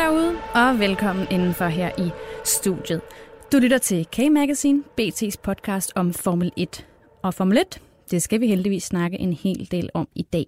derude, 0.00 0.36
og 0.54 0.78
velkommen 0.78 1.26
indenfor 1.30 1.66
her 1.66 1.90
i 1.98 2.10
studiet. 2.44 3.00
Du 3.52 3.58
lytter 3.58 3.78
til 3.78 4.06
K-Magazine, 4.16 4.82
BT's 5.00 5.36
podcast 5.42 5.92
om 5.94 6.12
Formel 6.12 6.52
1. 6.56 6.86
Og 7.22 7.34
Formel 7.34 7.58
1, 7.58 7.80
det 8.10 8.22
skal 8.22 8.40
vi 8.40 8.46
heldigvis 8.46 8.82
snakke 8.82 9.18
en 9.18 9.32
hel 9.32 9.68
del 9.70 9.90
om 9.94 10.08
i 10.14 10.22
dag. 10.22 10.44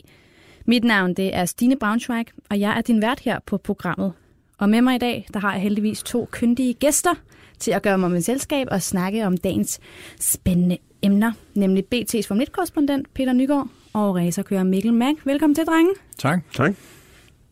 Mit 0.67 0.85
navn 0.85 1.15
det 1.15 1.35
er 1.35 1.45
Stine 1.45 1.77
Braunschweig, 1.77 2.27
og 2.51 2.61
jeg 2.61 2.77
er 2.77 2.81
din 2.81 3.03
vært 3.03 3.21
her 3.21 3.39
på 3.47 3.57
programmet. 3.57 4.13
Og 4.59 4.69
med 4.69 4.83
mig 4.83 4.95
i 4.95 4.99
dag, 4.99 5.27
der 5.35 5.41
har 5.41 5.53
jeg 5.53 5.63
heldigvis 5.63 6.03
to 6.03 6.29
kyndige 6.33 6.75
gæster 6.75 7.15
til 7.59 7.71
at 7.71 7.83
gøre 7.83 7.99
mig 7.99 8.11
med 8.11 8.21
selskab 8.21 8.69
og 8.71 8.83
snakke 8.83 9.27
om 9.27 9.37
dagens 9.37 9.81
spændende 10.21 10.79
emner, 11.03 11.33
nemlig 11.55 11.85
BT's 11.95 12.27
Formel 12.29 12.47
1-korrespondent 12.51 13.03
Peter 13.15 13.33
Nygaard 13.33 13.69
og 13.93 14.17
racerkører 14.17 14.65
Mikkel 14.65 14.95
Mack. 14.95 15.27
Velkommen 15.27 15.55
til, 15.55 15.65
drenge. 15.65 15.93
Tak. 16.19 16.41
Tak. 16.55 16.75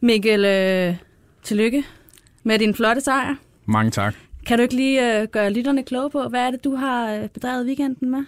Mikkel, 0.00 0.44
øh, 0.44 0.96
tillykke 1.42 1.84
med 2.42 2.58
din 2.58 2.74
flotte 2.74 3.00
sejr. 3.00 3.34
Mange 3.66 3.90
tak. 3.90 4.14
Kan 4.46 4.58
du 4.58 4.62
ikke 4.62 4.76
lige 4.76 5.20
øh, 5.20 5.28
gøre 5.28 5.52
lytterne 5.52 5.82
kloge 5.82 6.10
på, 6.10 6.28
hvad 6.28 6.40
er 6.40 6.50
det, 6.50 6.64
du 6.64 6.74
har 6.74 7.14
øh, 7.14 7.28
bedrevet 7.28 7.66
weekenden 7.66 8.10
med? 8.10 8.24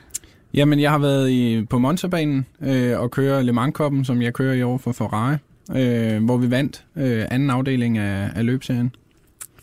Jamen, 0.55 0.81
jeg 0.81 0.91
har 0.91 0.99
været 0.99 1.31
i, 1.31 1.65
på 1.71 1.79
Monza-banen 1.79 2.47
øh, 2.61 3.01
og 3.01 3.11
kører 3.11 3.43
Le 3.43 3.53
Mans 3.53 4.07
som 4.07 4.23
jeg 4.23 4.33
kører 4.33 4.55
i 4.55 4.63
år 4.63 4.79
for 4.79 4.93
Ferrari, 4.93 5.37
øh, 5.77 6.25
hvor 6.25 6.37
vi 6.37 6.51
vandt 6.51 6.85
øh, 6.97 7.25
anden 7.31 7.51
afdeling 7.51 7.99
af, 7.99 8.31
af 8.37 8.47
løbserien. 8.47 8.95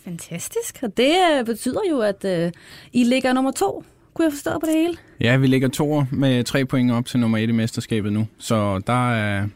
Fantastisk. 0.03 0.79
Og 0.81 0.97
det 0.97 1.15
øh, 1.39 1.45
betyder 1.45 1.79
jo, 1.89 1.99
at 1.99 2.25
øh, 2.25 2.51
I 2.93 3.03
ligger 3.03 3.33
nummer 3.33 3.51
to, 3.51 3.83
kunne 4.13 4.25
jeg 4.25 4.33
forstå 4.33 4.51
på 4.51 4.65
det 4.65 4.73
hele. 4.73 4.97
Ja, 5.21 5.37
vi 5.37 5.47
ligger 5.47 5.67
to 5.67 6.03
med 6.11 6.43
tre 6.43 6.65
point 6.65 6.91
op 6.91 7.05
til 7.05 7.19
nummer 7.19 7.37
et 7.37 7.49
i 7.49 7.51
mesterskabet 7.51 8.13
nu. 8.13 8.27
Så 8.37 8.81
der 8.87 9.11
er, 9.11 9.47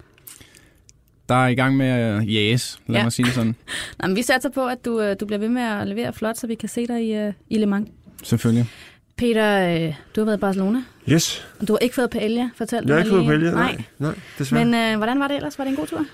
der 1.29 1.35
er 1.35 1.47
i 1.47 1.55
gang 1.55 1.77
med 1.77 1.85
at 1.87 2.27
jæse, 2.33 2.77
lad 2.87 2.95
Ja. 2.99 3.03
mig 3.03 3.11
sige 3.11 3.25
det 3.25 3.33
sådan. 3.33 3.55
Nå, 4.01 4.07
men 4.07 4.15
vi 4.15 4.21
satser 4.21 4.49
på, 4.49 4.67
at 4.67 4.85
du, 4.85 5.01
øh, 5.01 5.15
du 5.19 5.25
bliver 5.25 5.39
ved 5.39 5.49
med 5.49 5.61
at 5.61 5.87
levere 5.87 6.13
flot, 6.13 6.37
så 6.37 6.47
vi 6.47 6.55
kan 6.55 6.69
se 6.69 6.87
dig 6.87 7.03
i, 7.07 7.13
øh, 7.15 7.33
i 7.49 7.57
Le 7.57 7.65
Mans. 7.65 7.89
Selvfølgelig. 8.23 8.69
Peter, 9.17 9.73
øh, 9.87 9.93
du 10.15 10.21
har 10.21 10.25
været 10.25 10.37
i 10.37 10.39
Barcelona, 10.39 10.83
Yes. 11.09 11.47
og 11.59 11.67
du 11.67 11.73
har 11.73 11.77
ikke 11.79 11.95
fået 11.95 12.09
paella, 12.09 12.49
fortæl 12.55 12.83
Jeg 12.85 12.95
har 12.95 12.99
mig 12.99 12.99
ikke 13.05 13.09
fået 13.09 13.25
på 13.51 13.55
Nej, 13.55 13.65
Nej. 13.73 13.83
nej, 13.99 14.15
desværre. 14.39 14.65
Men 14.65 14.73
øh, 14.93 14.97
hvordan 14.97 15.19
var 15.19 15.27
det 15.27 15.35
ellers? 15.35 15.57
Var 15.57 15.63
det 15.65 15.71
en 15.71 15.75
god 15.77 15.87
tur? 15.87 16.05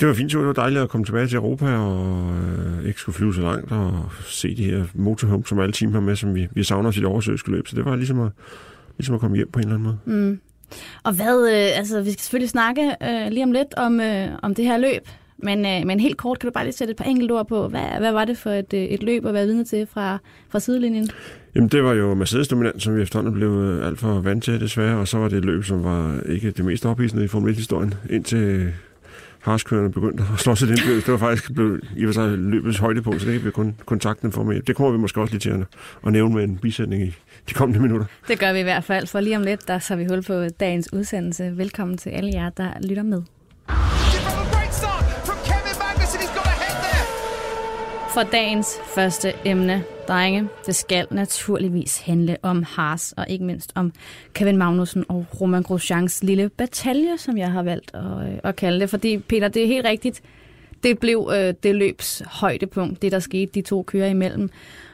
Det 0.00 0.08
var 0.08 0.14
fint 0.14 0.30
tur. 0.30 0.40
Det 0.40 0.46
var 0.46 0.52
dejligt 0.52 0.82
at 0.82 0.88
komme 0.88 1.04
tilbage 1.04 1.26
til 1.26 1.36
Europa 1.36 1.66
og 1.76 2.34
øh, 2.36 2.88
ikke 2.88 3.00
skulle 3.00 3.16
flyve 3.16 3.34
så 3.34 3.40
langt 3.40 3.72
og 3.72 4.10
se 4.26 4.56
de 4.56 4.64
her 4.64 4.84
motorhome, 4.94 5.44
som 5.46 5.58
alle 5.58 5.72
team 5.72 5.92
har 5.92 6.00
med, 6.00 6.16
som 6.16 6.34
vi, 6.34 6.46
vi 6.52 6.62
savner 6.64 6.88
os 6.88 6.96
i 6.96 7.00
det 7.00 7.06
oversøiske 7.06 7.50
løb. 7.50 7.68
Så 7.68 7.76
det 7.76 7.84
var 7.84 7.96
ligesom 7.96 8.20
at, 8.20 8.32
ligesom 8.98 9.14
at 9.14 9.20
komme 9.20 9.36
hjem 9.36 9.50
på 9.50 9.58
en 9.58 9.64
eller 9.64 9.74
anden 9.74 9.98
måde. 10.06 10.18
Mm. 10.20 10.40
Og 11.02 11.12
hvad, 11.12 11.48
øh, 11.48 11.78
altså 11.78 12.00
vi 12.00 12.12
skal 12.12 12.22
selvfølgelig 12.22 12.50
snakke 12.50 12.94
øh, 13.02 13.30
lige 13.30 13.44
om 13.44 13.52
lidt 13.52 13.74
om, 13.76 14.00
øh, 14.00 14.28
om 14.42 14.54
det 14.54 14.64
her 14.64 14.78
løb, 14.78 15.08
men, 15.38 15.66
øh, 15.66 15.86
men 15.86 16.00
helt 16.00 16.16
kort 16.16 16.38
kan 16.38 16.48
du 16.48 16.52
bare 16.52 16.64
lige 16.64 16.74
sætte 16.74 16.90
et 16.90 16.96
par 16.96 17.04
enkelte 17.04 17.32
ord 17.32 17.48
på, 17.48 17.68
hvad, 17.68 17.98
hvad 17.98 18.12
var 18.12 18.24
det 18.24 18.38
for 18.38 18.50
et, 18.50 18.74
øh, 18.74 18.80
et 18.80 19.02
løb 19.02 19.26
at 19.26 19.34
være 19.34 19.46
vidne 19.46 19.64
til 19.64 19.86
fra, 19.86 20.18
fra 20.48 20.60
sidelinjen? 20.60 21.10
Jamen, 21.54 21.68
det 21.68 21.84
var 21.84 21.92
jo 21.92 22.14
Mercedes-dominant, 22.14 22.82
som 22.82 22.96
vi 22.96 23.02
efterhånden 23.02 23.34
blev 23.34 23.50
øh, 23.50 23.86
alt 23.86 23.98
for 23.98 24.20
vant 24.20 24.44
til, 24.44 24.60
desværre. 24.60 24.98
Og 24.98 25.08
så 25.08 25.18
var 25.18 25.28
det 25.28 25.38
et 25.38 25.44
løb, 25.44 25.64
som 25.64 25.84
var 25.84 26.20
ikke 26.28 26.50
det 26.50 26.64
mest 26.64 26.86
ophidsende 26.86 27.24
i 27.24 27.28
Formel 27.28 27.54
1-historien, 27.54 27.94
indtil 28.10 28.72
harskørende 29.46 29.90
begyndte 29.90 30.24
at 30.34 30.40
slå 30.40 30.54
sig 30.54 30.68
det 30.68 30.86
ind. 30.86 31.02
Det 31.02 31.08
var 31.08 31.18
faktisk 31.18 31.54
blevet, 31.54 31.80
i 31.96 32.04
og 32.04 32.08
for 32.08 32.12
sig 32.12 32.38
løbets 32.38 32.78
højdepunkt, 32.78 33.20
så 33.20 33.26
det 33.26 33.34
kan 33.36 33.46
vi 33.46 33.50
kun 33.50 33.74
kontakten 33.86 34.32
for 34.32 34.42
mig. 34.42 34.66
Det 34.66 34.76
kommer 34.76 34.92
vi 34.92 34.98
måske 34.98 35.20
også 35.20 35.32
lige 35.32 35.40
til 35.40 35.50
at, 35.50 35.60
at 36.06 36.12
nævne 36.12 36.34
med 36.34 36.44
en 36.44 36.58
bisætning 36.58 37.02
i 37.02 37.14
de 37.48 37.54
kommende 37.54 37.80
minutter. 37.80 38.06
Det 38.28 38.38
gør 38.38 38.52
vi 38.52 38.60
i 38.60 38.62
hvert 38.62 38.84
fald, 38.84 39.06
for 39.06 39.20
lige 39.20 39.36
om 39.36 39.42
lidt, 39.42 39.68
der 39.68 39.78
så 39.78 39.96
vi 39.96 40.04
hul 40.04 40.22
på 40.22 40.48
dagens 40.60 40.92
udsendelse. 40.92 41.52
Velkommen 41.56 41.96
til 41.96 42.10
alle 42.10 42.30
jer, 42.34 42.50
der 42.50 42.70
lytter 42.88 43.02
med. 43.02 43.22
For 48.16 48.22
dagens 48.22 48.78
første 48.94 49.32
emne, 49.44 49.84
drenge, 50.08 50.48
det 50.66 50.74
skal 50.74 51.06
naturligvis 51.10 51.98
handle 51.98 52.36
om 52.42 52.62
Haas, 52.62 53.14
og 53.16 53.26
ikke 53.28 53.44
mindst 53.44 53.72
om 53.74 53.92
Kevin 54.32 54.56
Magnussen 54.56 55.04
og 55.08 55.26
Roman 55.40 55.62
Grosjeans 55.62 56.22
lille 56.22 56.48
batalje, 56.48 57.18
som 57.18 57.38
jeg 57.38 57.52
har 57.52 57.62
valgt 57.62 57.90
at, 57.94 58.28
øh, 58.28 58.38
at 58.44 58.56
kalde 58.56 58.80
det. 58.80 58.90
Fordi, 58.90 59.18
Peter, 59.18 59.48
det 59.48 59.62
er 59.62 59.66
helt 59.66 59.86
rigtigt. 59.86 60.22
Det 60.82 60.98
blev 60.98 61.30
øh, 61.34 61.54
det 61.62 61.74
løbs 61.74 62.22
højdepunkt, 62.26 63.02
det 63.02 63.12
der 63.12 63.18
skete 63.18 63.52
de 63.54 63.62
to 63.62 63.82
kører 63.82 64.08
imellem. 64.08 64.50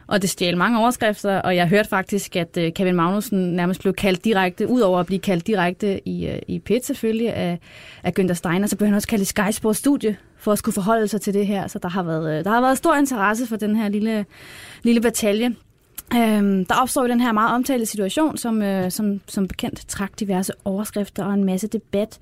Og 0.06 0.22
det 0.22 0.30
stjal 0.30 0.56
mange 0.56 0.78
overskrifter, 0.78 1.38
og 1.38 1.56
jeg 1.56 1.68
hørte 1.68 1.88
faktisk, 1.88 2.36
at 2.36 2.56
øh, 2.56 2.72
Kevin 2.72 2.94
Magnussen 2.94 3.38
nærmest 3.38 3.80
blev 3.80 3.94
kaldt 3.94 4.24
direkte, 4.24 4.68
udover 4.68 5.00
at 5.00 5.06
blive 5.06 5.20
kaldt 5.20 5.46
direkte 5.46 6.08
i, 6.08 6.26
øh, 6.26 6.38
i 6.48 6.58
pit 6.58 6.86
selvfølgelig 6.86 7.34
af, 7.34 7.58
af 8.02 8.12
Günther 8.20 8.34
Steiner, 8.34 8.66
så 8.66 8.76
blev 8.76 8.86
han 8.86 8.94
også 8.94 9.08
kaldt 9.08 9.22
i 9.22 9.26
Sky 9.26 9.50
Sports 9.50 9.78
studie 9.78 10.16
for 10.42 10.52
at 10.52 10.58
skulle 10.58 10.74
forholde 10.74 11.08
sig 11.08 11.20
til 11.20 11.34
det 11.34 11.46
her. 11.46 11.66
Så 11.66 11.78
der 11.78 11.88
har 11.88 12.02
været, 12.02 12.38
øh, 12.38 12.44
der 12.44 12.50
har 12.50 12.60
været 12.60 12.78
stor 12.78 12.94
interesse 12.94 13.46
for 13.46 13.56
den 13.56 13.76
her 13.76 13.88
lille, 13.88 14.26
lille 14.82 15.00
batalje. 15.00 15.54
Øhm, 16.14 16.64
der 16.64 16.74
opstår 16.74 17.02
jo 17.02 17.08
den 17.08 17.20
her 17.20 17.32
meget 17.32 17.54
omtalte 17.54 17.86
situation, 17.86 18.36
som, 18.36 18.62
øh, 18.62 18.90
som, 18.90 19.20
som 19.28 19.48
bekendt 19.48 19.88
trak 19.88 20.20
diverse 20.20 20.52
overskrifter 20.64 21.24
og 21.24 21.34
en 21.34 21.44
masse 21.44 21.68
debat. 21.68 22.18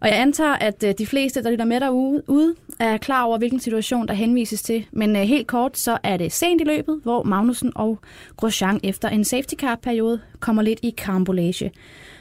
Og 0.00 0.08
jeg 0.08 0.20
antager, 0.20 0.54
at 0.54 0.82
øh, 0.82 0.94
de 0.98 1.06
fleste, 1.06 1.42
der 1.42 1.50
lytter 1.50 1.64
med 1.64 1.80
derude, 1.80 2.54
er 2.80 2.96
klar 2.96 3.24
over, 3.24 3.38
hvilken 3.38 3.60
situation 3.60 4.08
der 4.08 4.14
henvises 4.14 4.62
til. 4.62 4.86
Men 4.92 5.16
øh, 5.16 5.22
helt 5.22 5.46
kort, 5.46 5.78
så 5.78 5.98
er 6.02 6.16
det 6.16 6.32
sent 6.32 6.60
i 6.60 6.64
løbet, 6.64 7.00
hvor 7.02 7.22
Magnussen 7.22 7.72
og 7.74 7.98
Grosjean 8.36 8.80
efter 8.82 9.08
en 9.08 9.24
safety 9.24 9.54
car-periode 9.54 10.20
kommer 10.40 10.62
lidt 10.62 10.80
i 10.82 10.90
karambolage. 10.90 11.72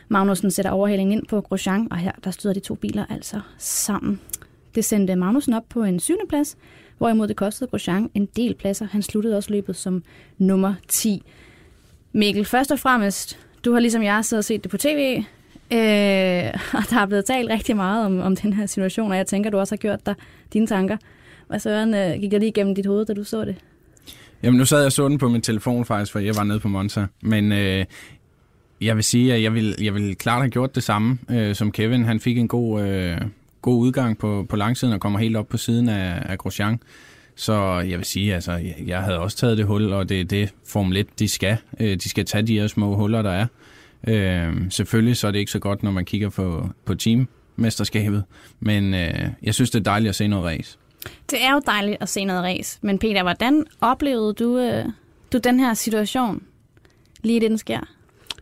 Magnussen 0.10 0.52
sætter 0.52 0.72
overhældningen 0.72 1.18
ind 1.18 1.28
på 1.28 1.42
Grosjean, 1.42 1.88
og 1.92 1.98
her 1.98 2.12
der 2.24 2.32
støder 2.32 2.54
de 2.54 2.60
to 2.60 2.76
biler 2.76 3.06
altså 3.10 3.42
sammen. 3.58 4.20
Det 4.78 4.86
sendte 4.86 5.16
Magnussen 5.16 5.54
op 5.54 5.64
på 5.70 5.84
en 5.84 6.00
syvende 6.00 6.26
plads, 6.30 6.58
hvorimod 6.98 7.28
det 7.28 7.36
kostede 7.36 7.70
Grosjean 7.70 8.10
en 8.14 8.26
del 8.26 8.56
pladser. 8.56 8.88
Han 8.92 9.02
sluttede 9.02 9.38
også 9.38 9.52
løbet 9.52 9.76
som 9.76 10.04
nummer 10.38 10.74
10. 10.88 11.24
Mikkel, 12.14 12.46
først 12.46 12.72
og 12.72 12.80
fremmest, 12.80 13.40
du 13.66 13.74
har 13.74 13.80
ligesom 13.80 14.04
jeg 14.04 14.26
siddet 14.26 14.42
og 14.42 14.46
set 14.46 14.64
det 14.64 14.72
på 14.72 14.78
tv, 14.78 15.18
øh, 15.72 16.54
og 16.78 16.84
der 16.90 17.00
er 17.00 17.06
blevet 17.06 17.26
talt 17.26 17.50
rigtig 17.50 17.76
meget 17.76 18.06
om, 18.06 18.20
om 18.20 18.36
den 18.36 18.54
her 18.54 18.66
situation, 18.66 19.12
og 19.12 19.18
jeg 19.18 19.28
tænker, 19.28 19.50
du 19.50 19.60
også 19.60 19.76
har 19.76 19.78
gjort 19.78 20.06
dig 20.06 20.16
dine 20.54 20.68
tanker. 20.68 20.98
Hvad 21.48 21.60
søren 21.60 21.94
øh, 21.94 22.22
gik 22.22 22.32
der 22.32 22.40
lige 22.40 22.50
igennem 22.50 22.76
dit 22.76 22.86
hoved, 22.86 23.06
da 23.06 23.14
du 23.14 23.24
så 23.24 23.46
det? 23.46 23.56
Jamen, 24.44 24.58
nu 24.58 24.66
sad 24.66 24.78
jeg 24.78 24.86
og 24.86 24.92
så 24.92 25.08
den 25.08 25.18
på 25.18 25.30
min 25.30 25.42
telefon 25.42 25.86
faktisk, 25.86 26.12
for 26.12 26.20
jeg 26.20 26.36
var 26.36 26.44
nede 26.44 26.60
på 26.60 26.68
Monza. 26.68 27.06
Men 27.22 27.52
øh, 27.52 27.86
jeg 28.82 28.96
vil 28.96 29.04
sige, 29.04 29.34
at 29.34 29.44
jeg 29.44 29.54
vil, 29.54 29.76
jeg 29.82 29.94
vil 29.94 30.16
klart 30.16 30.42
have 30.42 30.50
gjort 30.50 30.76
det 30.76 30.84
samme 30.84 31.18
øh, 31.32 31.56
som 31.56 31.72
Kevin. 31.72 32.06
Han 32.06 32.20
fik 32.20 32.38
en 32.38 32.48
god, 32.48 32.82
øh, 32.82 33.22
god 33.72 33.80
udgang 33.86 34.18
på, 34.18 34.46
på 34.50 34.56
langsiden 34.56 34.94
og 34.94 35.00
kommer 35.00 35.20
helt 35.20 35.36
op 35.38 35.48
på 35.48 35.58
siden 35.58 35.90
af, 35.90 36.22
af 36.32 36.38
Grosjean. 36.38 36.80
Så 37.36 37.80
jeg 37.80 37.98
vil 37.98 38.06
sige, 38.06 38.36
altså, 38.36 38.52
jeg- 38.52 38.84
jeg 38.88 39.02
havde 39.02 39.20
også 39.20 39.38
taget 39.38 39.58
det 39.58 39.66
hul, 39.66 39.94
og 39.94 40.10
det 40.10 40.22
er 40.22 40.26
det 40.26 40.54
Formel 40.68 40.98
1, 40.98 41.08
de 41.20 41.28
skal. 41.28 41.58
Øh, 41.80 41.98
de 41.98 42.10
skal 42.10 42.26
tage 42.26 42.48
de 42.48 42.60
her 42.60 42.68
små 42.68 42.96
huller, 42.96 43.22
der 43.22 43.32
er. 43.32 43.48
Øh, 44.08 44.56
selvfølgelig 44.70 45.18
så 45.18 45.28
er 45.28 45.32
det 45.32 45.40
ikke 45.40 45.52
så 45.52 45.60
godt, 45.60 45.84
når 45.84 45.92
man 45.92 46.06
kigger 46.06 46.30
på, 46.30 46.70
på 46.86 46.96
teammesterskabet, 46.96 48.24
men 48.60 48.94
øh, 48.94 49.28
jeg 49.44 49.54
synes, 49.54 49.70
det 49.70 49.80
er 49.80 49.84
dejligt 49.84 50.10
at 50.10 50.16
se 50.16 50.28
noget 50.28 50.46
race. 50.46 50.78
Det 51.32 51.44
er 51.44 51.54
jo 51.54 51.62
dejligt 51.66 51.98
at 52.02 52.10
se 52.10 52.26
noget 52.26 52.44
race, 52.44 52.80
men 52.82 53.00
Peter, 53.00 53.24
hvordan 53.24 53.64
oplevede 53.82 54.34
du, 54.34 54.58
øh, 54.60 54.86
du 55.34 55.38
den 55.38 55.60
her 55.60 55.74
situation, 55.74 56.44
lige 57.24 57.40
det 57.40 57.50
den 57.50 57.58
sker? 57.58 57.80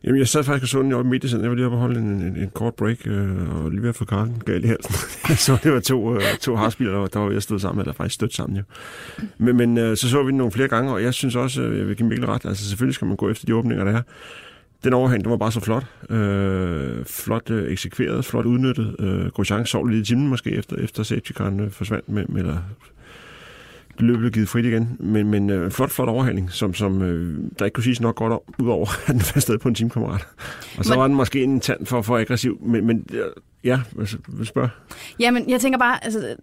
Jamen, 0.05 0.19
jeg 0.19 0.27
sad 0.27 0.43
faktisk 0.43 0.63
og 0.63 0.69
så 0.69 0.81
den 0.81 0.93
oppe 0.93 1.15
i 1.15 1.27
sådan. 1.27 1.43
Jeg 1.43 1.49
var 1.49 1.55
lige 1.55 1.65
oppe 1.65 1.77
og 1.77 1.81
holde 1.81 1.99
en, 1.99 2.05
en, 2.05 2.37
en 2.37 2.49
kort 2.53 2.73
break, 2.73 3.07
øh, 3.07 3.63
og 3.63 3.71
lige 3.71 3.81
ved 3.81 3.89
at 3.89 3.95
få 3.95 4.05
karten 4.05 4.41
galt 4.45 4.65
i 4.65 4.67
halsen. 4.67 4.93
så 5.45 5.57
det 5.63 5.73
var 5.73 5.79
to, 5.79 6.15
øh, 6.15 6.21
to 6.41 6.55
hardsbiler, 6.55 6.91
der 6.91 6.99
var, 6.99 7.07
der 7.07 7.19
var 7.19 7.31
jeg 7.31 7.43
stod 7.43 7.59
sammen, 7.59 7.81
eller 7.81 7.93
faktisk 7.93 8.15
stødt 8.15 8.33
sammen 8.33 8.57
jo. 8.57 8.63
Men, 9.37 9.57
men 9.57 9.77
øh, 9.77 9.97
så 9.97 10.09
så 10.09 10.23
vi 10.23 10.29
den 10.29 10.37
nogle 10.37 10.51
flere 10.51 10.67
gange, 10.67 10.91
og 10.91 11.03
jeg 11.03 11.13
synes 11.13 11.35
også, 11.35 11.61
øh, 11.61 11.77
jeg 11.77 11.87
vil 11.87 11.95
give 11.95 12.09
Mikkel 12.09 12.25
ret, 12.25 12.45
altså 12.45 12.69
selvfølgelig 12.69 12.95
skal 12.95 13.07
man 13.07 13.17
gå 13.17 13.29
efter 13.29 13.45
de 13.45 13.55
åbninger, 13.55 13.83
der 13.83 13.91
er. 13.91 14.01
Den 14.83 14.93
overhæng, 14.93 15.23
den 15.23 15.31
var 15.31 15.37
bare 15.37 15.51
så 15.51 15.59
flot. 15.59 15.85
Øh, 16.09 17.05
flot 17.05 17.51
øh, 17.51 17.71
eksekveret, 17.71 18.25
flot 18.25 18.45
udnyttet. 18.45 18.95
Øh, 18.99 19.27
Grosjean 19.27 19.65
sov 19.65 19.85
lidt 19.85 20.07
i 20.07 20.11
timen 20.11 20.27
måske, 20.27 20.49
efter, 20.49 20.75
efter 20.75 21.03
safety 21.03 21.31
øh, 21.41 21.71
forsvandt 21.71 22.09
med, 22.09 22.25
med 22.29 22.41
eller 22.41 22.57
løbet 23.99 24.19
blev 24.19 24.31
givet 24.31 24.49
frit 24.49 24.65
igen. 24.65 24.97
Men, 24.99 25.27
men 25.31 25.49
øh, 25.49 25.71
flot, 25.71 25.91
flot 25.91 26.09
overhaling, 26.09 26.51
som, 26.51 26.73
som 26.73 27.01
øh, 27.01 27.39
der 27.59 27.65
ikke 27.65 27.75
kunne 27.75 27.83
siges 27.83 28.01
nok 28.01 28.15
godt 28.15 28.33
om, 28.33 28.39
udover 28.59 28.85
at 29.07 29.13
den 29.13 29.21
var 29.35 29.39
stadig 29.41 29.59
på 29.61 29.67
en 29.69 29.75
teamkammerat. 29.75 30.27
Og 30.77 30.85
så 30.85 30.93
Men- 30.93 30.99
var 30.99 31.07
den 31.07 31.15
måske 31.15 31.43
en 31.43 31.59
tand 31.59 31.85
for, 31.85 32.01
for 32.01 32.17
aggressiv, 32.17 32.57
men, 32.61 32.87
men 32.87 33.05
øh, 33.13 33.19
ja, 33.65 33.79
hvad 34.27 34.45
spørger? 34.45 34.69
Jamen, 35.19 35.49
jeg 35.49 35.61
tænker 35.61 35.79
bare, 35.79 36.05
altså, 36.05 36.35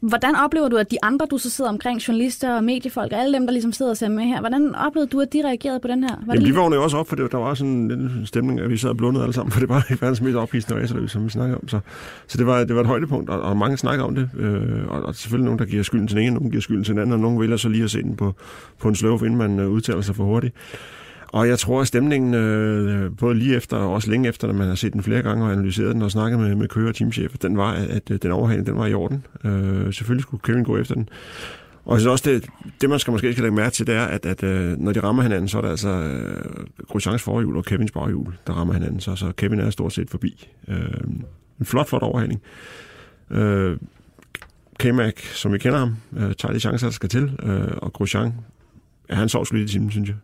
hvordan 0.00 0.36
oplever 0.36 0.68
du, 0.68 0.76
at 0.76 0.90
de 0.90 0.96
andre, 1.02 1.26
du 1.30 1.38
så 1.38 1.50
sidder 1.50 1.70
omkring, 1.70 2.08
journalister 2.08 2.56
og 2.56 2.64
mediefolk, 2.64 3.12
og 3.12 3.18
alle 3.20 3.38
dem, 3.38 3.46
der 3.46 3.52
ligesom 3.52 3.72
sidder 3.72 3.90
og 3.90 3.96
ser 3.96 4.08
med 4.08 4.24
her, 4.24 4.40
hvordan 4.40 4.74
oplevede 4.74 5.10
du, 5.10 5.20
at 5.20 5.32
de 5.32 5.42
reagerede 5.44 5.80
på 5.80 5.88
den 5.88 6.04
her? 6.04 6.10
Var 6.26 6.34
det 6.34 6.40
Jamen, 6.40 6.54
de 6.54 6.54
vågnede 6.54 6.78
jo 6.78 6.84
også 6.84 6.96
op, 6.96 7.08
for 7.08 7.16
det, 7.16 7.32
der 7.32 7.38
var 7.38 7.54
sådan 7.54 7.90
en 7.90 8.26
stemning, 8.26 8.60
at 8.60 8.70
vi 8.70 8.76
sad 8.76 8.90
og 8.90 8.96
blundede 8.96 9.24
alle 9.24 9.34
sammen, 9.34 9.52
for 9.54 9.60
det 9.60 9.68
var 9.68 9.86
verdens 10.00 10.20
mest 10.20 10.36
ophidsende 10.36 10.82
racerløb, 10.82 11.08
som 11.08 11.24
vi 11.24 11.30
snakkede 11.30 11.58
om. 11.58 11.68
Så, 11.68 11.80
så 12.26 12.38
det, 12.38 12.46
var, 12.46 12.64
det 12.64 12.74
var 12.74 12.80
et 12.80 12.86
højdepunkt, 12.86 13.30
og, 13.30 13.40
og 13.40 13.56
mange 13.56 13.76
snakker 13.76 14.04
om 14.04 14.14
det. 14.14 14.30
Øh, 14.38 14.88
og, 14.88 15.02
og 15.02 15.14
selvfølgelig 15.14 15.44
nogen, 15.44 15.58
der 15.58 15.64
giver 15.64 15.82
skylden 15.82 16.08
til 16.08 16.16
den 16.16 16.24
ene, 16.24 16.34
nogen 16.34 16.50
giver 16.50 16.62
skylden 16.62 16.84
til 16.84 16.92
den 16.92 17.00
anden, 17.00 17.12
og 17.12 17.20
nogen 17.20 17.40
vælger 17.40 17.56
så 17.56 17.68
lige 17.68 17.84
at 17.84 17.90
se 17.90 18.02
den 18.02 18.16
på, 18.16 18.34
på 18.78 18.88
en 18.88 18.94
sløv, 18.94 19.14
inden 19.14 19.36
man 19.36 19.58
øh, 19.58 19.70
udtaler 19.70 20.00
sig 20.00 20.16
for 20.16 20.24
hurtigt. 20.24 20.54
Og 21.34 21.48
jeg 21.48 21.58
tror, 21.58 21.80
at 21.80 21.86
stemningen, 21.86 22.34
øh, 22.34 23.16
både 23.16 23.34
lige 23.34 23.56
efter 23.56 23.76
og 23.76 23.92
også 23.92 24.10
længe 24.10 24.28
efter, 24.28 24.46
når 24.46 24.54
man 24.54 24.68
har 24.68 24.74
set 24.74 24.92
den 24.92 25.02
flere 25.02 25.22
gange 25.22 25.44
og 25.44 25.52
analyseret 25.52 25.94
den 25.94 26.02
og 26.02 26.10
snakket 26.10 26.40
med, 26.40 26.54
med 26.54 26.68
kører 26.68 26.88
og 26.88 26.94
teamchefer, 26.94 27.38
den 27.38 27.56
var, 27.56 27.72
at 27.72 28.10
øh, 28.10 28.18
den 28.22 28.30
overhaling, 28.30 28.66
den 28.66 28.76
var 28.76 28.86
i 28.86 28.94
orden. 28.94 29.26
Øh, 29.44 29.92
selvfølgelig 29.92 30.22
skulle 30.22 30.40
Kevin 30.40 30.64
gå 30.64 30.78
efter 30.78 30.94
den. 30.94 31.08
Og 31.84 32.00
så 32.00 32.10
også 32.10 32.30
det, 32.30 32.46
det, 32.80 32.90
man 32.90 32.98
skal 32.98 33.10
måske 33.10 33.32
skal 33.32 33.42
lægge 33.42 33.56
mærke 33.56 33.74
til, 33.74 33.86
det 33.86 33.94
er, 33.94 34.04
at, 34.04 34.26
at 34.26 34.42
øh, 34.42 34.78
når 34.78 34.92
de 34.92 35.00
rammer 35.00 35.22
hinanden, 35.22 35.48
så 35.48 35.58
er 35.58 35.62
det 35.62 35.68
altså 35.68 35.88
øh, 35.88 36.66
Grosjeans 36.88 37.22
forhjul 37.22 37.56
og 37.56 37.64
Kevins 37.64 37.92
baghjul, 37.92 38.34
der 38.46 38.52
rammer 38.52 38.74
hinanden. 38.74 39.00
Så, 39.00 39.16
så 39.16 39.32
Kevin 39.36 39.60
er 39.60 39.70
stort 39.70 39.92
set 39.92 40.10
forbi. 40.10 40.48
Øh, 40.68 40.76
en 41.60 41.66
flot, 41.66 41.88
flot 41.88 42.02
overhaling. 42.02 42.42
Øh, 43.30 43.76
K-Mac, 44.80 45.14
som 45.34 45.52
vi 45.52 45.58
kender 45.58 45.78
ham, 45.78 45.96
øh, 46.16 46.34
tager 46.34 46.52
de 46.52 46.60
chancer, 46.60 46.86
der 46.86 46.92
skal 46.92 47.08
til. 47.08 47.38
Øh, 47.42 47.72
og 47.76 47.92
Grosjean, 47.92 48.32
ja, 49.10 49.14
han 49.14 49.28
sovs 49.28 49.52
lidt 49.52 49.70
i 49.70 49.72
timen, 49.72 49.90
synes 49.90 50.08
jeg. 50.08 50.16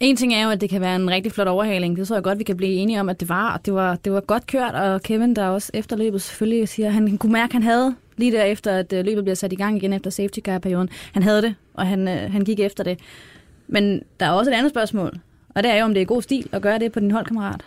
En 0.00 0.16
ting 0.16 0.34
er 0.34 0.44
jo, 0.44 0.50
at 0.50 0.60
det 0.60 0.70
kan 0.70 0.80
være 0.80 0.96
en 0.96 1.10
rigtig 1.10 1.32
flot 1.32 1.48
overhaling. 1.48 1.96
Det 1.96 2.08
tror 2.08 2.16
jeg 2.16 2.22
godt, 2.22 2.38
vi 2.38 2.44
kan 2.44 2.56
blive 2.56 2.72
enige 2.72 3.00
om, 3.00 3.08
at 3.08 3.20
det 3.20 3.28
var. 3.28 3.60
Det 3.64 3.74
var, 3.74 3.96
det 3.96 4.12
var 4.12 4.20
godt 4.20 4.46
kørt, 4.46 4.74
og 4.74 5.02
Kevin, 5.02 5.36
der 5.36 5.46
også 5.46 5.70
efter 5.74 5.96
løbet 5.96 6.22
selvfølgelig 6.22 6.68
siger, 6.68 6.88
at 6.88 6.94
han 6.94 7.18
kunne 7.18 7.32
mærke, 7.32 7.50
at 7.50 7.52
han 7.52 7.62
havde 7.62 7.94
lige 8.16 8.32
derefter, 8.32 8.72
at 8.76 8.92
øh, 8.92 9.04
løbet 9.04 9.24
bliver 9.24 9.34
sat 9.34 9.52
i 9.52 9.56
gang 9.56 9.76
igen 9.76 9.92
efter 9.92 10.10
safety 10.10 10.38
car-perioden. 10.48 10.88
Han 11.12 11.22
havde 11.22 11.42
det, 11.42 11.54
og 11.74 11.86
han, 11.86 12.08
øh, 12.08 12.32
han 12.32 12.44
gik 12.44 12.60
efter 12.60 12.84
det. 12.84 12.98
Men 13.68 14.02
der 14.20 14.26
er 14.26 14.30
også 14.30 14.50
et 14.50 14.54
andet 14.54 14.72
spørgsmål, 14.72 15.18
og 15.48 15.62
det 15.62 15.70
er 15.70 15.76
jo, 15.76 15.84
om 15.84 15.94
det 15.94 16.00
er 16.00 16.06
god 16.06 16.22
stil 16.22 16.48
at 16.52 16.62
gøre 16.62 16.78
det 16.78 16.92
på 16.92 17.00
din 17.00 17.10
holdkammerat. 17.10 17.60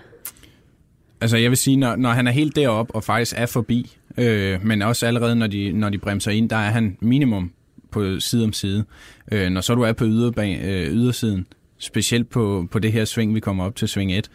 Altså 1.21 1.37
jeg 1.37 1.49
vil 1.49 1.57
sige, 1.57 1.77
når, 1.77 1.95
når 1.95 2.09
han 2.09 2.27
er 2.27 2.31
helt 2.31 2.55
deroppe 2.55 2.95
og 2.95 3.03
faktisk 3.03 3.33
er 3.37 3.45
forbi, 3.45 3.97
øh, 4.17 4.65
men 4.65 4.81
også 4.81 5.05
allerede 5.05 5.35
når 5.35 5.47
de, 5.47 5.71
når 5.71 5.89
de 5.89 5.97
bremser 5.97 6.31
ind, 6.31 6.49
der 6.49 6.55
er 6.55 6.69
han 6.69 6.97
minimum 6.99 7.51
på 7.91 8.19
side 8.19 8.43
om 8.43 8.53
side. 8.53 8.85
Øh, 9.31 9.49
når 9.49 9.61
så 9.61 9.75
du 9.75 9.81
er 9.81 9.93
på 9.93 10.05
yderbag, 10.05 10.59
øh, 10.63 10.93
ydersiden, 10.93 11.45
specielt 11.83 12.29
på, 12.29 12.67
på 12.71 12.79
det 12.79 12.91
her 12.91 13.05
sving, 13.05 13.35
vi 13.35 13.39
kommer 13.39 13.65
op 13.65 13.75
til 13.75 13.87
sving 13.87 14.13
1, 14.13 14.31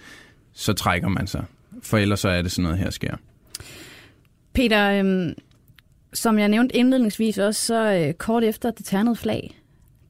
så 0.53 0.73
trækker 0.73 1.09
man 1.09 1.27
sig. 1.27 1.45
For 1.83 1.99
ellers 1.99 2.21
så 2.21 2.29
er 2.29 2.43
det 2.43 2.53
sådan 2.53 2.63
noget 2.63 2.79
her 2.79 2.91
sker. 2.91 3.17
Peter, 4.53 4.91
øhm, 4.91 5.35
som 6.13 6.39
jeg 6.39 6.49
nævnte 6.49 6.77
indledningsvis 6.77 7.39
også, 7.39 7.67
så 7.67 7.93
øh, 7.93 8.15
kort 8.15 8.45
efter 8.45 8.71
det 8.71 8.87
ternede 8.87 9.17
flag, 9.17 9.59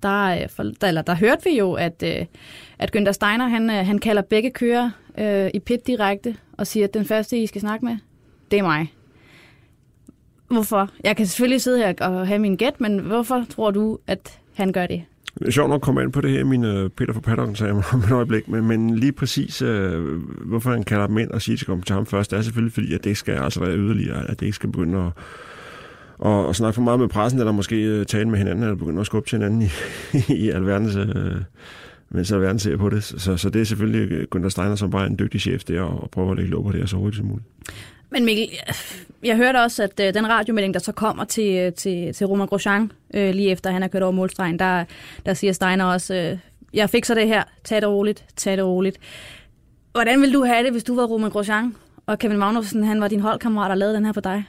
der, 0.03 0.25
øh, 0.25 0.49
for, 0.49 0.63
der, 0.63 0.89
eller, 0.89 1.03
der 1.03 1.15
hørte 1.15 1.45
vi 1.45 1.59
jo, 1.59 1.73
at, 1.73 2.03
øh, 2.03 2.27
at 2.79 2.97
Günther 2.97 3.13
Steiner, 3.13 3.49
han, 3.49 3.71
øh, 3.71 3.87
han 3.87 3.99
kalder 3.99 4.23
begge 4.23 4.51
kører 4.51 4.91
øh, 5.19 5.51
i 5.55 5.59
pit 5.59 5.87
direkte, 5.87 6.37
og 6.53 6.67
siger, 6.67 6.87
at 6.87 6.95
den 6.95 7.05
første, 7.05 7.39
I 7.39 7.47
skal 7.47 7.61
snakke 7.61 7.85
med, 7.85 7.97
det 8.51 8.59
er 8.59 8.63
mig. 8.63 8.93
Hvorfor? 10.49 10.91
Jeg 11.05 11.17
kan 11.17 11.27
selvfølgelig 11.27 11.61
sidde 11.61 11.79
her 11.79 11.95
og 12.01 12.27
have 12.27 12.39
min 12.39 12.57
gæt, 12.57 12.81
men 12.81 12.99
hvorfor 12.99 13.47
tror 13.51 13.71
du, 13.71 13.99
at 14.07 14.41
han 14.55 14.73
gør 14.73 14.87
det? 14.87 15.05
Det 15.39 15.47
er 15.47 15.51
sjovt 15.51 15.69
nok 15.69 15.79
at 15.79 15.83
komme 15.83 16.03
ind 16.03 16.13
på 16.13 16.21
det 16.21 16.31
her, 16.31 16.45
min 16.45 16.65
øh, 16.65 16.91
Peter 16.91 17.13
fra 17.13 17.21
Paddocken 17.21 17.57
sagde 17.57 17.75
mig 17.75 17.85
om 17.93 18.01
et 18.01 18.11
øjeblik, 18.11 18.49
men, 18.49 18.69
men 18.69 18.97
lige 18.97 19.13
præcis, 19.13 19.63
øh, 19.63 20.23
hvorfor 20.45 20.71
han 20.71 20.83
kalder 20.83 21.07
dem 21.07 21.19
ind 21.19 21.31
og 21.31 21.43
siger, 21.43 21.57
at 21.57 21.61
de 21.61 21.65
kommer 21.65 21.85
til 21.85 21.95
ham 21.95 22.07
først, 22.07 22.31
det 22.31 22.37
er 22.37 22.43
selvfølgelig 22.43 22.73
fordi, 22.73 22.95
at 22.95 23.05
det 23.05 23.17
skal 23.17 23.35
altså 23.35 23.61
være 23.61 23.77
yderligere, 23.77 24.31
at 24.31 24.41
det 24.41 24.47
ikke 24.47 24.57
skal 24.57 24.73
begynde 24.73 24.99
at, 24.99 25.13
og, 26.19 26.47
og 26.47 26.57
snakke 26.57 26.75
for 26.75 26.83
meget 26.83 27.01
med 27.01 27.09
pressen, 27.09 27.41
eller 27.41 27.53
måske 27.53 27.77
øh, 27.77 28.07
tale 28.07 28.29
med 28.29 28.39
hinanden, 28.39 28.65
eller 28.65 28.77
begynde 28.77 29.01
at 29.01 29.07
skubbe 29.07 29.29
til 29.29 29.39
hinanden 29.39 29.63
i, 29.63 29.69
i 30.45 30.51
alverdens, 30.51 30.97
øh, 30.97 31.37
mens 32.11 32.33
alverden 32.33 32.59
ser 32.59 32.77
på 32.77 32.89
det. 32.89 33.05
Så, 33.05 33.37
så 33.37 33.51
det 33.51 33.61
er 33.61 33.65
selvfølgelig 33.65 34.29
Gunnar 34.31 34.49
Steiner, 34.49 34.75
som 34.75 34.91
bare 34.91 35.03
er 35.03 35.07
en 35.07 35.19
dygtig 35.19 35.41
chef 35.41 35.65
der, 35.65 35.81
og, 35.81 36.03
og 36.03 36.11
prøver 36.11 36.31
at 36.31 36.37
lægge 36.37 36.51
lov 36.51 36.65
på 36.65 36.73
det 36.73 36.81
her 36.81 36.87
så 36.87 36.97
hurtigt 36.97 37.17
som 37.17 37.27
muligt. 37.27 37.47
Men 38.11 38.25
Mikkel, 38.25 38.49
jeg 39.25 39.37
hørte 39.37 39.57
også, 39.57 39.83
at 39.83 40.01
øh, 40.01 40.15
den 40.15 40.29
radiomelding, 40.29 40.75
der 40.75 40.81
så 40.81 40.93
kommer 40.93 41.25
til, 41.25 41.57
øh, 41.57 41.73
til, 41.73 42.15
til 42.15 42.27
Romain 42.27 42.49
Grosjean, 42.49 42.93
øh, 43.15 43.35
lige 43.35 43.51
efter 43.51 43.71
han 43.71 43.83
har 43.83 43.89
kørt 43.89 44.03
over 44.03 44.13
målstregen, 44.13 44.59
der, 44.59 44.85
der 45.27 45.35
siger 45.35 45.53
Steiner 45.53 45.85
også, 45.85 46.15
øh, 46.15 46.39
jeg 46.75 46.91
fikser 46.91 47.15
det 47.15 47.27
her, 47.27 47.45
tag 47.65 47.81
det 47.81 47.89
roligt, 47.89 48.25
tag 48.37 48.57
det 48.57 48.65
roligt. 48.65 48.99
Hvordan 49.93 50.21
ville 50.21 50.35
du 50.35 50.45
have 50.45 50.65
det, 50.65 50.73
hvis 50.73 50.85
du 50.85 50.95
var 50.95 51.07
Romain 51.07 51.33
Grosjean, 51.33 51.75
og 52.07 52.19
Kevin 52.19 52.39
Magnussen, 52.39 52.85
han 52.85 53.01
var 53.01 53.09
din 53.09 53.21
holdkammerat 53.21 53.71
og 53.71 53.77
lavede 53.77 53.97
den 53.97 54.05
her 54.05 54.13
på 54.13 54.21
dig? 54.21 54.45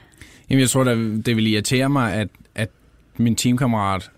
Jamen, 0.50 0.60
jeg 0.60 0.70
tror, 0.70 0.84
det 0.84 1.36
ville 1.36 1.50
irritere 1.50 1.88
mig, 1.88 2.12
at, 2.12 2.28
at 2.54 2.70
min 3.16 3.36
teamkammerat 3.36 4.10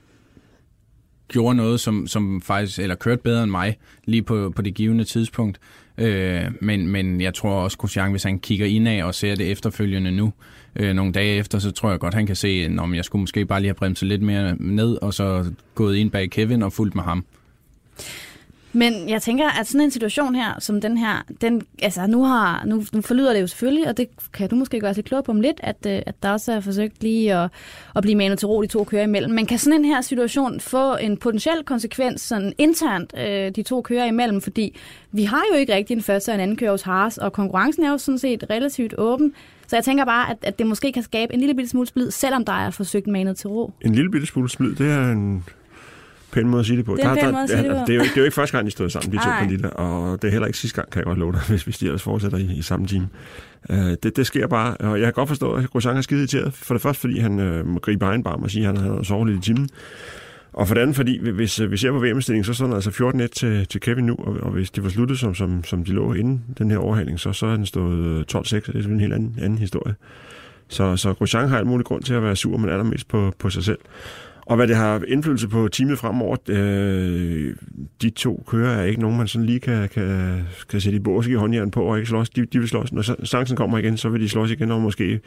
gjorde 1.29 1.55
noget, 1.55 1.81
som, 1.81 2.07
som 2.07 2.43
faktisk, 2.43 2.79
eller 2.79 2.95
kørte 2.95 3.23
bedre 3.23 3.43
end 3.43 3.51
mig, 3.51 3.79
lige 4.05 4.23
på, 4.23 4.53
på 4.57 4.63
det 4.63 4.75
givende 4.75 5.05
tidspunkt. 5.05 5.61
Øh, 6.03 6.45
men, 6.61 6.87
men 6.87 7.21
jeg 7.21 7.35
tror 7.35 7.51
også, 7.51 7.79
Grosjean, 7.79 8.11
hvis 8.11 8.23
han 8.23 8.39
kigger 8.39 8.67
indad 8.67 9.03
og 9.03 9.15
ser 9.15 9.35
det 9.35 9.51
efterfølgende 9.51 10.11
nu, 10.11 10.33
øh, 10.77 10.95
nogle 10.95 11.13
dage 11.13 11.37
efter, 11.37 11.59
så 11.59 11.71
tror 11.71 11.91
jeg 11.91 11.99
godt, 11.99 12.15
han 12.15 12.27
kan 12.27 12.37
se, 12.37 12.49
at 12.49 12.95
jeg 12.95 13.05
skulle 13.05 13.21
måske 13.21 13.47
bare 13.47 13.61
lige 13.61 13.69
have 13.69 13.75
bremset 13.75 14.09
lidt 14.09 14.23
mere 14.23 14.57
ned, 14.61 14.99
og 15.03 15.15
så 15.15 15.53
gået 15.75 15.97
ind 15.97 16.11
bag 16.11 16.31
Kevin 16.31 16.63
og 16.63 16.73
fulgt 16.73 16.95
med 16.95 17.03
ham. 17.03 17.25
Men 18.73 19.09
jeg 19.09 19.23
tænker, 19.23 19.61
at 19.61 19.67
sådan 19.67 19.81
en 19.81 19.91
situation 19.91 20.35
her, 20.35 20.55
som 20.59 20.81
den 20.81 20.99
her, 20.99 21.25
den, 21.41 21.63
altså 21.83 22.07
nu, 22.07 22.25
har, 22.25 22.65
nu, 22.67 22.85
nu 22.93 23.01
forlyder 23.01 23.33
det 23.33 23.41
jo 23.41 23.47
selvfølgelig, 23.47 23.89
og 23.89 23.97
det 23.97 24.09
kan 24.33 24.49
du 24.49 24.57
måske 24.57 24.81
gøre 24.81 24.95
sig 24.95 25.05
klog 25.05 25.25
på 25.25 25.33
om 25.33 25.41
lidt, 25.41 25.61
at, 25.63 25.77
øh, 25.87 26.03
at 26.07 26.15
der 26.23 26.31
også 26.31 26.53
er 26.53 26.61
forsøgt 26.61 27.03
lige 27.03 27.35
at, 27.35 27.51
at 27.97 28.03
blive 28.03 28.17
manet 28.17 28.39
til 28.39 28.49
ro 28.49 28.63
de 28.63 28.67
to 28.67 28.85
kører 28.85 29.03
imellem. 29.03 29.35
Men 29.35 29.47
kan 29.47 29.59
sådan 29.59 29.79
en 29.79 29.85
her 29.85 30.01
situation 30.01 30.61
få 30.61 30.97
en 30.97 31.17
potentiel 31.17 31.63
konsekvens 31.65 32.21
sådan 32.21 32.53
internt 32.59 33.15
øh, 33.19 33.51
de 33.51 33.63
to 33.63 33.83
kører 33.83 34.07
imellem? 34.07 34.41
Fordi 34.41 34.77
vi 35.13 35.25
har 35.25 35.43
jo 35.53 35.59
ikke 35.59 35.75
rigtig 35.75 35.95
en 35.95 36.03
første 36.03 36.31
og 36.31 36.35
en 36.35 36.41
anden 36.41 36.57
kører 36.57 36.71
hos 36.71 36.83
Haas, 36.83 37.19
og 37.19 37.33
konkurrencen 37.33 37.85
er 37.85 37.91
jo 37.91 37.99
sådan 37.99 38.19
set 38.19 38.45
relativt 38.51 38.95
åben. 38.99 39.33
Så 39.67 39.77
jeg 39.77 39.85
tænker 39.85 40.05
bare, 40.05 40.31
at, 40.31 40.37
at 40.43 40.59
det 40.59 40.67
måske 40.67 40.93
kan 40.93 41.03
skabe 41.03 41.35
en 41.35 41.41
lille 41.41 41.55
bitte 41.55 41.71
smule 41.71 41.87
splid, 41.87 42.11
selvom 42.11 42.45
der 42.45 42.53
er 42.53 42.71
forsøgt 42.71 43.07
manet 43.07 43.37
til 43.37 43.49
ro. 43.49 43.73
En 43.81 43.95
lille 43.95 44.11
bitte 44.11 44.27
smule 44.27 44.51
splid, 44.51 44.75
det 44.75 44.91
er 44.91 45.13
en 45.13 45.45
pæn 46.33 46.49
måde 46.49 46.61
at 46.61 46.67
sige 46.67 46.77
det 46.77 46.85
på. 46.85 46.97
Det 46.97 47.05
er 47.05 47.15
der, 47.15 47.31
der, 47.31 47.47
sige 47.47 47.59
det. 47.59 47.83
Det 47.87 47.95
er, 47.95 47.99
jo, 47.99 48.03
det 48.03 48.11
er 48.11 48.17
jo 48.17 48.25
ikke 48.25 48.35
første 48.35 48.57
gang, 48.57 48.67
de 48.67 48.71
stod 48.71 48.91
sammen, 48.91 49.13
de 49.13 49.17
to 49.17 49.31
banditter, 49.41 49.69
og 49.69 50.23
det 50.23 50.29
er 50.29 50.33
heller 50.33 50.47
ikke 50.47 50.59
sidste 50.59 50.77
gang, 50.77 50.91
kan 50.91 50.99
jeg 50.99 51.07
godt 51.07 51.19
love 51.19 51.33
dig, 51.33 51.41
hvis, 51.49 51.63
hvis 51.63 51.79
de 51.79 51.87
ellers 51.87 52.03
fortsætter 52.03 52.39
i, 52.39 52.53
i 52.57 52.63
samme 52.63 52.87
team. 52.87 53.07
Uh, 53.71 53.77
det, 53.77 54.17
det 54.17 54.27
sker 54.27 54.47
bare, 54.47 54.77
og 54.77 54.99
jeg 54.99 55.05
kan 55.05 55.13
godt 55.13 55.29
forstå, 55.29 55.53
at 55.53 55.71
Grosjean 55.71 55.97
er 55.97 56.01
skide 56.01 56.21
irriteret. 56.21 56.55
For 56.55 56.75
det 56.75 56.83
første, 56.83 57.01
fordi 57.01 57.19
han 57.19 57.39
uh, 57.39 57.67
må 57.67 57.79
gribe 57.79 58.05
egen 58.05 58.23
barm 58.23 58.43
og 58.43 58.51
sige, 58.51 58.69
at 58.69 58.79
han 58.79 58.91
har 58.91 59.03
sovet 59.03 59.29
lidt 59.29 59.39
i 59.39 59.43
timen. 59.43 59.69
Og 60.53 60.69
for 60.69 60.75
det 60.75 60.83
andet, 60.83 60.97
fordi 60.97 61.31
hvis 61.31 61.61
øh, 61.61 61.71
vi 61.71 61.77
ser 61.77 61.91
på 61.91 61.99
VM-stillingen, 61.99 62.45
så 62.45 62.55
står 62.55 62.67
den 62.67 62.75
altså 62.75 62.91
14-1 62.91 63.27
til, 63.27 63.67
til 63.67 63.81
Kevin 63.81 64.07
nu, 64.07 64.17
og, 64.19 64.37
og 64.43 64.51
hvis 64.51 64.71
de 64.71 64.83
var 64.83 64.89
sluttet, 64.89 65.19
som, 65.19 65.35
som, 65.35 65.65
som 65.65 65.85
de 65.85 65.93
lå 65.93 66.13
inden 66.13 66.45
den 66.59 66.71
her 66.71 66.79
overhaling, 66.79 67.21
så, 67.21 67.33
så 67.33 67.47
er 67.47 67.57
den 67.57 67.67
stået 67.67 67.99
øh, 67.99 68.25
12-6, 68.37 68.41
og 68.41 68.75
det 68.75 68.85
er 68.85 68.89
en 68.89 69.01
helt 69.01 69.15
anden, 69.15 69.39
anden 69.43 69.59
historie. 69.59 69.95
Så, 70.69 70.97
så 70.97 71.15
Grosjean 71.15 71.49
har 71.49 71.59
alt 71.59 71.67
muligt 71.67 71.87
grund 71.87 72.03
til 72.03 72.15
at 72.15 72.23
være 72.23 72.37
sur, 72.37 72.57
men 72.57 72.71
allermest 72.71 73.09
på, 73.09 73.33
på 73.39 73.51
sig 73.51 73.65
selv. 73.65 73.79
Og 74.47 74.57
hvad 74.57 74.69
det 74.69 74.77
har 74.77 75.03
indflydelse 75.09 75.49
på 75.49 75.69
teamet 75.69 75.99
fremover, 75.99 76.37
øh, 76.49 77.55
de 78.03 78.11
to 78.11 78.45
kører 78.47 78.77
er 78.77 78.85
ikke 78.85 79.01
nogen, 79.01 79.17
man 79.19 79.29
sådan 79.29 79.47
lige 79.47 79.61
kan, 79.61 79.89
kan, 79.89 80.41
kan 80.69 80.81
sætte 80.81 80.97
i 80.97 81.01
bås 81.01 81.27
i 81.27 81.33
håndjern 81.33 81.71
på 81.71 81.83
og 81.83 81.99
ikke 81.99 82.09
slås. 82.09 82.31
De, 82.31 82.45
de 82.45 82.59
vil 82.59 82.69
slås. 82.69 82.93
Når 82.93 83.25
chancen 83.25 83.57
kommer 83.57 83.79
igen, 83.79 83.97
så 83.97 84.09
vil 84.09 84.21
de 84.21 84.29
slås 84.29 84.51
igen, 84.51 84.71
og 84.71 84.81
måske 84.81 85.21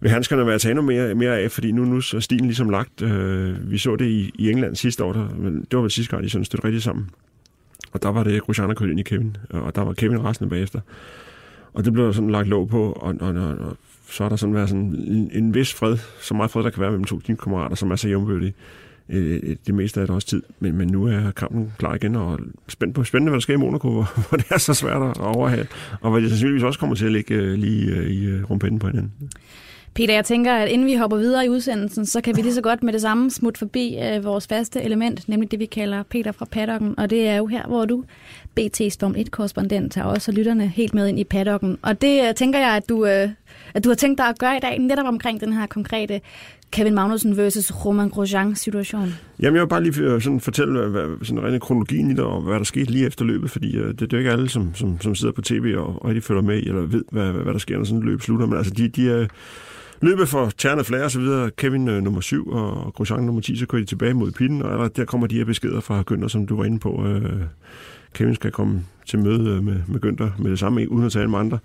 vil 0.00 0.10
handskerne 0.10 0.46
være 0.46 0.58
taget 0.58 0.70
endnu 0.70 0.86
mere, 0.86 1.14
mere 1.14 1.38
af, 1.38 1.50
fordi 1.50 1.72
nu, 1.72 1.84
nu 1.84 1.96
er 1.96 2.20
stilen 2.20 2.46
ligesom 2.46 2.70
lagt. 2.70 3.02
Øh, 3.02 3.70
vi 3.70 3.78
så 3.78 3.96
det 3.96 4.06
i, 4.06 4.30
i 4.34 4.50
England 4.50 4.76
sidste 4.76 5.04
år, 5.04 5.12
der, 5.12 5.28
men 5.38 5.60
det 5.60 5.76
var 5.76 5.80
vel 5.80 5.90
sidste 5.90 6.10
gang, 6.10 6.24
de 6.24 6.30
sådan 6.30 6.44
stødte 6.44 6.66
rigtig 6.66 6.82
sammen. 6.82 7.10
Og 7.92 8.02
der 8.02 8.08
var 8.08 8.24
det 8.24 8.42
Grosjean, 8.42 8.68
der 8.68 8.74
kørte 8.74 8.90
ind 8.90 9.00
i 9.00 9.02
Kevin, 9.02 9.36
og 9.50 9.74
der 9.74 9.82
var 9.82 9.92
Kevin 9.92 10.24
resten 10.24 10.48
bagefter. 10.48 10.80
Og 11.72 11.84
det 11.84 11.92
blev 11.92 12.12
sådan 12.12 12.30
lagt 12.30 12.48
låg 12.48 12.68
på, 12.68 12.92
og, 12.92 13.14
og, 13.20 13.34
og, 13.34 13.58
og 13.58 13.76
så 14.10 14.24
har 14.24 14.28
der 14.28 14.36
sådan 14.36 14.54
været 14.54 14.68
sådan 14.68 14.84
en, 14.84 15.30
en 15.32 15.54
vis 15.54 15.74
fred, 15.74 15.98
så 16.20 16.34
meget 16.34 16.50
fred, 16.50 16.62
der 16.62 16.70
kan 16.70 16.80
være 16.80 16.90
mellem 16.90 17.04
to 17.04 17.20
teamkammerater, 17.20 17.76
som 17.76 17.90
er 17.90 17.96
så 17.96 18.08
jævnbyrdige 18.08 18.54
øh, 19.08 19.40
øh 19.42 19.56
det 19.66 19.74
meste 19.74 20.00
af 20.00 20.06
det 20.06 20.14
også 20.14 20.28
tid. 20.28 20.42
Men, 20.60 20.76
men 20.76 20.88
nu 20.88 21.06
er 21.06 21.30
kampen 21.30 21.72
klar 21.78 21.94
igen, 21.94 22.16
og 22.16 22.38
spændt 22.68 22.94
på, 22.94 23.04
spændende, 23.04 23.30
hvad 23.30 23.36
der 23.36 23.42
sker 23.42 23.54
i 23.54 23.56
Monaco, 23.56 23.90
hvor, 23.92 24.28
hvor 24.28 24.38
det 24.38 24.46
er 24.50 24.58
så 24.58 24.74
svært 24.74 25.02
at 25.02 25.20
overhale, 25.20 25.68
og 26.00 26.10
hvor 26.10 26.20
det 26.20 26.28
sandsynligvis 26.28 26.62
også 26.62 26.78
kommer 26.78 26.96
til 26.96 27.06
at 27.06 27.12
ligge 27.12 27.34
øh, 27.34 27.54
lige 27.54 27.92
øh, 27.92 28.10
i 28.10 28.24
øh, 28.24 28.50
rumpinden 28.50 28.78
på 28.78 28.86
hinanden. 28.86 29.12
Peter, 29.94 30.14
jeg 30.14 30.24
tænker, 30.24 30.54
at 30.54 30.68
inden 30.68 30.86
vi 30.86 30.94
hopper 30.94 31.16
videre 31.16 31.46
i 31.46 31.48
udsendelsen, 31.48 32.06
så 32.06 32.20
kan 32.20 32.36
vi 32.36 32.42
lige 32.42 32.54
så 32.54 32.60
godt 32.60 32.82
med 32.82 32.92
det 32.92 33.00
samme 33.00 33.30
smut 33.30 33.58
forbi 33.58 33.98
øh, 34.02 34.24
vores 34.24 34.46
faste 34.46 34.82
element, 34.82 35.28
nemlig 35.28 35.50
det, 35.50 35.58
vi 35.58 35.66
kalder 35.66 36.02
Peter 36.02 36.32
fra 36.32 36.44
paddocken. 36.44 36.98
Og 36.98 37.10
det 37.10 37.28
er 37.28 37.36
jo 37.36 37.46
her, 37.46 37.66
hvor 37.66 37.84
du, 37.84 38.04
BT's 38.60 38.96
Formel 39.00 39.28
1-korrespondent, 39.28 39.90
tager 39.90 40.04
også 40.04 40.32
lytterne 40.32 40.68
helt 40.68 40.94
med 40.94 41.08
ind 41.08 41.18
i 41.18 41.24
paddocken. 41.24 41.78
Og 41.82 42.02
det 42.02 42.28
øh, 42.28 42.34
tænker 42.34 42.58
jeg, 42.58 42.70
at 42.76 42.88
du, 42.88 43.06
øh, 43.06 43.28
at 43.74 43.84
du 43.84 43.88
har 43.88 43.96
tænkt 43.96 44.18
dig 44.18 44.26
at 44.26 44.38
gøre 44.38 44.56
i 44.56 44.60
dag, 44.60 44.78
netop 44.78 45.06
omkring 45.06 45.40
den 45.40 45.52
her 45.52 45.66
konkrete 45.66 46.20
Kevin 46.70 46.94
Magnussen 46.94 47.36
versus 47.36 47.84
Roman 47.84 48.08
Grosjean 48.08 48.56
situation. 48.56 49.14
Jamen, 49.40 49.54
jeg 49.54 49.62
vil 49.62 49.68
bare 49.68 49.82
lige 49.82 50.02
øh, 50.02 50.22
sådan 50.22 50.40
fortælle 50.40 50.80
øh, 50.80 50.90
hvad, 50.90 51.24
sådan 51.24 51.44
rent 51.44 51.62
kronologien 51.62 52.10
i 52.10 52.14
det, 52.14 52.24
og 52.24 52.40
hvad 52.40 52.54
der 52.54 52.64
skete 52.64 52.90
lige 52.90 53.06
efter 53.06 53.24
løbet, 53.24 53.50
fordi 53.50 53.80
uh, 53.80 53.86
det, 53.86 54.00
det 54.00 54.12
er 54.12 54.16
jo 54.16 54.18
ikke 54.18 54.30
alle, 54.30 54.48
som, 54.48 54.74
som, 54.74 55.00
som 55.00 55.14
sidder 55.14 55.32
på 55.32 55.42
tv 55.42 55.74
og, 55.78 55.86
og 55.86 56.04
rigtig 56.04 56.22
følger 56.22 56.42
med, 56.42 56.56
eller 56.56 56.80
ved, 56.80 57.04
hvad, 57.12 57.32
hvad, 57.32 57.42
hvad 57.42 57.52
der 57.52 57.58
sker, 57.58 57.76
når 57.78 57.84
sådan 57.84 57.98
et 57.98 58.04
løb 58.04 58.20
slutter. 58.20 58.46
Men 58.46 58.56
altså, 58.56 58.74
de, 58.74 58.88
de 58.88 59.10
er 59.10 59.26
løbet 60.00 60.28
for 60.28 60.50
Tjernet 60.58 60.86
Flair 60.86 61.04
og 61.04 61.10
så 61.10 61.20
videre, 61.20 61.50
Kevin 61.50 61.88
øh, 61.88 62.02
nummer 62.02 62.20
7 62.20 62.48
og 62.48 62.94
Grosjean 62.94 63.22
nummer 63.22 63.40
10, 63.40 63.56
så 63.56 63.66
kører 63.66 63.82
de 63.82 63.86
tilbage 63.86 64.14
mod 64.14 64.32
pinden, 64.32 64.62
og 64.62 64.96
der 64.96 65.04
kommer 65.04 65.26
de 65.26 65.36
her 65.36 65.44
beskeder 65.44 65.80
fra 65.80 66.02
Günther, 66.10 66.28
som 66.28 66.46
du 66.46 66.56
var 66.56 66.64
inde 66.64 66.78
på. 66.78 67.06
Øh, 67.06 67.32
Kevin 68.14 68.34
skal 68.34 68.50
komme 68.50 68.84
til 69.06 69.18
møde 69.18 69.62
med, 69.62 69.76
med 69.86 70.04
Günther 70.04 70.42
med 70.42 70.50
det 70.50 70.58
samme, 70.58 70.90
uden 70.90 71.06
at 71.06 71.12
tale 71.12 71.30
med 71.30 71.38
andre. 71.38 71.58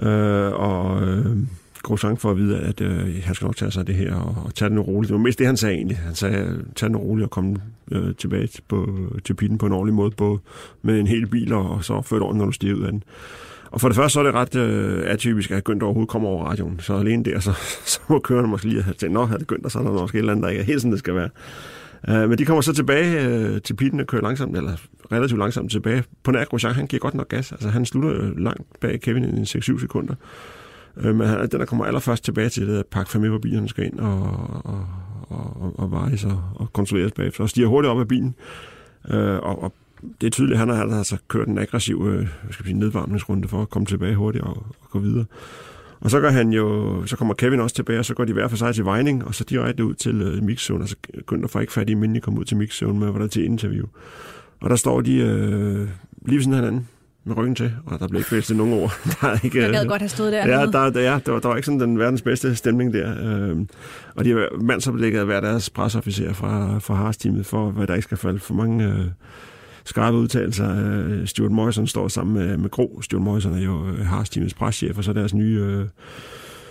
Øh, 0.00 0.52
og 0.52 1.02
øh, 1.02 1.36
Grosjean 1.82 2.16
for 2.16 2.30
at 2.30 2.36
vide, 2.36 2.58
at 2.58 2.80
øh, 2.80 3.22
han 3.24 3.34
skal 3.34 3.44
nok 3.44 3.56
tage 3.56 3.70
sig 3.70 3.80
af 3.80 3.86
det 3.86 3.94
her 3.94 4.14
og, 4.14 4.36
og 4.44 4.54
tage 4.54 4.68
det 4.68 4.74
nu 4.76 4.82
roligt. 4.82 5.08
Det 5.08 5.14
var 5.14 5.22
mest 5.22 5.38
det, 5.38 5.46
han 5.46 5.56
sagde 5.56 5.74
egentlig. 5.74 5.96
Han 5.96 6.14
sagde, 6.14 6.64
tag 6.76 6.88
den 6.88 6.96
roligt 6.96 7.24
og 7.24 7.30
kom 7.30 7.56
øh, 7.92 8.14
tilbage 8.14 8.46
til, 8.46 8.62
på, 8.68 8.88
til 9.24 9.34
pitten 9.34 9.58
på 9.58 9.66
en 9.66 9.72
ordentlig 9.72 9.94
måde, 9.94 10.10
på, 10.10 10.40
med 10.82 11.00
en 11.00 11.06
hel 11.06 11.26
bil, 11.26 11.52
og, 11.52 11.70
og 11.70 11.84
så 11.84 12.02
før 12.02 12.20
ordentligt, 12.20 12.38
når 12.38 12.46
du 12.46 12.52
stiger 12.52 12.74
ud 12.74 12.82
af 12.82 12.92
den. 12.92 13.02
Og 13.70 13.80
for 13.80 13.88
det 13.88 13.96
første 13.96 14.12
så 14.12 14.20
er 14.20 14.24
det 14.24 14.34
ret 14.34 14.54
øh, 14.56 15.02
atypisk, 15.06 15.50
at 15.50 15.68
Günther 15.68 15.84
overhovedet 15.84 16.10
kommer 16.10 16.28
over 16.28 16.44
radioen. 16.44 16.80
Så 16.80 16.94
alene 16.94 17.24
der, 17.24 17.40
så, 17.40 17.52
så 17.92 18.00
må 18.08 18.18
kørerne 18.18 18.48
måske 18.48 18.68
lige 18.68 18.82
have 18.82 18.94
tænkt, 18.94 19.14
nå, 19.14 19.24
har 19.24 19.36
det 19.36 19.52
Günther, 19.52 19.68
så 19.68 19.78
er 19.78 19.82
der 19.82 19.92
måske 19.92 20.16
et 20.16 20.18
eller 20.18 20.32
andet, 20.32 20.42
der 20.42 20.50
ikke 20.50 20.60
er 20.60 20.66
helt 20.66 20.80
sådan, 20.80 20.92
det 20.92 20.98
skal 20.98 21.14
være. 21.14 21.28
Uh, 22.08 22.28
men 22.28 22.38
de 22.38 22.44
kommer 22.44 22.60
så 22.60 22.72
tilbage 22.72 23.38
uh, 23.54 23.58
til 23.62 23.74
pitten 23.74 24.00
og 24.00 24.06
kører 24.06 24.22
langsomt, 24.22 24.56
eller 24.56 24.76
relativt 25.12 25.38
langsomt 25.38 25.70
tilbage. 25.70 26.04
På 26.22 26.30
nær 26.30 26.44
Grosjean, 26.44 26.74
han 26.74 26.86
giver 26.86 27.00
godt 27.00 27.14
nok 27.14 27.28
gas. 27.28 27.52
Altså, 27.52 27.68
han 27.68 27.86
slutter 27.86 28.22
øh, 28.22 28.38
langt 28.38 28.80
bag 28.80 29.00
Kevin 29.00 29.38
i 29.38 29.42
6-7 29.42 29.80
sekunder. 29.80 30.14
Uh, 30.96 31.04
men 31.04 31.28
han 31.28 31.40
er 31.40 31.46
den, 31.46 31.60
der 31.60 31.66
kommer 31.66 31.84
allerførst 31.84 32.24
tilbage 32.24 32.48
til 32.48 32.68
det, 32.68 32.78
at 32.78 32.86
pakke 32.86 33.10
fem 33.10 33.28
hvor 33.28 33.38
bilerne 33.38 33.68
skal 33.68 33.84
ind 33.84 33.98
og, 33.98 34.22
og, 34.64 34.86
og, 35.28 35.74
og 35.78 35.90
vejes 35.90 36.24
og, 36.24 36.42
og 36.54 36.72
kontrolleres 36.72 37.12
bagefter. 37.12 37.42
Og 37.42 37.50
stiger 37.50 37.68
hurtigt 37.68 37.90
op 37.90 38.00
af 38.00 38.08
bilen. 38.08 38.34
Uh, 39.04 39.16
og, 39.16 39.62
og 39.62 39.72
det 40.20 40.26
er 40.26 40.30
tydeligt, 40.30 40.52
at 40.52 40.58
han 40.58 40.68
har 40.68 40.96
altså 40.98 41.16
kørt 41.28 41.48
en 41.48 41.58
aggressiv 41.58 42.06
øh, 42.08 42.28
skal 42.50 42.66
sige, 42.66 42.78
nedvarmningsrunde 42.78 43.48
for 43.48 43.62
at 43.62 43.70
komme 43.70 43.86
tilbage 43.86 44.14
hurtigt 44.14 44.44
og, 44.44 44.66
og 44.80 44.90
gå 44.90 44.98
videre. 44.98 45.24
Og 46.04 46.10
så, 46.10 46.20
går 46.20 46.28
han 46.28 46.52
jo, 46.52 47.02
så 47.06 47.16
kommer 47.16 47.34
Kevin 47.34 47.60
også 47.60 47.76
tilbage, 47.76 47.98
og 47.98 48.04
så 48.04 48.14
går 48.14 48.24
de 48.24 48.32
hver 48.32 48.48
for 48.48 48.56
sig 48.56 48.74
til 48.74 48.84
Vejning, 48.84 49.24
og 49.24 49.34
så 49.34 49.44
direkte 49.44 49.84
ud 49.84 49.94
til 49.94 50.22
øh, 50.22 50.42
mixzone, 50.42 50.84
og 50.84 50.88
så 50.88 50.96
Günther 51.32 51.46
får 51.46 51.60
ikke 51.60 51.72
fat 51.72 51.88
i, 51.88 51.92
inden 51.92 52.14
de 52.14 52.20
kommer 52.20 52.40
ud 52.40 52.44
til 52.44 52.56
mixzone 52.56 52.98
med, 52.98 53.08
hvor 53.08 53.18
der 53.18 53.24
er 53.24 53.28
til 53.28 53.44
interview. 53.44 53.86
Og 54.60 54.70
der 54.70 54.76
står 54.76 55.00
de 55.00 55.16
øh, 55.16 55.88
lige 56.26 56.36
ved 56.36 56.40
sådan 56.42 56.54
hinanden 56.54 56.88
med 57.24 57.36
ryggen 57.36 57.54
til, 57.54 57.72
og 57.86 57.98
der 57.98 58.08
blev 58.08 58.18
ikke 58.18 58.30
fælst 58.30 58.54
nogen 58.54 58.72
ord. 58.72 58.92
Der 59.20 59.28
er 59.28 59.38
ikke, 59.44 59.62
jeg 59.62 59.70
gad 59.70 59.82
øh, 59.82 59.88
godt 59.88 60.02
have 60.02 60.08
stået 60.08 60.32
der. 60.32 60.46
Ja, 60.46 60.66
der, 60.66 60.90
der, 60.90 61.00
ja 61.00 61.20
der, 61.26 61.32
var, 61.32 61.40
der 61.40 61.48
var 61.48 61.56
ikke 61.56 61.66
sådan 61.66 61.80
den 61.80 61.98
verdens 61.98 62.22
bedste 62.22 62.56
stemning 62.56 62.92
der. 62.92 63.14
Øh, 63.22 63.56
og 64.14 64.24
de 64.24 64.30
har 64.30 64.62
mandsoplægget 64.62 65.24
hver 65.24 65.40
deres 65.40 65.70
presseofficer 65.70 66.32
fra, 66.32 66.78
fra 66.78 66.94
Haas-teamet, 66.94 67.46
for 67.46 67.70
hvad 67.70 67.86
der 67.86 67.94
ikke 67.94 68.04
skal 68.04 68.16
falde 68.16 68.38
for 68.38 68.54
mange... 68.54 68.84
Øh, 68.84 69.04
skarpe 69.84 70.18
udtalelser. 70.18 71.04
Øh, 71.06 71.26
Stuart 71.26 71.52
Morrison 71.52 71.86
står 71.86 72.08
sammen 72.08 72.34
med, 72.34 72.56
med 72.56 72.70
Gro. 72.70 73.00
Stuart 73.02 73.22
Morrison 73.22 73.54
er 73.54 73.64
jo 73.64 73.88
øh, 73.88 74.06
Haas-teamets 74.06 74.54
preschef, 74.54 74.98
og 74.98 75.04
så 75.04 75.12
deres 75.12 75.34
nye 75.34 75.60
øh, 75.60 75.86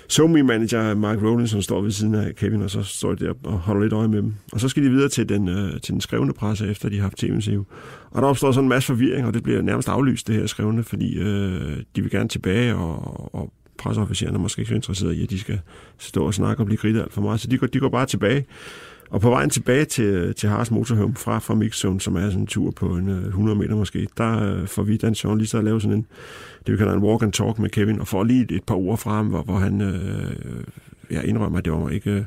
SoMe-manager, 0.08 0.96
Mark 0.96 1.18
Rowlinson, 1.24 1.62
står 1.62 1.82
ved 1.82 1.92
siden 1.92 2.16
af 2.16 2.36
Kevin, 2.36 2.62
og 2.62 2.70
så 2.70 2.84
står 2.84 3.14
de 3.14 3.26
der 3.26 3.34
og 3.44 3.54
holder 3.54 3.82
lidt 3.82 3.94
øje 3.94 4.08
med 4.08 4.18
dem. 4.18 4.34
Og 4.52 4.60
så 4.60 4.70
skal 4.70 4.84
de 4.84 4.90
videre 4.90 5.10
til 5.10 5.30
den, 5.30 5.48
øh, 5.48 5.82
til 5.82 5.94
den 5.94 6.02
skrevne 6.02 6.34
presse, 6.34 6.68
efter 6.68 6.90
de 6.90 6.96
har 6.96 7.02
haft 7.02 7.18
tv 7.18 7.58
Og 8.12 8.22
der 8.22 8.28
opstår 8.28 8.52
sådan 8.52 8.66
en 8.66 8.70
masse 8.70 8.88
forvirring, 8.88 9.28
og 9.28 9.34
det 9.34 9.44
bliver 9.44 9.62
nærmest 9.62 9.90
aflyst, 9.90 10.28
det 10.28 10.36
her 10.36 10.46
skrevne, 10.46 10.84
fordi 10.84 11.18
øh, 11.18 11.78
de 11.96 12.02
vil 12.02 12.12
gerne 12.12 12.30
tilbage, 12.30 12.76
og, 12.76 13.36
og 13.36 13.54
presseofficererne 13.78 14.38
er 14.38 14.42
måske 14.42 14.60
ikke 14.60 14.70
så 14.70 14.76
interesserede 14.76 15.16
i, 15.16 15.24
at 15.24 15.30
de 15.30 15.40
skal 15.40 15.60
stå 15.98 16.26
og 16.26 16.34
snakke 16.34 16.62
og 16.62 16.66
blive 16.66 16.78
grittet 16.78 17.02
alt 17.02 17.14
for 17.14 17.22
meget. 17.22 17.40
Så 17.40 17.48
de 17.48 17.58
går, 17.58 17.68
de 17.68 17.80
går 17.80 17.90
bare 17.90 18.06
tilbage. 18.06 18.46
Og 19.14 19.22
på 19.22 19.30
vejen 19.30 19.50
tilbage 19.50 19.86
til, 19.86 20.36
til 20.36 20.50
Haas 20.50 20.72
Motorhome 20.72 21.16
fra, 21.16 21.40
fra 21.40 21.56
Mixzone, 21.56 22.02
som 22.02 22.16
er 22.16 22.26
sådan 22.26 22.40
en 22.40 22.48
tur 22.48 22.72
på 22.72 22.86
en 22.86 23.10
øh, 23.10 23.26
100 23.26 23.58
meter 23.58 23.76
måske, 23.76 24.08
der 24.18 24.54
øh, 24.54 24.68
får 24.68 24.84
vi 24.84 24.98
den 24.98 25.16
så 25.16 25.58
at 25.58 25.64
lave 25.64 25.82
sådan 25.82 25.98
en, 25.98 26.06
det 26.66 26.72
vi 26.72 26.78
kalder 26.78 26.94
en 26.94 27.04
walk 27.04 27.24
and 27.24 27.32
talk 27.32 27.60
med 27.60 27.70
Kevin, 27.70 28.00
og 28.00 28.08
får 28.08 28.24
lige 28.24 28.44
et, 28.44 28.52
et 28.52 28.64
par 28.64 28.76
ord 28.76 28.98
fra 28.98 29.12
ham, 29.12 29.28
hvor, 29.28 29.42
hvor 29.42 29.58
han 29.58 29.82
øh, 29.82 30.64
ja, 31.12 31.22
indrømmer, 31.22 31.58
at 31.58 31.66
det 31.66 31.74
var 31.74 31.90
ikke 31.90 32.12
øh, 32.12 32.18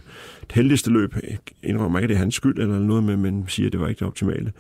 det 0.40 0.52
heldigste 0.52 0.90
løb. 0.90 1.14
Indrømmer 1.62 1.98
ikke, 1.98 2.04
at 2.04 2.08
det 2.08 2.14
er 2.14 2.18
hans 2.18 2.34
skyld 2.34 2.58
eller 2.58 2.78
noget, 2.78 3.04
men, 3.04 3.22
men 3.22 3.44
siger, 3.48 3.66
at 3.66 3.72
det 3.72 3.80
var 3.80 3.88
ikke 3.88 3.98
det 3.98 4.06
optimale. 4.06 4.52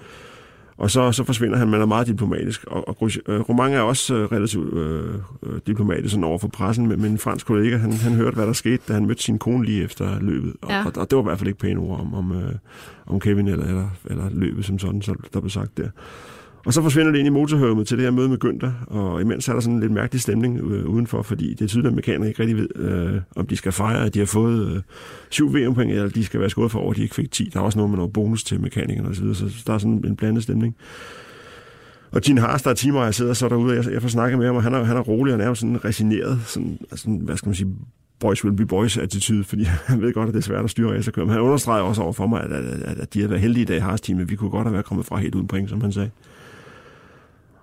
Og 0.78 0.90
så, 0.90 1.12
så 1.12 1.24
forsvinder 1.24 1.58
han, 1.58 1.68
man 1.68 1.80
er 1.80 1.86
meget 1.86 2.06
diplomatisk. 2.06 2.64
Og, 2.64 2.88
og 2.88 3.10
øh, 3.28 3.40
Roman 3.40 3.72
er 3.72 3.80
også 3.80 4.14
øh, 4.14 4.32
relativt 4.32 4.74
øh, 4.74 5.14
øh, 5.42 5.60
diplomatisk 5.66 6.10
sådan 6.10 6.24
over 6.24 6.38
for 6.38 6.48
pressen, 6.48 6.86
men, 6.86 7.02
men 7.02 7.12
en 7.12 7.18
fransk 7.18 7.46
kollega, 7.46 7.76
han, 7.76 7.92
han 7.92 8.12
hørte, 8.12 8.34
hvad 8.34 8.46
der 8.46 8.52
skete, 8.52 8.82
da 8.88 8.92
han 8.92 9.06
mødte 9.06 9.22
sin 9.22 9.38
kone 9.38 9.64
lige 9.64 9.84
efter 9.84 10.20
løbet. 10.20 10.54
Og, 10.62 10.70
ja. 10.70 10.84
og, 10.84 10.92
og 10.96 11.10
det 11.10 11.16
var 11.16 11.22
i 11.22 11.24
hvert 11.24 11.38
fald 11.38 11.48
ikke 11.48 11.60
pæne 11.60 11.80
ord 11.80 12.00
om, 12.00 12.14
om, 12.14 12.32
øh, 12.32 12.52
om 13.06 13.20
Kevin 13.20 13.48
eller, 13.48 13.66
eller, 13.66 13.88
eller 14.04 14.30
løbet 14.32 14.64
som 14.64 14.78
sådan, 14.78 15.02
så 15.02 15.14
der 15.34 15.40
blev 15.40 15.50
sagt 15.50 15.76
der. 15.76 15.88
Og 16.66 16.72
så 16.72 16.82
forsvinder 16.82 17.12
det 17.12 17.18
ind 17.18 17.26
i 17.26 17.30
motorhøvet 17.30 17.86
til 17.86 17.96
det 17.96 18.04
her 18.04 18.10
møde 18.10 18.28
med 18.28 18.44
Günther, 18.44 18.94
og 18.94 19.20
imens 19.20 19.48
er 19.48 19.52
der 19.52 19.60
sådan 19.60 19.74
en 19.74 19.80
lidt 19.80 19.92
mærkelig 19.92 20.20
stemning 20.20 20.60
øh, 20.60 20.86
udenfor, 20.86 21.22
fordi 21.22 21.54
det 21.54 21.60
er 21.60 21.68
tydeligt, 21.68 21.86
at 21.86 21.94
mekanikere 21.94 22.28
ikke 22.28 22.40
rigtig 22.40 22.56
ved, 22.56 22.68
øh, 22.76 23.20
om 23.36 23.46
de 23.46 23.56
skal 23.56 23.72
fejre, 23.72 24.06
at 24.06 24.14
de 24.14 24.18
har 24.18 24.26
fået 24.26 24.76
øh, 24.76 24.82
syv 25.30 25.54
VM-point, 25.54 25.92
eller 25.92 26.08
de 26.08 26.24
skal 26.24 26.40
være 26.40 26.50
skåret 26.50 26.70
for 26.70 26.78
over, 26.78 26.90
at 26.90 26.96
de 26.96 27.02
ikke 27.02 27.14
fik 27.14 27.30
10. 27.30 27.50
Der 27.52 27.60
er 27.60 27.64
også 27.64 27.78
noget 27.78 27.90
med 27.90 27.96
noget 27.96 28.12
bonus 28.12 28.44
til 28.44 28.60
mekanikerne 28.60 29.08
osv., 29.08 29.34
så, 29.34 29.48
så 29.48 29.62
der 29.66 29.74
er 29.74 29.78
sådan 29.78 30.04
en 30.04 30.16
blandet 30.16 30.42
stemning. 30.42 30.76
Og 32.10 32.22
Gene 32.22 32.40
Haas, 32.40 32.62
der 32.62 32.70
er 32.70 32.74
timer, 32.74 33.04
jeg 33.04 33.14
sidder 33.14 33.32
så 33.32 33.48
derude, 33.48 33.78
og 33.78 33.84
jeg, 33.84 33.92
jeg 33.92 34.02
får 34.02 34.08
snakket 34.08 34.38
med 34.38 34.46
ham, 34.46 34.56
og 34.56 34.62
han 34.62 34.74
er, 34.74 34.84
han 34.84 34.96
er 34.96 35.00
rolig 35.00 35.32
og 35.32 35.38
nærmest 35.38 35.60
sådan 35.60 35.84
resigneret, 35.84 36.40
sådan, 36.46 36.78
altså, 36.90 37.10
hvad 37.10 37.36
skal 37.36 37.48
man 37.48 37.54
sige, 37.54 37.74
boys 38.20 38.44
will 38.44 38.56
be 38.56 38.66
boys 38.66 38.96
attitude, 38.98 39.44
fordi 39.44 39.62
han 39.90 40.02
ved 40.02 40.12
godt, 40.12 40.28
at 40.28 40.34
det 40.34 40.40
er 40.40 40.44
svært 40.44 40.64
at 40.64 40.70
styre 40.70 40.96
racerkører. 40.96 41.26
Men 41.26 41.32
han 41.32 41.42
understreger 41.42 41.82
også 41.82 42.02
over 42.02 42.12
for 42.12 42.26
mig, 42.26 42.42
at, 42.42 42.52
at, 42.52 42.64
at, 42.64 42.98
at 42.98 43.14
de 43.14 43.20
har 43.20 43.28
været 43.28 43.40
heldige 43.40 43.62
i 43.62 43.66
dag 43.66 43.76
i 43.76 43.80
Haas-teamet. 43.80 44.30
Vi 44.30 44.36
kunne 44.36 44.50
godt 44.50 44.66
have 44.66 44.72
været 44.72 44.86
kommet 44.86 45.06
fra 45.06 45.16
helt 45.16 45.34
uden 45.34 45.46
point, 45.46 45.70
som 45.70 45.80
han 45.80 45.92
sagde. 45.92 46.10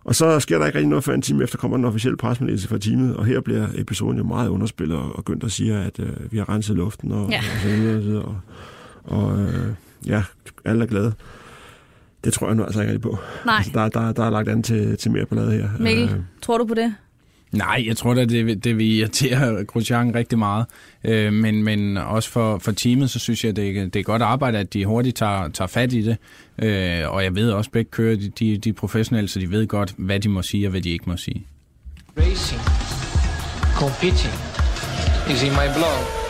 Og 0.03 0.15
så 0.15 0.39
sker 0.39 0.57
der 0.57 0.65
ikke 0.65 0.77
rigtig 0.77 0.89
noget 0.89 1.03
før 1.03 1.13
en 1.13 1.21
time 1.21 1.43
efter, 1.43 1.57
kommer 1.57 1.77
den 1.77 1.85
officielle 1.85 2.17
presmeddelelse 2.17 2.67
fra 2.67 2.77
teamet, 2.77 3.15
og 3.15 3.25
her 3.25 3.41
bliver 3.41 3.67
episoden 3.75 4.17
jo 4.17 4.23
meget 4.23 4.49
underspillet, 4.49 4.97
og 4.97 5.23
Günther 5.29 5.49
siger, 5.49 5.81
at 5.81 5.99
øh, 5.99 6.31
vi 6.31 6.37
har 6.37 6.49
renset 6.49 6.75
luften, 6.75 7.11
og, 7.11 7.29
ja. 7.29 7.37
og 7.37 7.59
så 7.61 7.67
videre, 7.67 8.23
og, 8.23 8.37
og 9.03 9.39
øh, 9.39 9.73
ja, 10.05 10.23
alle 10.65 10.83
er 10.83 10.87
glade. 10.87 11.13
Det 12.23 12.33
tror 12.33 12.47
jeg 12.47 12.55
nu 12.55 12.63
altså 12.63 12.81
ikke 12.81 12.93
rigtig 12.93 13.11
på. 13.11 13.17
Nej. 13.45 13.55
Altså, 13.55 13.71
der, 13.73 13.89
der, 13.89 14.11
der 14.11 14.23
er 14.23 14.29
lagt 14.29 14.49
an 14.49 14.63
til, 14.63 14.97
til 14.97 15.11
mere 15.11 15.25
ballade 15.25 15.51
her. 15.51 15.69
Mikkel, 15.79 16.03
øh, 16.03 16.19
tror 16.41 16.57
du 16.57 16.65
på 16.65 16.73
det? 16.73 16.95
Nej, 17.53 17.83
jeg 17.87 17.97
tror 17.97 18.13
da, 18.13 18.25
det, 18.25 18.63
det 18.63 18.77
vil 18.77 18.91
irritere 18.91 19.63
Grosjean 19.71 20.15
rigtig 20.15 20.39
meget. 20.39 20.65
Øh, 21.03 21.33
men, 21.33 21.63
men 21.63 21.97
også 21.97 22.29
for, 22.29 22.57
for 22.57 22.71
teamet, 22.71 23.09
så 23.09 23.19
synes 23.19 23.45
jeg, 23.45 23.55
det, 23.55 23.93
det 23.93 23.99
er 23.99 24.03
godt 24.03 24.21
arbejde, 24.21 24.57
at 24.57 24.73
de 24.73 24.85
hurtigt 24.85 25.17
tager, 25.17 25.47
tager 25.47 25.67
fat 25.67 25.93
i 25.93 26.01
det. 26.01 26.17
Øh, 26.57 27.13
og 27.13 27.23
jeg 27.23 27.35
ved 27.35 27.51
også, 27.51 27.67
at 27.67 27.71
begge 27.71 27.91
kører 27.91 28.15
de, 28.15 28.29
de, 28.29 28.57
de 28.57 28.73
professionelle, 28.73 29.27
så 29.27 29.39
de 29.39 29.51
ved 29.51 29.67
godt, 29.67 29.93
hvad 29.97 30.19
de 30.19 30.29
må 30.29 30.41
sige 30.41 30.67
og 30.67 30.71
hvad 30.71 30.81
de 30.81 30.89
ikke 30.89 31.05
må 31.07 31.17
sige. 31.17 31.45
Racing, 32.17 32.61
competing, 33.75 34.33
is 35.33 35.43
in 35.43 35.51
my 35.51 35.67
blog. 35.75 36.23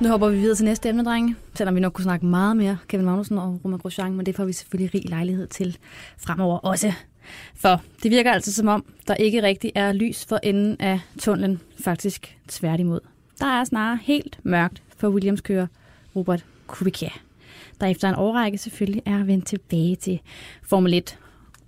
Nu 0.00 0.08
hopper 0.08 0.28
vi 0.28 0.36
videre 0.36 0.56
til 0.56 0.64
næste 0.64 0.88
emne, 0.88 1.04
drenge. 1.04 1.36
Selvom 1.54 1.74
vi 1.74 1.80
nok 1.80 1.92
kunne 1.92 2.04
snakke 2.04 2.26
meget 2.26 2.56
mere 2.56 2.78
Kevin 2.88 3.06
Magnussen 3.06 3.38
og 3.38 3.60
Roman 3.64 3.78
Grosjean, 3.78 4.14
men 4.14 4.26
det 4.26 4.36
får 4.36 4.44
vi 4.44 4.52
selvfølgelig 4.52 4.94
rig 4.94 5.02
lejlighed 5.08 5.46
til 5.46 5.78
fremover 6.18 6.58
også. 6.58 6.92
For 7.54 7.82
det 8.02 8.10
virker 8.10 8.32
altså 8.32 8.52
som 8.52 8.68
om, 8.68 8.84
der 9.08 9.14
ikke 9.14 9.42
rigtig 9.42 9.72
er 9.74 9.92
lys 9.92 10.24
for 10.24 10.38
enden 10.42 10.76
af 10.80 11.00
tunnelen, 11.18 11.60
faktisk 11.84 12.36
tværtimod. 12.48 13.00
Der 13.40 13.46
er 13.46 13.64
snarere 13.64 13.98
helt 14.02 14.38
mørkt 14.42 14.82
for 14.96 15.08
Williams 15.08 15.40
kører 15.40 15.66
Robert 16.16 16.44
Kubica, 16.66 17.10
der 17.80 17.86
efter 17.86 18.08
en 18.08 18.14
årrække 18.14 18.58
selvfølgelig 18.58 19.02
er 19.06 19.24
vendt 19.24 19.46
tilbage 19.46 19.96
til 19.96 20.20
Formel 20.62 20.94
1. 20.94 21.18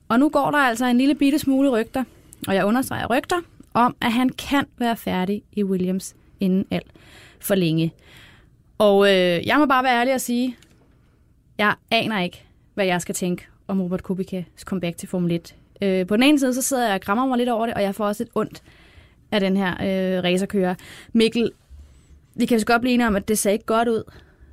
Og 0.08 0.20
nu 0.20 0.28
går 0.28 0.50
der 0.50 0.58
altså 0.58 0.86
en 0.86 0.98
lille 0.98 1.14
bitte 1.14 1.38
smule 1.38 1.70
rygter, 1.70 2.04
og 2.48 2.54
jeg 2.54 2.64
understreger 2.64 3.06
rygter, 3.16 3.36
om 3.74 3.96
at 4.00 4.12
han 4.12 4.28
kan 4.28 4.66
være 4.78 4.96
færdig 4.96 5.42
i 5.52 5.64
Williams 5.64 6.14
inden 6.40 6.66
alt 6.70 6.90
for 7.40 7.54
længe. 7.54 7.92
Og 8.78 9.06
øh, 9.06 9.46
jeg 9.46 9.58
må 9.58 9.66
bare 9.66 9.84
være 9.84 10.00
ærlig 10.00 10.14
og 10.14 10.20
sige, 10.20 10.56
jeg 11.58 11.74
aner 11.90 12.20
ikke, 12.20 12.44
hvad 12.74 12.86
jeg 12.86 13.00
skal 13.00 13.14
tænke 13.14 13.46
om 13.68 13.80
Robert 13.80 14.10
Kubica's 14.10 14.64
comeback 14.64 14.96
til 14.96 15.08
Formel 15.08 15.32
1. 15.32 15.54
Øh, 15.82 16.06
på 16.06 16.16
den 16.16 16.22
ene 16.22 16.38
side, 16.38 16.54
så 16.54 16.62
sidder 16.62 16.86
jeg 16.86 16.94
og 16.94 17.00
grammer 17.00 17.26
mig 17.26 17.38
lidt 17.38 17.48
over 17.48 17.66
det, 17.66 17.74
og 17.74 17.82
jeg 17.82 17.94
får 17.94 18.06
også 18.06 18.22
lidt 18.22 18.30
ondt 18.34 18.62
af 19.32 19.40
den 19.40 19.56
her 19.56 19.70
øh, 19.70 20.24
racerkører. 20.24 20.74
Mikkel, 21.12 21.50
vi 22.34 22.46
kan 22.46 22.60
så 22.60 22.66
godt 22.66 22.80
blive 22.80 22.94
enige 22.94 23.06
om, 23.06 23.16
at 23.16 23.28
det 23.28 23.38
ser 23.38 23.50
ikke 23.50 23.64
godt 23.64 23.88
ud, 23.88 24.02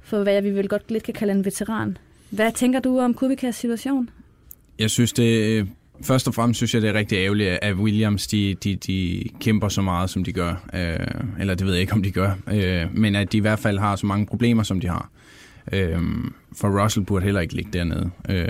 for 0.01 0.24
hvad 0.24 0.41
vi 0.41 0.51
vel 0.51 0.68
godt 0.68 0.91
lidt 0.91 1.03
kan 1.03 1.13
kalde 1.13 1.34
en 1.34 1.46
veteran. 1.46 1.98
Hvad 2.30 2.51
tænker 2.51 2.80
du 2.80 3.00
om 3.00 3.13
Kubicas 3.13 3.56
situation? 3.56 4.10
Jeg 4.80 4.89
synes, 4.89 5.13
det 5.13 5.44
øh, 5.44 5.68
først 6.01 6.27
og 6.27 6.34
fremmest 6.34 6.58
synes 6.58 6.74
jeg, 6.74 6.82
det 6.82 6.89
er 6.89 6.94
rigtig 6.94 7.18
ærgerligt, 7.18 7.50
at 7.50 7.75
Williams 7.75 8.27
de, 8.27 8.56
de, 8.63 8.75
de 8.75 9.24
kæmper 9.39 9.68
så 9.68 9.82
meget, 9.82 10.10
som 10.10 10.24
de 10.24 10.34
gør. 10.34 10.70
Øh, 10.74 11.39
eller 11.39 11.56
det 11.56 11.65
ved 11.65 11.74
jeg 11.74 11.82
ikke, 11.82 11.94
om 11.94 12.03
de 12.03 12.12
gør. 12.12 12.32
Øh, 12.51 12.98
men 12.98 13.15
at 13.15 13.32
de 13.32 13.38
i 13.38 13.41
hvert 13.41 13.60
fald 13.60 13.80
har 13.80 13.96
så 13.96 14.06
mange 14.06 14.25
problemer, 14.25 14.63
som 14.63 14.80
de 14.80 14.88
har. 14.88 15.10
Øh, 15.72 16.01
for 16.53 16.84
Russell 16.84 17.06
burde 17.06 17.24
heller 17.25 17.41
ikke 17.41 17.56
ligge 17.56 17.72
dernede. 17.74 18.10
Øh, 18.30 18.48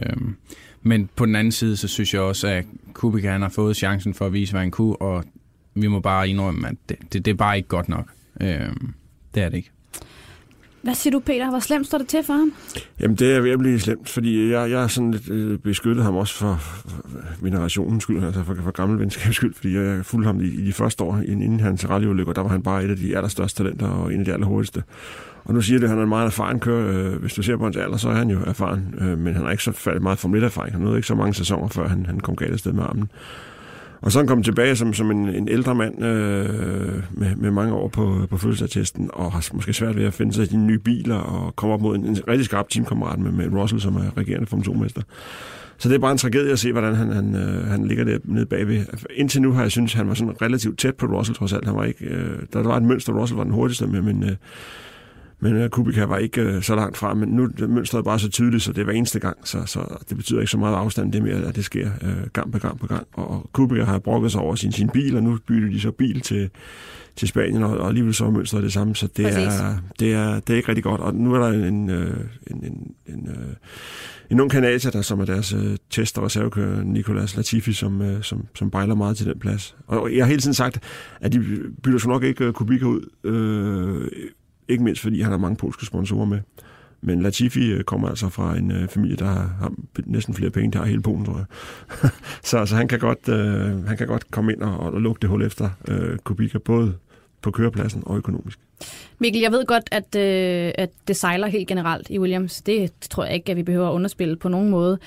men 0.81 1.09
på 1.15 1.25
den 1.25 1.35
anden 1.35 1.51
side, 1.51 1.77
så 1.77 1.87
synes 1.87 2.13
jeg 2.13 2.21
også, 2.21 2.47
at 2.47 2.65
Kubica 2.93 3.31
han 3.31 3.41
har 3.41 3.49
fået 3.49 3.77
chancen 3.77 4.13
for 4.13 4.25
at 4.25 4.33
vise, 4.33 4.53
hvad 4.53 4.61
han 4.61 4.71
kunne, 4.71 4.95
og 4.95 5.23
vi 5.73 5.87
må 5.87 5.99
bare 5.99 6.29
indrømme, 6.29 6.67
at 6.67 6.75
det, 6.89 6.97
det, 7.13 7.25
det 7.25 7.31
er 7.31 7.35
bare 7.35 7.57
ikke 7.57 7.69
godt 7.69 7.89
nok. 7.89 8.05
Øh, 8.41 8.69
det 9.35 9.43
er 9.43 9.49
det 9.49 9.57
ikke. 9.57 9.71
Hvad 10.81 10.93
siger 10.93 11.11
du, 11.11 11.19
Peter? 11.19 11.49
Hvor 11.49 11.59
slemt 11.59 11.87
står 11.87 11.97
det 11.97 12.07
til 12.07 12.23
for 12.23 12.33
ham? 12.33 12.53
Jamen, 12.99 13.15
det 13.15 13.35
er 13.35 13.41
ved 13.41 13.51
at 13.51 13.59
blive 13.59 13.79
slemt, 13.79 14.09
fordi 14.09 14.51
jeg, 14.51 14.71
jeg 14.71 14.79
har 14.79 14.87
sådan 14.87 15.11
lidt 15.11 15.29
øh, 15.29 15.57
beskyttet 15.57 16.03
ham 16.03 16.15
også 16.15 16.35
for, 16.35 16.59
generationens 17.43 18.03
skyld, 18.03 18.23
altså 18.23 18.43
for, 18.43 18.55
for 18.63 18.71
gammel 18.71 18.99
venskabs 18.99 19.35
skyld, 19.35 19.53
fordi 19.53 19.75
jeg 19.75 20.05
fulgte 20.05 20.27
ham 20.27 20.41
i, 20.41 20.45
i 20.45 20.65
de 20.65 20.73
første 20.73 21.03
år, 21.03 21.17
inden 21.27 21.59
hans 21.59 21.89
rallyulykker, 21.89 22.33
der 22.33 22.41
var 22.41 22.49
han 22.49 22.63
bare 22.63 22.83
et 22.83 22.89
af 22.89 22.97
de 22.97 23.15
allerstørste 23.15 23.63
talenter 23.63 23.87
og 23.87 24.13
en 24.13 24.19
af 24.19 24.25
de 24.25 24.33
allerhurtigste. 24.33 24.83
Og 25.43 25.53
nu 25.53 25.61
siger 25.61 25.79
det, 25.79 25.83
at 25.83 25.89
han 25.89 25.99
er 25.99 26.03
en 26.03 26.09
meget 26.09 26.25
erfaren 26.25 26.59
kører. 26.59 27.13
Øh, 27.13 27.21
hvis 27.21 27.33
du 27.33 27.41
ser 27.41 27.57
på 27.57 27.63
hans 27.63 27.77
alder, 27.77 27.97
så 27.97 28.09
er 28.09 28.13
han 28.13 28.29
jo 28.29 28.39
erfaren, 28.47 28.95
øh, 29.01 29.17
men 29.17 29.33
han 29.33 29.43
har 29.43 29.51
ikke 29.51 29.63
så 29.63 29.97
meget 30.01 30.19
Formel 30.19 30.43
1-erfaring. 30.43 30.71
Han 30.71 30.81
nåede 30.81 30.97
ikke 30.97 31.07
så 31.07 31.15
mange 31.15 31.33
sæsoner, 31.33 31.67
før 31.67 31.87
han, 31.87 32.05
han 32.05 32.19
kom 32.19 32.35
galt 32.35 32.53
afsted 32.53 32.71
med 32.71 32.83
armen. 32.83 33.09
Og 34.01 34.11
så 34.11 34.19
han 34.19 34.27
kom 34.27 34.43
tilbage 34.43 34.75
som, 34.75 34.93
som 34.93 35.11
en, 35.11 35.29
en 35.29 35.47
ældre 35.47 35.75
mand 35.75 36.03
øh, 36.03 37.03
med, 37.11 37.35
med 37.35 37.51
mange 37.51 37.73
år 37.73 37.87
på, 37.87 38.27
på 38.29 38.37
fødselsattesten, 38.37 39.09
og 39.13 39.31
har 39.31 39.49
måske 39.53 39.73
svært 39.73 39.95
ved 39.95 40.05
at 40.05 40.13
finde 40.13 40.33
sig 40.33 40.43
i 40.43 40.47
de 40.47 40.57
nye 40.57 40.79
biler, 40.79 41.15
og 41.15 41.55
kommer 41.55 41.73
op 41.73 41.81
mod 41.81 41.95
en, 41.95 42.05
en 42.05 42.17
rigtig 42.27 42.45
skarp 42.45 42.69
teamkammerat 42.69 43.19
med, 43.19 43.31
med 43.31 43.59
Russell, 43.61 43.81
som 43.81 43.95
er 43.95 44.17
regerende 44.17 44.47
Formel 44.47 44.67
2-mester. 44.67 45.01
Så 45.77 45.89
det 45.89 45.95
er 45.95 45.99
bare 45.99 46.11
en 46.11 46.17
tragedie 46.17 46.51
at 46.51 46.59
se, 46.59 46.71
hvordan 46.71 46.95
han, 46.95 47.11
han, 47.11 47.35
øh, 47.35 47.67
han 47.67 47.87
ligger 47.87 48.03
der 48.03 48.17
nede 48.23 48.45
bagved. 48.45 48.85
Indtil 49.15 49.41
nu 49.41 49.51
har 49.51 49.61
jeg 49.61 49.71
synes, 49.71 49.93
han 49.93 50.07
var 50.07 50.13
sådan 50.13 50.41
relativt 50.41 50.79
tæt 50.79 50.95
på 50.95 51.05
Russell 51.05 51.37
trods 51.37 51.53
alt. 51.53 51.65
Han 51.65 51.75
var 51.75 51.83
ikke, 51.83 52.05
øh, 52.05 52.39
der 52.53 52.63
var 52.63 52.77
et 52.77 52.83
mønster, 52.83 53.13
Russell 53.13 53.37
var 53.37 53.43
den 53.43 53.53
hurtigste 53.53 53.87
med, 53.87 54.01
men, 54.01 54.23
øh, 54.23 54.35
men 55.43 55.55
øh, 55.55 55.69
Kubica 55.69 56.05
var 56.05 56.17
ikke 56.17 56.41
øh, 56.41 56.61
så 56.61 56.75
langt 56.75 56.97
fra. 56.97 57.13
Men 57.13 57.29
nu 57.29 57.43
er 57.43 57.67
mønstret 57.67 58.03
bare 58.03 58.19
så 58.19 58.29
tydeligt, 58.29 58.63
så 58.63 58.71
det 58.71 58.81
er 58.81 58.85
hver 58.85 58.93
eneste 58.93 59.19
gang. 59.19 59.37
Så, 59.43 59.65
så 59.65 59.97
det 60.09 60.17
betyder 60.17 60.39
ikke 60.39 60.51
så 60.51 60.57
meget 60.57 60.75
afstand, 60.75 61.11
det 61.11 61.19
er 61.19 61.23
mere, 61.23 61.47
at 61.47 61.55
det 61.55 61.65
sker 61.65 61.89
øh, 62.01 62.27
gang 62.33 62.51
på 62.51 62.59
gang 62.59 62.79
på 62.79 62.87
gang. 62.87 63.07
Og, 63.13 63.31
og 63.31 63.49
Kubica 63.53 63.83
har 63.83 63.99
brokket 63.99 64.31
sig 64.31 64.41
over 64.41 64.55
sin, 64.55 64.71
sin 64.71 64.89
bil, 64.89 65.17
og 65.17 65.23
nu 65.23 65.37
bytter 65.47 65.69
de 65.69 65.79
så 65.79 65.91
bil 65.91 66.21
til, 66.21 66.49
til 67.15 67.27
Spanien, 67.27 67.63
og, 67.63 67.77
og 67.77 67.87
alligevel 67.87 68.13
så 68.13 68.25
er 68.25 68.29
mønstret 68.29 68.63
det 68.63 68.73
samme, 68.73 68.95
så 68.95 69.07
det 69.17 69.25
er, 69.25 69.77
det, 69.99 70.13
er, 70.13 70.39
det 70.39 70.53
er 70.53 70.57
ikke 70.57 70.69
rigtig 70.69 70.83
godt. 70.83 71.01
Og 71.01 71.15
nu 71.15 71.33
er 71.33 71.39
der 71.39 71.67
en, 71.67 71.89
øh, 71.89 72.17
en, 72.51 72.63
en, 72.63 72.93
en, 73.05 73.29
øh, 73.29 73.55
en 74.29 74.39
ung 74.39 74.51
kanadier, 74.51 74.91
der 74.91 75.01
som 75.01 75.19
er 75.19 75.25
deres 75.25 75.53
øh, 75.53 75.77
test- 75.89 76.17
og 76.17 76.23
reservekører, 76.23 76.83
Nicolas 76.83 77.35
Latifi, 77.35 77.73
som, 77.73 78.01
øh, 78.01 78.23
som, 78.23 78.45
som 78.55 78.71
bejler 78.71 78.95
meget 78.95 79.17
til 79.17 79.25
den 79.25 79.39
plads. 79.39 79.75
Og 79.87 80.15
jeg 80.15 80.23
har 80.25 80.29
hele 80.29 80.41
tiden 80.41 80.53
sagt, 80.53 80.79
at 81.21 81.33
de 81.33 81.39
bytter 81.83 81.99
så 81.99 82.07
nok 82.07 82.23
ikke 82.23 82.45
øh, 82.45 82.53
Kubica 82.53 82.85
ud, 82.85 83.09
øh, 83.23 84.11
ikke 84.71 84.83
mindst 84.83 85.01
fordi 85.01 85.21
han 85.21 85.31
har 85.31 85.37
mange 85.37 85.55
polske 85.55 85.85
sponsorer 85.85 86.25
med. 86.25 86.39
Men 87.01 87.21
Latifi 87.21 87.71
øh, 87.71 87.83
kommer 87.83 88.09
altså 88.09 88.29
fra 88.29 88.57
en 88.57 88.71
øh, 88.71 88.87
familie, 88.87 89.15
der 89.15 89.25
har, 89.25 89.55
har 89.59 89.73
næsten 90.05 90.33
flere 90.33 90.51
penge, 90.51 90.71
der 90.71 90.79
har 90.79 90.85
hele 90.85 91.01
Polen, 91.01 91.25
tror 91.25 91.37
jeg. 91.37 91.45
så 92.49 92.65
så 92.65 92.75
han, 92.75 92.87
kan 92.87 92.99
godt, 92.99 93.29
øh, 93.29 93.87
han 93.87 93.97
kan 93.97 94.07
godt 94.07 94.31
komme 94.31 94.53
ind 94.53 94.61
og, 94.61 94.79
og 94.79 95.01
lukke 95.01 95.21
det 95.21 95.29
hul 95.29 95.41
efter 95.43 95.69
øh, 95.87 96.17
Kubica, 96.17 96.57
både 96.57 96.93
på 97.41 97.51
kørepladsen 97.51 98.03
og 98.05 98.17
økonomisk. 98.17 98.59
Mikkel, 99.19 99.41
jeg 99.41 99.51
ved 99.51 99.65
godt, 99.65 99.89
at, 99.91 100.15
øh, 100.15 100.71
at 100.75 100.89
det 101.07 101.15
sejler 101.15 101.47
helt 101.47 101.67
generelt 101.67 102.09
i 102.09 102.19
Williams. 102.19 102.61
Det 102.61 102.91
tror 103.09 103.25
jeg 103.25 103.33
ikke, 103.33 103.51
at 103.51 103.57
vi 103.57 103.63
behøver 103.63 103.89
at 103.89 103.93
underspille 103.93 104.35
på 104.35 104.49
nogen 104.49 104.69
måde. 104.69 104.99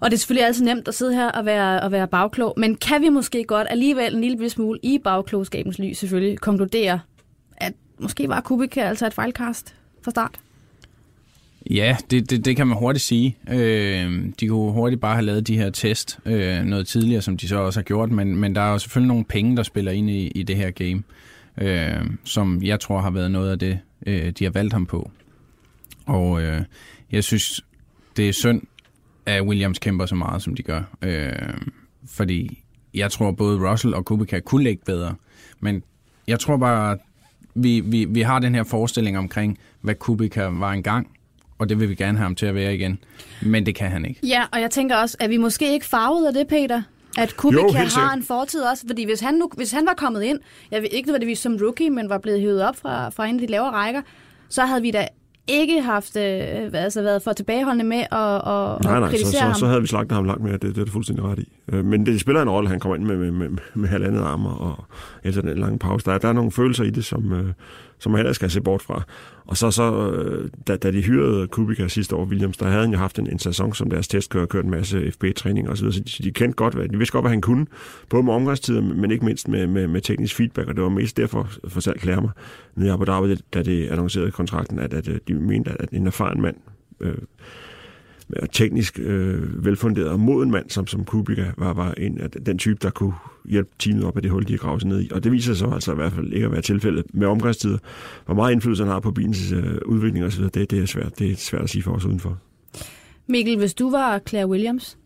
Og 0.00 0.10
det 0.10 0.16
er 0.16 0.18
selvfølgelig 0.18 0.46
altid 0.46 0.64
nemt 0.64 0.88
at 0.88 0.94
sidde 0.94 1.14
her 1.14 1.30
og 1.30 1.44
være, 1.44 1.80
og 1.80 1.92
være 1.92 2.08
bagklog, 2.08 2.54
men 2.56 2.74
kan 2.74 3.02
vi 3.02 3.08
måske 3.08 3.44
godt 3.44 3.66
alligevel 3.70 4.14
en 4.14 4.20
lille 4.20 4.50
smule 4.50 4.78
i 4.82 4.98
bagklogskabens 5.04 5.78
lys 5.78 5.98
selvfølgelig 5.98 6.38
konkludere, 6.38 7.00
måske 8.00 8.28
var 8.28 8.40
Kubica 8.40 8.80
altså 8.80 9.06
et 9.06 9.14
fejlkast 9.14 9.74
fra 10.02 10.10
start? 10.10 10.40
Ja, 11.70 11.96
det, 12.10 12.30
det, 12.30 12.44
det 12.44 12.56
kan 12.56 12.66
man 12.66 12.76
hurtigt 12.76 13.04
sige. 13.04 13.36
Øh, 13.50 14.24
de 14.40 14.48
kunne 14.48 14.72
hurtigt 14.72 15.00
bare 15.00 15.14
have 15.14 15.24
lavet 15.24 15.46
de 15.46 15.56
her 15.56 15.70
test 15.70 16.18
øh, 16.26 16.62
noget 16.62 16.86
tidligere, 16.86 17.22
som 17.22 17.36
de 17.36 17.48
så 17.48 17.56
også 17.56 17.80
har 17.80 17.84
gjort, 17.84 18.10
men, 18.10 18.36
men 18.36 18.54
der 18.54 18.60
er 18.60 18.72
jo 18.72 18.78
selvfølgelig 18.78 19.08
nogle 19.08 19.24
penge, 19.24 19.56
der 19.56 19.62
spiller 19.62 19.92
ind 19.92 20.10
i, 20.10 20.26
i 20.28 20.42
det 20.42 20.56
her 20.56 20.70
game, 20.70 21.02
øh, 21.58 22.10
som 22.24 22.62
jeg 22.62 22.80
tror 22.80 23.00
har 23.00 23.10
været 23.10 23.30
noget 23.30 23.50
af 23.50 23.58
det, 23.58 23.78
øh, 24.06 24.30
de 24.30 24.44
har 24.44 24.50
valgt 24.50 24.72
ham 24.72 24.86
på. 24.86 25.10
Og 26.06 26.42
øh, 26.42 26.62
jeg 27.12 27.24
synes, 27.24 27.64
det 28.16 28.28
er 28.28 28.32
synd, 28.32 28.62
at 29.26 29.42
Williams 29.42 29.78
kæmper 29.78 30.06
så 30.06 30.14
meget, 30.14 30.42
som 30.42 30.54
de 30.54 30.62
gør. 30.62 30.82
Øh, 31.02 31.32
fordi 32.06 32.62
jeg 32.94 33.10
tror, 33.10 33.30
både 33.30 33.70
Russell 33.70 33.94
og 33.94 34.04
Kubica 34.04 34.40
kunne 34.40 34.64
lægge 34.64 34.82
bedre, 34.86 35.14
men 35.60 35.82
jeg 36.26 36.40
tror 36.40 36.56
bare, 36.56 36.98
vi, 37.62 37.80
vi, 37.80 38.04
vi 38.04 38.20
har 38.20 38.38
den 38.38 38.54
her 38.54 38.62
forestilling 38.62 39.18
omkring, 39.18 39.58
hvad 39.80 39.94
Kubica 39.94 40.44
var 40.44 40.72
engang, 40.72 41.08
og 41.58 41.68
det 41.68 41.80
vil 41.80 41.88
vi 41.88 41.94
gerne 41.94 42.18
have 42.18 42.24
ham 42.24 42.34
til 42.34 42.46
at 42.46 42.54
være 42.54 42.74
igen. 42.74 42.98
Men 43.42 43.66
det 43.66 43.74
kan 43.74 43.90
han 43.90 44.04
ikke. 44.04 44.20
Ja, 44.26 44.44
og 44.52 44.60
jeg 44.60 44.70
tænker 44.70 44.96
også, 44.96 45.16
at 45.20 45.30
vi 45.30 45.36
måske 45.36 45.72
ikke 45.72 45.86
farvet 45.86 46.26
af 46.26 46.32
det, 46.32 46.48
Peter? 46.48 46.82
At 47.18 47.36
Kubica 47.36 47.82
Jo, 47.82 47.88
har 47.94 48.14
en 48.14 48.22
fortid 48.22 48.62
også, 48.62 48.84
fordi 48.86 49.04
hvis 49.04 49.20
han, 49.20 49.34
nu, 49.34 49.50
hvis 49.56 49.72
han 49.72 49.86
var 49.86 49.94
kommet 49.94 50.22
ind, 50.22 50.38
jeg 50.70 50.82
ved 50.82 50.88
ikke 50.92 51.06
nødvendigvis 51.06 51.38
som 51.38 51.58
rookie, 51.62 51.90
men 51.90 52.08
var 52.08 52.18
blevet 52.18 52.40
hævet 52.40 52.62
op 52.62 52.76
fra, 52.76 53.08
fra 53.08 53.26
en 53.26 53.34
af 53.34 53.40
de 53.40 53.46
lavere 53.46 53.70
rækker, 53.70 54.02
så 54.48 54.64
havde 54.64 54.82
vi 54.82 54.90
da 54.90 55.08
ikke 55.46 55.82
haft 55.82 56.16
øh, 56.16 56.22
altså 56.74 57.02
været 57.02 57.22
for 57.22 57.32
tilbageholdende 57.32 57.84
med 57.84 57.98
at, 57.98 58.06
at, 58.10 58.84
Nej, 58.84 58.96
at 58.96 59.00
nej, 59.00 59.00
så, 59.00 59.10
kritisere 59.10 59.32
så, 59.40 59.44
ham. 59.44 59.54
så 59.54 59.66
havde 59.66 59.80
vi 59.80 59.86
slagtet 59.86 60.12
ham 60.12 60.24
langt 60.24 60.42
mere, 60.42 60.52
det, 60.52 60.62
det 60.62 60.78
er 60.78 60.84
du 60.84 60.90
fuldstændig 60.90 61.24
ret 61.24 61.38
i. 61.38 61.48
Øh, 61.72 61.84
Men 61.84 62.06
det 62.06 62.20
spiller 62.20 62.42
en 62.42 62.50
rolle, 62.50 62.66
at 62.66 62.70
han 62.70 62.80
kommer 62.80 62.96
ind 62.96 63.04
med, 63.04 63.16
med, 63.16 63.30
med, 63.30 63.48
med 63.74 63.88
halvandet 63.88 64.20
arm 64.22 64.46
og 64.46 64.84
efter 65.24 65.42
den 65.42 65.58
lange 65.58 65.78
pause. 65.78 66.04
Der, 66.06 66.12
er- 66.12 66.18
der 66.18 66.28
er 66.28 66.32
nogle 66.32 66.50
følelser 66.52 66.84
i 66.84 66.90
det, 66.90 67.04
som, 67.04 67.32
øh, 67.32 67.52
som 68.00 68.12
man 68.12 68.18
heller 68.18 68.32
skal 68.32 68.50
se 68.50 68.60
bort 68.60 68.82
fra. 68.82 69.02
Og 69.46 69.56
så, 69.56 69.70
så 69.70 70.10
øh, 70.10 70.50
da, 70.68 70.76
da 70.76 70.90
de 70.90 71.02
hyrede 71.02 71.46
Kubica 71.46 71.88
sidste 71.88 72.16
år, 72.16 72.24
Williams, 72.24 72.56
der 72.56 72.66
havde 72.66 72.80
han 72.80 72.92
jo 72.92 72.98
haft 72.98 73.18
en, 73.18 73.30
en 73.30 73.38
sæson 73.38 73.74
som 73.74 73.90
deres 73.90 74.08
testkører, 74.08 74.46
kørt 74.46 74.64
en 74.64 74.70
masse 74.70 75.12
FB-træning 75.12 75.68
og 75.68 75.76
så 75.76 75.84
videre, 75.84 75.92
så 76.06 76.18
de, 76.18 76.24
de 76.24 76.32
kendte 76.32 76.56
godt, 76.56 76.74
hvad, 76.74 76.88
de 76.88 76.96
vidste 76.96 77.12
godt, 77.12 77.22
hvad 77.22 77.30
han 77.30 77.40
kunne, 77.40 77.66
både 78.08 78.22
med 78.22 78.32
omgangstider, 78.32 78.80
men 78.80 79.10
ikke 79.10 79.24
mindst 79.24 79.48
med, 79.48 79.66
med, 79.66 79.86
med 79.86 80.00
teknisk 80.00 80.36
feedback, 80.36 80.68
og 80.68 80.74
det 80.74 80.82
var 80.82 80.88
mest 80.88 81.16
derfor, 81.16 81.50
for 81.68 81.80
selv 81.80 81.98
klæder 81.98 82.20
mig, 82.20 82.30
nede 82.76 82.88
i 82.88 82.92
Abu 82.92 83.04
Dhabi, 83.04 83.34
da 83.54 83.62
det 83.62 83.88
annoncerede 83.88 84.30
kontrakten, 84.30 84.78
at, 84.78 84.94
at 84.94 85.08
øh, 85.08 85.18
de 85.28 85.34
mente, 85.34 85.82
at 85.82 85.90
en 85.90 86.06
erfaren 86.06 86.40
mand, 86.40 86.56
øh, 87.00 87.14
Øh, 88.36 88.48
teknisk 88.52 88.98
øh, 88.98 89.64
velfunderet 89.64 90.08
og 90.08 90.20
moden 90.20 90.50
mand, 90.50 90.70
som, 90.70 90.86
som 90.86 91.04
Kubica 91.04 91.52
var, 91.58 91.72
var 91.72 91.94
en 91.94 92.20
af 92.20 92.30
den 92.30 92.58
type, 92.58 92.78
der 92.82 92.90
kunne 92.90 93.14
hjælpe 93.44 93.70
teamet 93.78 94.04
op 94.04 94.16
af 94.16 94.22
det 94.22 94.30
hul, 94.30 94.48
de 94.48 94.58
har 94.62 94.78
sig 94.78 94.88
ned 94.88 95.00
i. 95.00 95.10
Og 95.12 95.24
det 95.24 95.32
viser 95.32 95.54
sig 95.54 95.68
så 95.68 95.74
altså 95.74 95.92
i 95.92 95.94
hvert 95.94 96.12
fald 96.12 96.32
ikke 96.32 96.46
at 96.46 96.52
være 96.52 96.62
tilfældet 96.62 97.04
med 97.14 97.26
omgangstider. 97.26 97.78
Hvor 98.26 98.34
meget 98.34 98.52
indflydelse 98.52 98.82
han 98.82 98.92
har 98.92 99.00
på 99.00 99.10
bilens 99.10 99.52
øh, 99.52 99.78
udvikling 99.86 100.24
osv., 100.24 100.44
det, 100.44 100.70
det, 100.70 100.72
er 100.72 100.86
svært, 100.86 101.18
det 101.18 101.30
er 101.30 101.36
svært 101.36 101.62
at 101.62 101.70
sige 101.70 101.82
for 101.82 101.92
os 101.92 102.04
udenfor. 102.04 102.38
Mikkel, 103.26 103.56
hvis 103.58 103.74
du 103.74 103.90
var 103.90 104.20
Claire 104.28 104.48
Williams, 104.48 104.98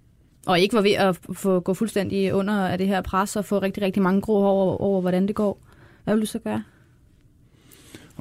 og 0.46 0.60
ikke 0.60 0.74
var 0.74 0.82
ved 0.82 0.92
at 0.92 1.18
få 1.32 1.60
gå 1.60 1.74
fuldstændig 1.74 2.34
under 2.34 2.54
af 2.54 2.78
det 2.78 2.86
her 2.86 3.00
pres 3.00 3.36
og 3.36 3.44
få 3.44 3.58
rigtig, 3.58 3.82
rigtig 3.82 4.02
mange 4.02 4.20
grå 4.20 4.40
hår 4.40 4.50
over, 4.50 4.76
over, 4.76 5.00
hvordan 5.00 5.26
det 5.26 5.34
går, 5.34 5.66
hvad 6.04 6.14
vil 6.14 6.20
du 6.20 6.26
så 6.26 6.38
gøre? 6.38 6.62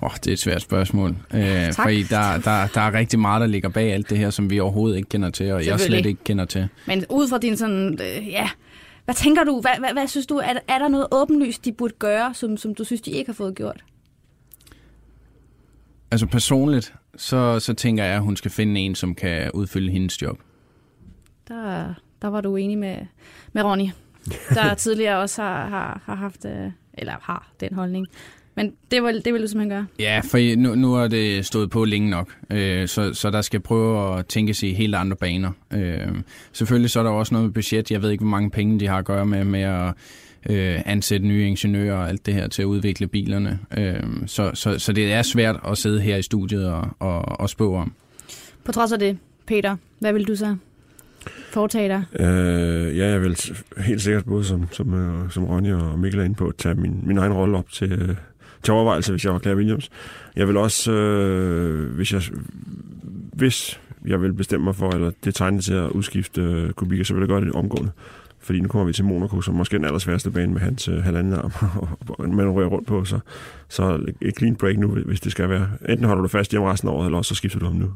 Åh, 0.04 0.08
oh, 0.08 0.16
det 0.16 0.28
er 0.28 0.34
et 0.34 0.40
svært 0.40 0.62
spørgsmål. 0.62 1.16
Øh, 1.34 1.74
fordi 1.74 2.04
der, 2.04 2.38
der, 2.38 2.68
der 2.68 2.82
er 2.82 2.94
rigtig 2.94 3.20
meget, 3.20 3.42
der 3.42 3.48
ligger 3.48 3.70
bag 3.70 3.94
alt 3.94 4.10
det 4.10 4.18
her, 4.18 4.30
som 4.30 4.50
vi 4.50 4.60
overhovedet 4.60 4.98
ikke 4.98 5.10
kender 5.10 5.30
til, 5.30 5.52
og 5.52 5.66
jeg 5.66 5.80
slet 5.80 6.06
ikke 6.06 6.24
kender 6.24 6.46
til. 6.46 6.68
Men 6.88 7.06
ud 7.10 7.28
fra 7.28 7.38
din 7.38 7.58
sådan, 7.58 8.00
øh, 8.02 8.28
ja, 8.28 8.50
hvad 9.06 9.16
tænker 9.16 9.44
du, 9.44 9.62
hvad, 9.62 9.72
hvad, 9.80 9.90
hvad 9.94 10.08
synes 10.08 10.28
du, 10.28 10.38
er, 10.38 10.54
er 10.68 10.80
der 10.80 10.88
noget 10.88 11.08
åbenlyst, 11.12 11.66
de 11.66 11.72
burde 11.72 11.94
gøre, 12.00 12.34
som, 12.34 12.58
som 12.58 12.76
du 12.76 12.84
synes, 12.84 13.02
de 13.02 13.12
ikke 13.12 13.30
har 13.30 13.34
fået 13.34 13.56
gjort? 13.56 13.84
Altså 16.12 16.28
personligt, 16.28 16.94
så, 17.18 17.60
så 17.60 17.74
tænker 17.74 18.04
jeg, 18.04 18.16
at 18.16 18.22
hun 18.22 18.36
skal 18.36 18.52
finde 18.52 18.82
en, 18.82 18.96
som 18.96 19.16
kan 19.16 19.52
udfylde 19.52 19.92
hendes 19.92 20.22
job. 20.22 20.40
Der, 21.48 21.94
der 22.22 22.28
var 22.28 22.42
du 22.42 22.56
enig 22.56 22.78
med, 22.78 22.98
med 23.54 23.64
Ronny, 23.64 23.88
der 24.50 24.74
tidligere 24.84 25.18
også 25.18 25.42
har, 25.42 25.68
har, 25.68 26.02
har 26.06 26.16
haft, 26.16 26.46
øh, 26.46 26.72
eller 26.94 27.14
har 27.22 27.52
den 27.60 27.74
holdning. 27.74 28.08
Men 28.56 28.74
det, 28.92 29.04
vil, 29.04 29.26
det 29.26 29.34
vil 29.34 29.42
du 29.42 29.48
simpelthen 29.48 29.70
gøre. 29.70 29.86
Ja, 30.00 30.22
for 30.24 30.56
nu, 30.56 30.76
nu 30.76 30.96
er 30.96 31.08
det 31.08 31.46
stået 31.46 31.70
på 31.70 31.86
længe 31.86 32.10
nok, 32.10 32.36
øh, 32.50 32.88
så, 32.88 33.14
så 33.14 33.30
der 33.32 33.42
skal 33.42 33.60
prøve 33.60 34.18
at 34.18 34.26
tænke 34.26 34.54
sig 34.54 34.70
i 34.70 34.74
helt 34.74 34.96
andre 34.96 35.16
baner. 35.16 35.52
Øh, 35.74 36.08
selvfølgelig 36.54 36.90
så 36.90 37.00
er 37.00 37.04
der 37.04 37.12
også 37.12 37.34
noget 37.34 37.46
med 37.46 37.54
budget. 37.54 37.92
Jeg 37.92 38.02
ved 38.02 38.12
ikke, 38.12 38.22
hvor 38.22 38.32
mange 38.32 38.50
penge 38.50 38.80
de 38.80 38.88
har 38.88 38.98
at 38.98 39.06
gøre 39.06 39.26
med, 39.26 39.44
med 39.44 39.62
at 39.62 39.94
øh, 40.50 40.82
ansætte 40.86 41.28
nye 41.28 41.48
ingeniører 41.48 41.98
og 41.98 42.10
alt 42.10 42.26
det 42.26 42.34
her 42.34 42.48
til 42.48 42.62
at 42.62 42.66
udvikle 42.66 43.08
bilerne. 43.08 43.60
Øh, 43.78 44.04
så, 44.26 44.52
så, 44.54 44.80
så 44.80 44.94
det 44.94 45.14
er 45.14 45.22
svært 45.22 45.60
at 45.68 45.78
sidde 45.78 46.02
her 46.02 46.18
i 46.18 46.22
studiet 46.22 46.70
og, 46.70 46.88
og, 47.00 47.40
og 47.40 47.50
spå 47.50 47.76
om. 47.76 47.94
På 48.64 48.72
trods 48.72 48.92
af 48.92 49.00
det, 49.00 49.18
Peter, 49.46 49.76
hvad 50.00 50.14
vil 50.14 50.28
du 50.28 50.36
så 50.36 50.56
foretage 51.50 51.88
dig? 51.88 52.04
Øh, 52.20 52.98
ja, 52.98 53.08
jeg 53.08 53.22
vil 53.22 53.38
helt 53.78 54.02
sikkert 54.02 54.26
både 54.26 54.44
som, 54.44 54.68
som, 54.72 54.94
øh, 54.94 55.32
som 55.32 55.46
Ronny 55.46 55.74
og 55.74 56.00
Mikkel 56.00 56.20
er 56.20 56.24
inde 56.24 56.36
på, 56.36 56.48
at 56.48 56.56
tage 56.56 56.76
min, 56.76 57.00
min 57.04 57.18
egen 57.18 57.34
rolle 57.34 57.58
op 57.58 57.70
til, 57.72 57.92
øh, 57.92 58.16
til 58.64 58.74
overvejelse, 58.74 59.12
hvis 59.12 59.26
jeg 59.26 59.34
var 59.34 59.40
Claire 59.40 59.58
Williams. 59.58 59.90
Jeg 60.36 60.48
vil 60.48 60.58
også, 60.58 60.92
øh, 60.92 61.96
hvis 61.96 62.14
jeg 62.14 62.22
hvis 63.34 63.80
jeg 64.06 64.22
vil 64.22 64.34
bestemme 64.34 64.64
mig 64.64 64.76
for, 64.76 64.90
eller 64.90 65.12
det 65.24 65.36
tegner 65.36 65.62
til 65.62 65.74
at 65.74 65.90
udskifte 65.90 66.42
øh, 66.42 66.70
Kubica, 66.72 67.04
så 67.04 67.14
vil 67.14 67.22
jeg 67.22 67.28
gøre 67.28 67.42
det 67.42 67.52
omgående. 67.52 67.92
Fordi 68.40 68.60
nu 68.60 68.68
kommer 68.68 68.86
vi 68.86 68.94
til 68.94 69.06
Monaco, 69.06 69.42
som 69.42 69.56
måske 69.56 69.76
er 69.76 69.78
den 69.78 69.86
allersværeste 69.86 70.32
bane 70.32 70.54
med 70.54 70.62
hans 70.62 70.88
øh, 70.88 71.04
halvanden 71.04 71.34
arm, 71.34 71.52
og 72.20 72.30
man 72.30 72.50
rører 72.50 72.68
rundt 72.68 72.88
på, 72.88 73.06
så, 73.06 73.20
så 73.70 74.06
et 74.22 74.38
clean 74.38 74.56
break 74.56 74.78
nu, 74.78 74.88
hvis 74.88 75.22
det 75.22 75.32
skal 75.32 75.50
være. 75.50 75.70
Enten 75.90 76.06
holder 76.06 76.22
du 76.22 76.28
fast 76.28 76.52
hjemme 76.52 76.72
resten 76.72 76.90
af 76.90 76.94
året, 76.94 77.06
eller 77.06 77.18
også 77.18 77.30
så 77.30 77.36
skifter 77.36 77.60
du 77.60 77.66
ham 77.66 77.76
nu. 77.76 77.92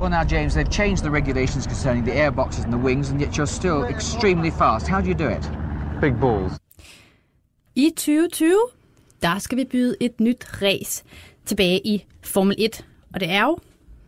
Well, 0.00 0.10
now, 0.10 0.22
James, 0.22 0.56
they've 0.56 0.70
changed 0.70 1.02
the 1.02 1.10
regulations 1.10 1.64
concerning 1.64 2.06
the 2.06 2.14
airboxes 2.14 2.64
and 2.64 2.72
the 2.72 2.82
wings, 2.84 3.10
and 3.10 3.20
yet 3.20 3.36
you're 3.38 3.54
still 3.60 3.82
extremely 3.94 4.50
fast. 4.50 4.88
How 4.88 5.00
do 5.00 5.08
you 5.08 5.14
do 5.14 5.28
it? 5.28 5.50
Big 6.00 6.20
balls. 6.20 6.52
I 7.76 7.90
2020, 7.96 8.77
der 9.22 9.38
skal 9.38 9.58
vi 9.58 9.64
byde 9.64 9.96
et 10.00 10.20
nyt 10.20 10.62
race 10.62 11.04
tilbage 11.44 11.86
i 11.86 12.04
Formel 12.22 12.56
1. 12.58 12.84
Og 13.14 13.20
det 13.20 13.30
er 13.30 13.44
jo 13.44 13.58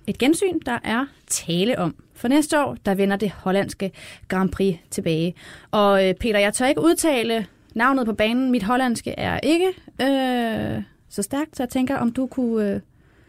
et 0.07 0.19
gensyn, 0.19 0.59
der 0.67 0.79
er 0.85 1.07
tale 1.27 1.79
om. 1.79 1.95
For 2.15 2.29
næste 2.29 2.65
år, 2.65 2.77
der 2.87 2.95
vender 2.95 3.17
det 3.17 3.31
hollandske 3.31 3.93
Grand 4.29 4.51
Prix 4.51 4.77
tilbage. 4.91 5.35
Og 5.71 6.09
øh, 6.09 6.15
Peter, 6.15 6.39
jeg 6.39 6.55
tør 6.55 6.67
ikke 6.67 6.81
udtale 6.81 7.47
navnet 7.75 8.07
på 8.07 8.13
banen. 8.13 8.51
Mit 8.51 8.63
hollandske 8.63 9.11
er 9.11 9.41
ikke 9.41 9.69
øh, 10.01 10.83
så 11.09 11.23
stærkt, 11.23 11.57
så 11.57 11.63
jeg 11.63 11.69
tænker, 11.69 11.97
om 11.97 12.13
du 12.13 12.27
kunne 12.27 12.71
øh, 12.71 12.81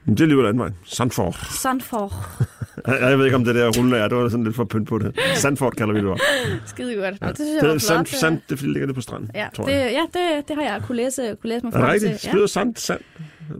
men 0.05 0.15
det 0.15 0.19
er 0.21 0.23
alligevel 0.25 0.45
anden 0.45 0.59
vej. 0.59 0.69
Sandford. 0.85 1.35
Sandford. 1.61 2.13
Jeg, 3.01 3.17
ved 3.17 3.25
ikke, 3.25 3.35
om 3.35 3.45
det 3.45 3.55
der 3.55 3.67
rullende 3.77 3.97
er. 3.97 4.07
Det 4.07 4.17
var 4.17 4.29
sådan 4.29 4.43
lidt 4.43 4.55
for 4.55 4.63
pynt 4.63 4.87
på 4.87 4.97
det. 4.99 5.15
Sandford 5.35 5.73
kalder 5.73 5.93
vi 5.93 5.99
det 5.99 6.07
også. 6.09 6.23
Skide 6.65 6.95
godt. 6.95 7.21
Nå, 7.21 7.27
det 7.27 7.37
synes 7.37 7.49
jeg 7.53 7.61
Det 7.61 7.69
var 7.69 7.75
er 7.75 7.79
sand, 7.79 8.05
flot. 8.07 8.19
sand, 8.19 8.41
det 8.47 8.51
er 8.51 8.57
fordi, 8.57 8.67
det 8.67 8.73
ligger 8.73 8.85
det 8.87 8.95
på 8.95 9.01
stranden, 9.01 9.31
Ja, 9.35 9.47
tror 9.55 9.65
det, 9.65 9.71
jeg. 9.71 9.91
ja 10.13 10.19
det, 10.19 10.47
det 10.47 10.55
har 10.55 10.63
jeg 10.63 10.81
kunne 10.87 10.95
læse, 10.95 11.35
kunne 11.41 11.49
læse 11.49 11.63
mig 11.65 11.69
Er 11.69 11.77
det 11.77 11.81
frem 11.81 11.91
rigtigt? 11.91 12.19
til. 12.19 12.29
Skyder 12.29 12.47
sand, 12.47 12.75
sand. 12.75 13.01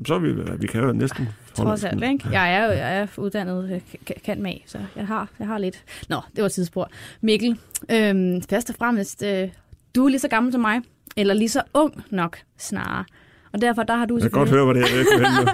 Så 0.06 0.14
er 0.16 0.20
vi, 0.20 0.32
vi 0.58 0.68
kan 0.68 0.82
jo 0.84 0.92
næsten... 0.94 1.30
Trods 1.56 1.84
alt, 1.84 2.04
ikke? 2.04 2.30
Jeg 2.32 2.54
er 2.54 2.66
jo 2.66 2.72
jeg 2.72 2.98
er 3.02 3.08
uddannet 3.18 3.72
øh, 3.74 4.16
kan 4.26 4.42
med, 4.42 4.54
så 4.66 4.78
jeg 4.96 5.08
har, 5.08 5.28
jeg 5.40 5.48
har 5.48 5.58
lidt. 5.58 5.84
Nå, 6.10 6.22
det 6.36 6.42
var 6.42 6.46
et 6.46 6.52
tidsspor. 6.52 6.90
Mikkel, 7.22 7.58
øhm, 7.92 8.42
først 8.50 8.70
og 8.70 8.76
fremmest, 8.80 9.24
øh, 9.24 9.50
du 9.96 10.06
er 10.06 10.10
lige 10.10 10.20
så 10.20 10.28
gammel 10.28 10.52
som 10.52 10.62
mig, 10.62 10.82
eller 11.18 11.34
lige 11.34 11.50
så 11.50 11.62
ung 11.74 12.04
nok 12.10 12.38
snarere. 12.58 13.06
Og 13.54 13.62
derfor, 13.62 13.84
der 13.84 13.96
har 13.96 14.06
du 14.06 14.16
Jeg 14.16 14.22
kan 14.22 14.32
godt 14.32 14.50
høre, 14.50 14.66
hvad 14.66 14.76
det 14.76 14.84
er, 14.84 15.54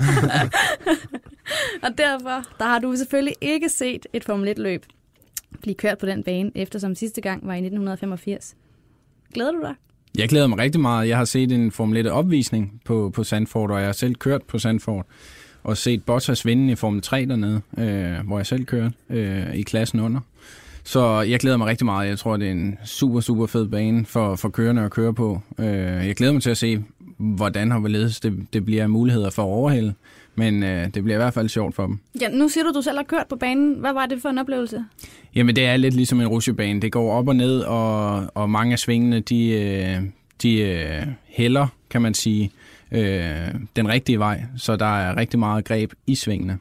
og 1.85 1.97
derfor, 1.97 2.43
der 2.59 2.65
har 2.65 2.79
du 2.79 2.95
selvfølgelig 2.95 3.35
ikke 3.41 3.69
set 3.69 4.05
et 4.13 4.23
Formel 4.23 4.49
1-løb 4.49 4.85
blive 5.61 5.75
kørt 5.75 5.97
på 5.97 6.05
den 6.05 6.23
bane, 6.23 6.51
eftersom 6.55 6.95
sidste 6.95 7.21
gang 7.21 7.47
var 7.47 7.53
i 7.53 7.57
1985. 7.57 8.55
Glæder 9.33 9.51
du 9.51 9.61
dig? 9.61 9.73
Jeg 10.17 10.29
glæder 10.29 10.47
mig 10.47 10.57
rigtig 10.57 10.81
meget. 10.81 11.07
Jeg 11.07 11.17
har 11.17 11.25
set 11.25 11.51
en 11.51 11.71
Formel 11.71 12.07
1-opvisning 12.07 12.81
på, 12.85 13.11
på 13.15 13.23
Sandford, 13.23 13.71
og 13.71 13.79
jeg 13.79 13.87
har 13.87 13.93
selv 13.93 14.15
kørt 14.15 14.43
på 14.43 14.59
Sandford. 14.59 15.05
Og 15.63 15.77
set 15.77 16.03
Bottas 16.03 16.45
vinde 16.45 16.71
i 16.71 16.75
Formel 16.75 17.01
3 17.01 17.25
dernede, 17.25 17.61
øh, 17.77 18.27
hvor 18.27 18.37
jeg 18.37 18.45
selv 18.45 18.65
kørte 18.65 18.93
øh, 19.09 19.55
i 19.55 19.61
klassen 19.61 19.99
under. 19.99 20.19
Så 20.83 21.21
jeg 21.21 21.39
glæder 21.39 21.57
mig 21.57 21.67
rigtig 21.67 21.85
meget. 21.85 22.09
Jeg 22.09 22.19
tror, 22.19 22.37
det 22.37 22.47
er 22.47 22.51
en 22.51 22.77
super, 22.85 23.19
super 23.19 23.45
fed 23.45 23.67
bane 23.67 24.05
for, 24.05 24.35
for 24.35 24.49
kørende 24.49 24.81
at 24.81 24.91
køre 24.91 25.13
på. 25.13 25.41
Øh, 25.59 25.67
jeg 26.07 26.15
glæder 26.15 26.33
mig 26.33 26.41
til 26.41 26.49
at 26.49 26.57
se, 26.57 26.83
hvordan 27.17 27.71
og 27.71 27.79
hvorledes 27.79 28.19
det, 28.19 28.47
det 28.53 28.65
bliver 28.65 28.87
muligheder 28.87 29.29
for 29.29 29.43
at 29.43 29.47
overhælde. 29.47 29.93
Men 30.35 30.63
øh, 30.63 30.87
det 30.93 31.03
bliver 31.03 31.15
i 31.15 31.21
hvert 31.21 31.33
fald 31.33 31.49
sjovt 31.49 31.75
for 31.75 31.85
dem. 31.85 31.99
Ja, 32.21 32.29
nu 32.29 32.49
siger 32.49 32.63
du, 32.63 32.71
du 32.73 32.81
selv 32.81 32.97
har 32.97 33.03
kørt 33.03 33.25
på 33.29 33.35
banen. 33.35 33.73
Hvad 33.73 33.93
var 33.93 34.05
det 34.05 34.21
for 34.21 34.29
en 34.29 34.37
oplevelse? 34.37 34.85
Jamen, 35.35 35.55
det 35.55 35.65
er 35.65 35.77
lidt 35.77 35.93
ligesom 35.93 36.21
en 36.21 36.27
rusjebane. 36.27 36.81
Det 36.81 36.91
går 36.91 37.11
op 37.11 37.27
og 37.27 37.35
ned, 37.35 37.59
og, 37.59 38.25
og 38.35 38.49
mange 38.49 38.73
af 38.73 38.79
svingene, 38.79 39.19
de, 39.19 39.49
øh, 39.49 40.01
de 40.41 40.61
øh, 40.61 41.07
hælder, 41.25 41.67
kan 41.89 42.01
man 42.01 42.13
sige, 42.13 42.51
øh, 42.91 43.47
den 43.75 43.87
rigtige 43.87 44.19
vej. 44.19 44.43
Så 44.57 44.75
der 44.75 44.99
er 44.99 45.17
rigtig 45.17 45.39
meget 45.39 45.65
greb 45.65 45.93
i 46.07 46.15
svingene. 46.15 46.57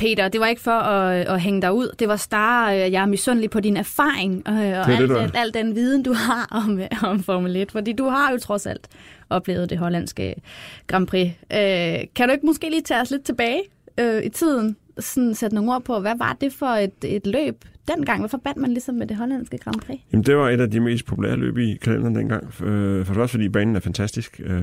Peter, 0.00 0.28
det 0.28 0.40
var 0.40 0.46
ikke 0.46 0.62
for 0.62 0.70
at, 0.70 1.26
at 1.26 1.40
hænge 1.40 1.62
dig 1.62 1.72
ud. 1.72 1.94
Det 1.98 2.08
var 2.08 2.16
snarere, 2.16 2.86
øh, 2.86 2.92
jeg 2.92 3.02
er 3.02 3.06
misundelig 3.06 3.50
på 3.50 3.60
din 3.60 3.76
erfaring 3.76 4.48
øh, 4.48 4.54
og 4.54 4.86
det, 4.86 5.16
al, 5.16 5.30
al 5.34 5.54
den 5.54 5.74
viden, 5.74 6.02
du 6.02 6.12
har 6.12 6.48
om, 6.66 6.80
om 7.02 7.22
Formel 7.22 7.56
1. 7.56 7.72
Fordi 7.72 7.92
du 7.92 8.08
har 8.08 8.32
jo 8.32 8.38
trods 8.38 8.66
alt 8.66 8.88
oplevet 9.30 9.70
det 9.70 9.78
hollandske 9.78 10.34
Grand 10.86 11.06
Prix. 11.06 11.30
Øh, 11.52 11.98
kan 12.14 12.28
du 12.28 12.32
ikke 12.32 12.46
måske 12.46 12.70
lige 12.70 12.82
tage 12.82 13.00
os 13.00 13.10
lidt 13.10 13.24
tilbage 13.24 13.62
øh, 13.98 14.24
i 14.24 14.28
tiden? 14.28 14.76
Sådan 14.98 15.34
sætte 15.34 15.54
nogle 15.54 15.72
ord 15.72 15.82
på, 15.82 16.00
hvad 16.00 16.14
var 16.18 16.36
det 16.40 16.52
for 16.52 16.66
et, 16.66 17.04
et 17.04 17.26
løb 17.26 17.64
dengang? 17.88 18.20
Hvad 18.20 18.28
forbandt 18.28 18.60
man 18.60 18.70
ligesom 18.70 18.94
med 18.94 19.06
det 19.06 19.16
hollandske 19.16 19.58
Grand 19.58 19.80
Prix? 19.80 19.98
Jamen, 20.12 20.24
det 20.24 20.36
var 20.36 20.48
et 20.50 20.60
af 20.60 20.70
de 20.70 20.80
mest 20.80 21.06
populære 21.06 21.36
løb 21.36 21.58
i 21.58 21.78
kalenderen 21.82 22.14
dengang. 22.14 22.44
Øh, 22.62 23.04
For 23.06 23.12
det 23.12 23.20
første, 23.20 23.30
fordi 23.32 23.48
banen 23.48 23.76
er 23.76 23.80
fantastisk. 23.80 24.40
Øh, 24.44 24.60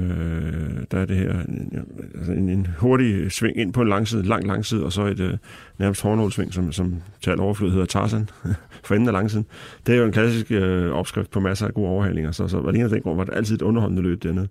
Der 0.92 0.98
er 1.00 1.06
det 1.06 1.18
her 1.18 1.42
en, 1.42 1.86
altså 2.16 2.32
en, 2.32 2.50
en 2.50 2.68
hurtig 2.80 3.32
sving 3.32 3.58
ind 3.58 3.74
på 3.74 3.82
en 3.82 3.90
langside, 3.90 4.24
lang 4.24 4.48
langside, 4.48 4.84
og 4.84 4.94
så 4.94 5.06
et 5.06 5.20
øh, 5.20 5.34
nærmest 5.78 6.02
hårdnålsving, 6.02 6.54
som, 6.54 6.72
som 6.72 6.96
til 7.22 7.30
al 7.32 7.40
overflod 7.40 7.72
hedder 7.72 7.86
Tarzan, 7.86 8.30
for 8.86 8.96
enden 8.96 9.08
af 9.08 9.14
langsiden. 9.14 9.46
Det 9.88 9.96
er 9.96 10.00
jo 10.00 10.06
en 10.06 10.12
klassisk 10.12 10.52
øh, 10.52 10.92
opskrift 10.92 11.32
på 11.32 11.40
masser 11.40 11.68
af 11.68 11.74
gode 11.74 11.88
overhalinger, 11.90 12.32
så, 12.32 12.48
så 12.48 12.60
alene 12.68 12.84
af 12.84 12.90
den 12.90 13.02
grund 13.02 13.18
var 13.18 13.24
det 13.24 13.34
altid 13.34 13.56
et 13.56 13.62
underholdende 13.62 14.02
løb 14.04 14.24
dernede. 14.24 14.48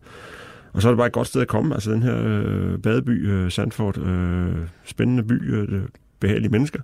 Og 0.73 0.83
så 0.83 0.89
er 0.89 0.93
det 0.93 0.97
bare 0.99 1.07
et 1.07 1.13
godt 1.13 1.27
sted 1.27 1.41
at 1.41 1.49
komme. 1.49 1.75
Altså 1.75 1.93
den 1.93 2.03
her 2.03 2.17
øh, 2.25 2.79
badeby, 2.79 3.29
øh, 3.31 3.51
Sandford, 3.51 3.99
øh, 3.99 4.55
spændende 4.85 5.23
by, 5.23 5.55
øh, 5.55 5.83
behagelige 6.21 6.51
mennesker. 6.51 6.81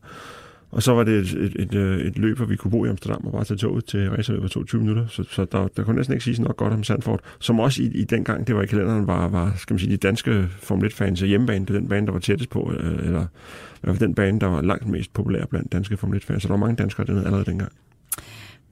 Og 0.73 0.83
så 0.83 0.93
var 0.93 1.05
det 1.05 1.15
et, 1.15 1.33
et, 1.33 1.57
et, 1.57 1.75
øh, 1.75 2.01
et 2.01 2.19
løb, 2.19 2.37
hvor 2.37 2.47
vi 2.47 2.57
kunne 2.57 2.71
bo 2.71 2.85
i 2.85 2.89
Amsterdam 2.89 3.27
og 3.27 3.33
bare 3.33 3.45
tage 3.45 3.59
toget 3.59 3.85
til 3.85 4.11
racerløbet 4.11 4.43
på 4.43 4.49
22 4.49 4.81
minutter. 4.81 5.07
Så, 5.07 5.25
så 5.31 5.45
der, 5.45 5.69
der 5.69 5.85
kunne 5.85 5.97
næsten 5.97 6.13
ikke 6.15 6.25
sige 6.25 6.43
nok 6.43 6.57
godt 6.57 6.73
om 6.73 6.85
Sandford. 6.85 7.21
Som 7.39 7.61
også 7.61 7.83
i, 7.83 7.87
i 7.87 8.05
den 8.05 8.25
gang, 8.25 8.47
det 8.47 8.57
var 8.57 8.63
i 8.63 8.67
kalenderen, 8.67 9.07
var, 9.07 9.29
var 9.29 9.53
skal 9.57 9.75
man 9.75 9.79
sige, 9.79 9.93
de 9.93 9.97
danske 9.97 10.49
Formel 10.51 10.93
1-fans 10.93 11.21
hjemmebane. 11.21 11.67
Det 11.67 11.75
den 11.75 11.89
bane, 11.89 12.07
der 12.07 12.13
var 12.13 12.19
tættest 12.19 12.51
på, 12.51 12.73
øh, 12.79 13.07
eller 13.07 13.23
i 13.23 13.81
hvert 13.81 13.97
fald 13.97 14.09
den 14.09 14.15
bane, 14.15 14.41
der 14.41 14.47
var 14.47 14.63
langt 14.63 14.87
mest 14.89 15.13
populær 15.13 15.45
blandt 15.45 15.73
danske 15.73 15.97
Formel 15.97 16.19
1-fans. 16.19 16.43
Så 16.43 16.49
der 16.49 16.55
var 16.55 16.61
mange 16.61 16.77
danskere 16.77 17.07
dernede 17.07 17.25
allerede 17.25 17.45
dengang. 17.45 17.73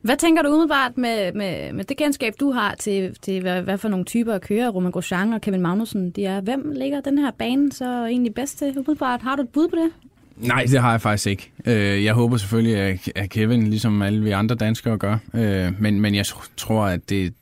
Hvad 0.03 0.17
tænker 0.17 0.43
du 0.43 0.49
umiddelbart 0.49 0.99
med, 0.99 1.33
med, 1.33 1.73
med 1.73 1.85
det 1.85 1.97
kendskab, 1.97 2.33
du 2.41 2.51
har 2.51 2.75
til, 2.75 3.17
til 3.23 3.41
hvad, 3.41 3.63
hvad 3.63 3.79
for 3.79 3.89
nogle 3.89 4.05
typer 4.05 4.35
at 4.35 4.43
køre, 4.43 4.71
Roman 4.71 4.93
Grosjean 4.93 5.33
og 5.33 5.41
Kevin 5.41 5.61
Magnussen, 5.61 6.11
de 6.11 6.25
er? 6.25 6.41
Hvem 6.41 6.73
ligger 6.77 7.01
den 7.01 7.19
her 7.19 7.31
bane 7.31 7.73
så 7.73 8.07
egentlig 8.07 8.35
bedst 8.35 8.59
til 8.59 8.69
umiddelbart? 8.69 9.23
Har 9.23 9.37
du 9.37 9.43
et 9.43 9.49
bud 9.49 9.69
på 9.69 9.77
det? 9.77 10.10
Nej, 10.40 10.64
det 10.70 10.81
har 10.81 10.90
jeg 10.90 11.00
faktisk 11.00 11.26
ikke. 11.26 11.53
Øh, 11.66 12.05
Jeg 12.05 12.14
håber 12.14 12.37
selvfølgelig, 12.37 12.76
at- 13.16 13.31
Kevin, 13.31 13.66
ligesom 13.70 14.03
alle 14.03 14.22
vi 14.24 14.31
andre 14.31 14.55
danskere 14.57 14.98
gør, 14.98 15.18
øh, 15.35 15.72
men, 15.81 16.00
men 16.00 16.14
jeg 16.14 16.24
tror, 16.57 16.85
at 16.85 17.11
det, 17.11 17.35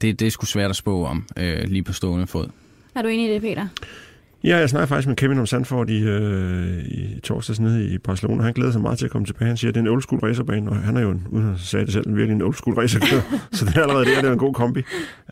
det, 0.00 0.20
det 0.20 0.26
er 0.26 0.30
sgu 0.30 0.46
svært 0.46 0.70
at 0.70 0.76
spå 0.76 1.04
om 1.06 1.26
øh, 1.36 1.62
lige 1.64 1.82
på 1.82 1.92
stående 1.92 2.26
fod. 2.26 2.46
Er 2.94 3.02
du 3.02 3.08
enig 3.08 3.30
i 3.30 3.34
det, 3.34 3.42
Peter? 3.42 3.66
Ja, 4.44 4.56
jeg 4.56 4.70
snakker 4.70 4.86
faktisk 4.86 5.08
med 5.08 5.16
Kevin 5.16 5.38
om 5.38 5.46
Sandford 5.46 5.90
i, 5.90 6.02
øh, 6.02 6.84
i 6.84 7.20
torsdags 7.20 7.60
nede 7.60 7.94
i 7.94 7.98
Barcelona. 7.98 8.42
Han 8.42 8.52
glæder 8.52 8.72
sig 8.72 8.80
meget 8.80 8.98
til 8.98 9.04
at 9.04 9.10
komme 9.10 9.26
tilbage. 9.26 9.46
Han 9.46 9.56
siger, 9.56 9.70
at 9.70 9.74
det 9.74 9.80
er 9.80 9.84
en 9.84 9.90
old 9.90 10.02
school 10.02 10.20
racerbane, 10.20 10.70
og 10.70 10.76
han 10.76 10.96
er 10.96 11.00
jo, 11.00 11.10
en, 11.10 11.26
uden 11.30 11.52
at 11.52 11.60
sige 11.60 11.84
det 11.84 11.92
selv, 11.92 12.08
en 12.08 12.16
virkelig 12.16 12.34
en 12.34 12.42
old 12.42 12.54
school 12.54 12.76
racerkører. 12.76 13.22
så 13.52 13.64
det 13.64 13.76
er 13.76 13.82
allerede 13.82 14.04
der, 14.04 14.20
det 14.20 14.28
er 14.28 14.32
en 14.32 14.38
god 14.38 14.54
kombi. 14.54 14.82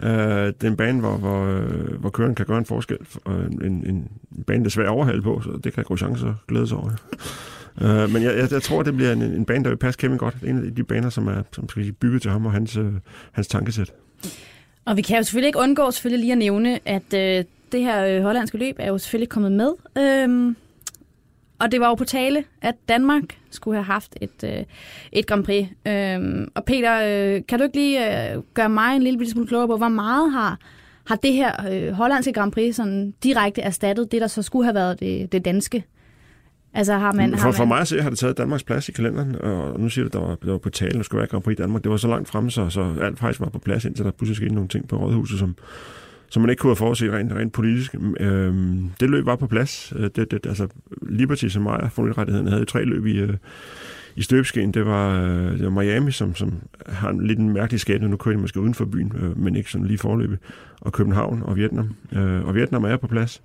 Øh, 0.03 0.11
det 0.11 0.65
er 0.65 0.69
en 0.69 0.77
bane, 0.77 1.01
hvor, 1.01 1.17
hvor, 1.17 1.47
øh, 1.47 2.01
hvor 2.01 2.11
køren 2.11 2.35
kan 2.35 2.47
gøre 2.47 2.59
en 2.59 2.65
forskel. 2.65 2.99
Og 3.25 3.35
en, 3.35 3.65
en, 3.65 3.87
en 3.87 4.09
bane, 4.47 4.59
der 4.59 4.65
er 4.65 4.71
svær 4.71 4.85
at 4.85 4.89
overhale 4.89 5.23
på, 5.23 5.41
så 5.45 5.61
det 5.65 5.73
kan 5.73 5.85
Grosjean 5.85 6.17
så 6.17 6.35
glæde 6.49 6.67
sig 6.67 6.77
over. 6.77 6.91
Øh, 7.81 8.11
men 8.11 8.23
jeg, 8.23 8.37
jeg, 8.37 8.53
jeg 8.53 8.63
tror, 8.63 8.83
det 8.83 8.97
bliver 8.97 9.13
en, 9.13 9.23
en 9.23 9.45
bane, 9.45 9.65
der 9.65 9.71
vil 9.71 9.77
passe 9.77 9.99
Kevin 9.99 10.19
godt. 10.19 10.37
En 10.47 10.67
af 10.67 10.75
de 10.75 10.85
baner, 10.85 11.11
som 11.11 11.29
er 11.29 11.43
som 11.53 11.69
skal 11.69 11.93
bygget 11.93 12.23
til 12.23 12.31
ham 12.31 12.47
og 12.47 12.53
hans, 12.53 12.77
øh, 12.77 12.93
hans 13.33 13.47
tankesæt. 13.47 13.93
Og 14.85 14.97
vi 14.97 15.03
kan 15.03 15.17
jo 15.17 15.23
selvfølgelig 15.23 15.49
ikke 15.49 15.59
undgå 15.59 15.91
selvfølgelig 15.91 16.21
lige 16.21 16.33
at 16.33 16.39
nævne, 16.39 16.79
at 16.85 17.15
øh, 17.15 17.45
det 17.73 17.81
her 17.81 18.07
øh, 18.07 18.23
hollandske 18.23 18.59
løb 18.59 18.77
er 18.79 18.89
jo 18.89 18.99
selvfølgelig 18.99 19.29
kommet 19.29 19.53
med. 19.53 19.73
Øhm, 19.99 20.57
og 21.59 21.73
det 21.73 21.81
var 21.81 21.89
jo 21.89 21.95
på 21.95 22.05
tale, 22.05 22.45
at 22.63 22.75
Danmark 22.89 23.23
skulle 23.51 23.77
have 23.77 23.85
haft 23.85 24.17
et, 24.21 24.45
øh, 24.45 24.65
et 25.13 25.27
Grand 25.27 25.45
Prix. 25.45 25.67
Øhm, 25.87 26.49
og 26.55 26.65
Peter, 26.65 26.95
øh, 26.95 27.43
kan 27.49 27.59
du 27.59 27.65
ikke 27.65 27.77
lige 27.77 28.33
øh, 28.35 28.43
gøre 28.55 28.69
mig 28.69 28.97
en 28.97 29.03
lille 29.03 29.19
bitte 29.19 29.33
smule 29.33 29.49
klogere 29.49 29.69
på, 29.69 29.77
hvor 29.77 29.89
meget 29.89 30.33
har, 30.33 30.59
har 31.05 31.17
det 31.17 31.33
her 31.33 31.53
øh, 31.73 31.93
hollandske 31.93 32.33
Grand 32.33 32.53
Prix 32.53 32.77
sådan 32.77 33.15
direkte 33.23 33.61
erstattet 33.63 34.13
det, 34.13 34.21
der 34.21 34.27
så 34.27 34.43
skulle 34.43 34.65
have 34.65 34.75
været 34.75 35.01
det, 35.01 35.33
det 35.33 35.45
danske? 35.45 35.85
Altså 36.75 36.95
har 36.95 37.13
man... 37.13 37.35
har 37.35 37.39
for, 37.39 37.47
man... 37.47 37.55
for 37.55 37.65
mig 37.65 37.81
at 37.81 37.89
se 37.89 38.03
har 38.03 38.11
det 38.11 38.19
taget 38.19 38.39
Danmarks 38.39 38.63
plads 38.63 38.89
i 38.89 38.93
kalenderen, 38.93 39.37
og 39.37 39.81
nu 39.81 39.89
siger 39.89 40.09
du, 40.09 40.19
der 40.19 40.27
var, 40.27 40.35
der 40.45 40.51
var 40.51 40.59
på 40.59 40.71
tale, 40.71 40.93
der 40.93 41.03
skulle 41.03 41.19
være 41.19 41.29
Grand 41.29 41.43
Prix 41.43 41.59
i 41.59 41.63
Danmark. 41.63 41.83
Det 41.83 41.91
var 41.91 41.97
så 41.97 42.09
langt 42.09 42.29
fremme, 42.29 42.51
så, 42.51 42.71
så 42.71 42.95
alt 43.03 43.19
faktisk 43.19 43.41
var 43.41 43.49
på 43.49 43.59
plads, 43.59 43.85
indtil 43.85 44.05
der 44.05 44.11
pludselig 44.11 44.37
skete 44.37 44.55
nogle 44.55 44.69
ting 44.69 44.89
på 44.89 44.97
Rådhuset, 44.97 45.39
som, 45.39 45.57
som 46.31 46.43
man 46.43 46.51
ikke 46.51 46.61
kunne 46.61 46.71
have 46.71 46.77
forudset 46.77 47.13
rent, 47.13 47.33
rent 47.33 47.53
politisk. 47.53 47.95
Øhm, 48.21 48.91
det 49.01 49.11
løb 49.11 49.27
var 49.27 49.37
på 49.37 49.47
plads. 49.47 49.93
Øh, 49.97 50.11
Det, 50.17 50.31
det, 50.31 50.47
altså, 50.47 50.69
Liberty, 51.03 51.49
som 51.49 51.67
ejer 51.67 51.89
Formel 51.89 52.49
havde 52.49 52.65
tre 52.65 52.85
løb 52.85 53.07
i, 53.07 53.19
øh, 53.19 53.35
i 54.17 54.23
støbeskeen. 54.23 54.73
Det 54.73 54.87
var, 54.87 55.23
øh, 55.23 55.53
det 55.53 55.65
var 55.65 55.71
Miami, 55.71 56.11
som, 56.11 56.35
som 56.35 56.53
har 56.87 57.11
en 57.11 57.27
lidt 57.27 57.39
en 57.39 57.53
mærkelig 57.53 57.81
skæbne. 57.81 58.09
Nu 58.09 58.17
kører 58.17 58.37
de 58.37 58.41
måske 58.41 58.61
uden 58.61 58.75
for 58.75 58.85
byen, 58.85 59.13
øh, 59.23 59.39
men 59.39 59.57
ikke 59.57 59.71
sådan 59.71 59.87
lige 59.87 59.99
forløbet. 59.99 60.39
Og 60.81 60.93
København 60.93 61.43
og 61.43 61.57
Vietnam. 61.57 61.95
Øh, 62.13 62.45
og 62.45 62.55
Vietnam 62.55 62.85
er 62.85 62.97
på 62.97 63.07
plads. 63.07 63.43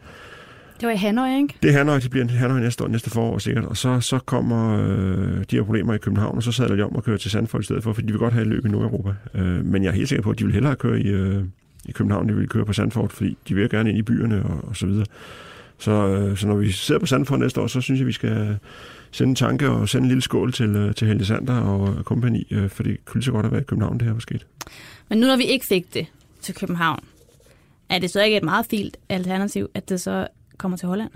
Det 0.80 0.88
var 0.88 0.94
i 0.94 0.98
Hanoi, 0.98 1.38
ikke? 1.38 1.56
Det 1.64 1.70
er 1.70 1.78
Hanoi, 1.78 2.00
det 2.00 2.12
bliver 2.12 2.28
Hanoi 2.28 2.60
næste 2.62 2.84
år, 2.84 2.88
næste 2.88 3.10
forår 3.10 3.38
sikkert. 3.38 3.66
Og 3.66 3.78
så, 3.78 4.00
så 4.00 4.20
kommer 4.20 4.80
øh, 4.88 5.44
de 5.52 5.56
her 5.56 5.64
problemer 5.64 5.94
i 5.94 5.98
København, 5.98 6.38
og 6.38 6.44
så 6.44 6.52
sadler 6.52 6.76
de 6.76 6.84
om 6.84 6.96
at 6.98 7.04
køre 7.04 7.18
til 7.18 7.32
Sandford 7.32 7.62
i 7.62 7.64
stedet 7.64 7.84
for, 7.84 7.94
fordi 7.94 8.08
de 8.08 8.14
vil 8.14 8.20
godt 8.20 8.34
have 8.34 8.42
et 8.42 8.48
løb 8.48 8.66
i 8.66 8.70
Nordeuropa. 8.70 9.14
Øh, 9.36 9.66
men 9.66 9.84
jeg 9.84 9.90
er 9.90 9.94
helt 9.94 10.10
sikker 10.10 10.24
på, 10.24 10.30
at 10.30 10.40
de 10.40 10.44
vil 10.44 10.54
hellere 10.54 10.76
køre 10.76 11.00
i, 11.00 11.08
øh, 11.08 11.44
i 11.86 11.92
København, 11.92 12.30
de 12.30 12.36
vil 12.36 12.50
køre 12.50 12.66
på 12.66 12.74
Sandford, 12.74 13.10
fordi 13.10 13.38
de 13.48 13.56
vil 13.56 13.70
gerne 13.70 13.90
ind 13.90 13.98
i 14.00 14.02
byerne 14.02 14.44
og, 14.44 14.70
og 14.70 14.76
så 14.76 14.86
videre. 14.86 15.06
Så, 15.78 15.92
øh, 15.92 16.38
så 16.38 16.48
når 16.48 16.56
vi 16.56 16.72
sidder 16.72 17.00
på 17.00 17.06
Sandford 17.06 17.40
næste 17.40 17.62
år, 17.62 17.68
så 17.68 17.82
synes 17.82 18.00
jeg, 18.00 18.08
vi 18.08 18.12
skal 18.12 18.58
sende 19.12 19.30
en 19.30 19.36
tanke 19.36 19.70
og 19.70 19.90
sende 19.90 20.04
en 20.06 20.08
lille 20.08 20.22
skål 20.22 20.54
til, 20.54 20.76
øh, 20.76 20.96
til 20.96 21.08
Helge 21.08 21.26
Sander 21.26 21.60
og 21.60 22.06
kompagni, 22.06 22.48
øh, 22.52 22.70
for 22.70 22.84
det 22.84 23.06
kunne 23.06 23.20
lige 23.20 23.26
så 23.26 23.32
godt 23.32 23.46
have 23.46 23.52
været 23.52 23.62
i 23.62 23.66
København, 23.66 23.98
det 23.98 24.02
her 24.08 24.14
var 24.14 24.20
sket. 24.20 24.46
Men 25.10 25.18
nu 25.18 25.28
når 25.28 25.38
vi 25.38 25.44
ikke 25.44 25.66
fik 25.66 25.94
det 25.94 26.06
til 26.42 26.56
København, 26.56 27.00
er 27.90 28.00
det 28.00 28.10
så 28.10 28.24
ikke 28.24 28.38
et 28.38 28.44
meget 28.44 28.66
fint 28.66 28.98
alternativ, 29.10 29.70
at 29.74 29.90
det 29.90 30.02
så 30.02 30.28
kommer 30.58 30.78
til 30.78 30.88
Holland? 30.88 31.10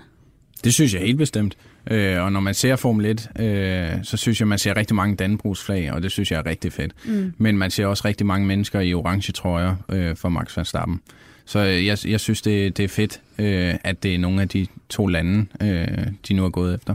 Det 0.64 0.74
synes 0.74 0.94
jeg 0.94 1.02
helt 1.02 1.18
bestemt. 1.18 1.56
Øh, 1.90 2.22
og 2.22 2.32
når 2.32 2.40
man 2.40 2.54
ser 2.54 2.76
Formel 2.76 3.06
1, 3.06 3.30
øh, 3.38 3.90
så 4.02 4.16
synes 4.16 4.40
jeg, 4.40 4.48
man 4.48 4.58
ser 4.58 4.76
rigtig 4.76 4.96
mange 4.96 5.16
Dannebrugsflag, 5.16 5.92
og 5.92 6.02
det 6.02 6.12
synes 6.12 6.30
jeg 6.30 6.38
er 6.38 6.46
rigtig 6.46 6.72
fedt. 6.72 6.92
Mm. 7.04 7.32
Men 7.38 7.58
man 7.58 7.70
ser 7.70 7.86
også 7.86 8.02
rigtig 8.04 8.26
mange 8.26 8.46
mennesker 8.46 8.80
i 8.80 8.94
orange 8.94 9.32
trøjer 9.32 9.76
øh, 9.88 10.16
for 10.16 10.28
Max 10.28 10.56
Verstappen. 10.56 11.00
Så 11.44 11.58
øh, 11.58 11.86
jeg, 11.86 11.98
jeg 12.06 12.20
synes, 12.20 12.42
det, 12.42 12.76
det 12.76 12.84
er 12.84 12.88
fedt, 12.88 13.20
øh, 13.38 13.74
at 13.84 14.02
det 14.02 14.14
er 14.14 14.18
nogle 14.18 14.42
af 14.42 14.48
de 14.48 14.66
to 14.88 15.06
lande, 15.06 15.46
øh, 15.62 16.06
de 16.28 16.34
nu 16.34 16.44
er 16.44 16.50
gået 16.50 16.74
efter. 16.74 16.94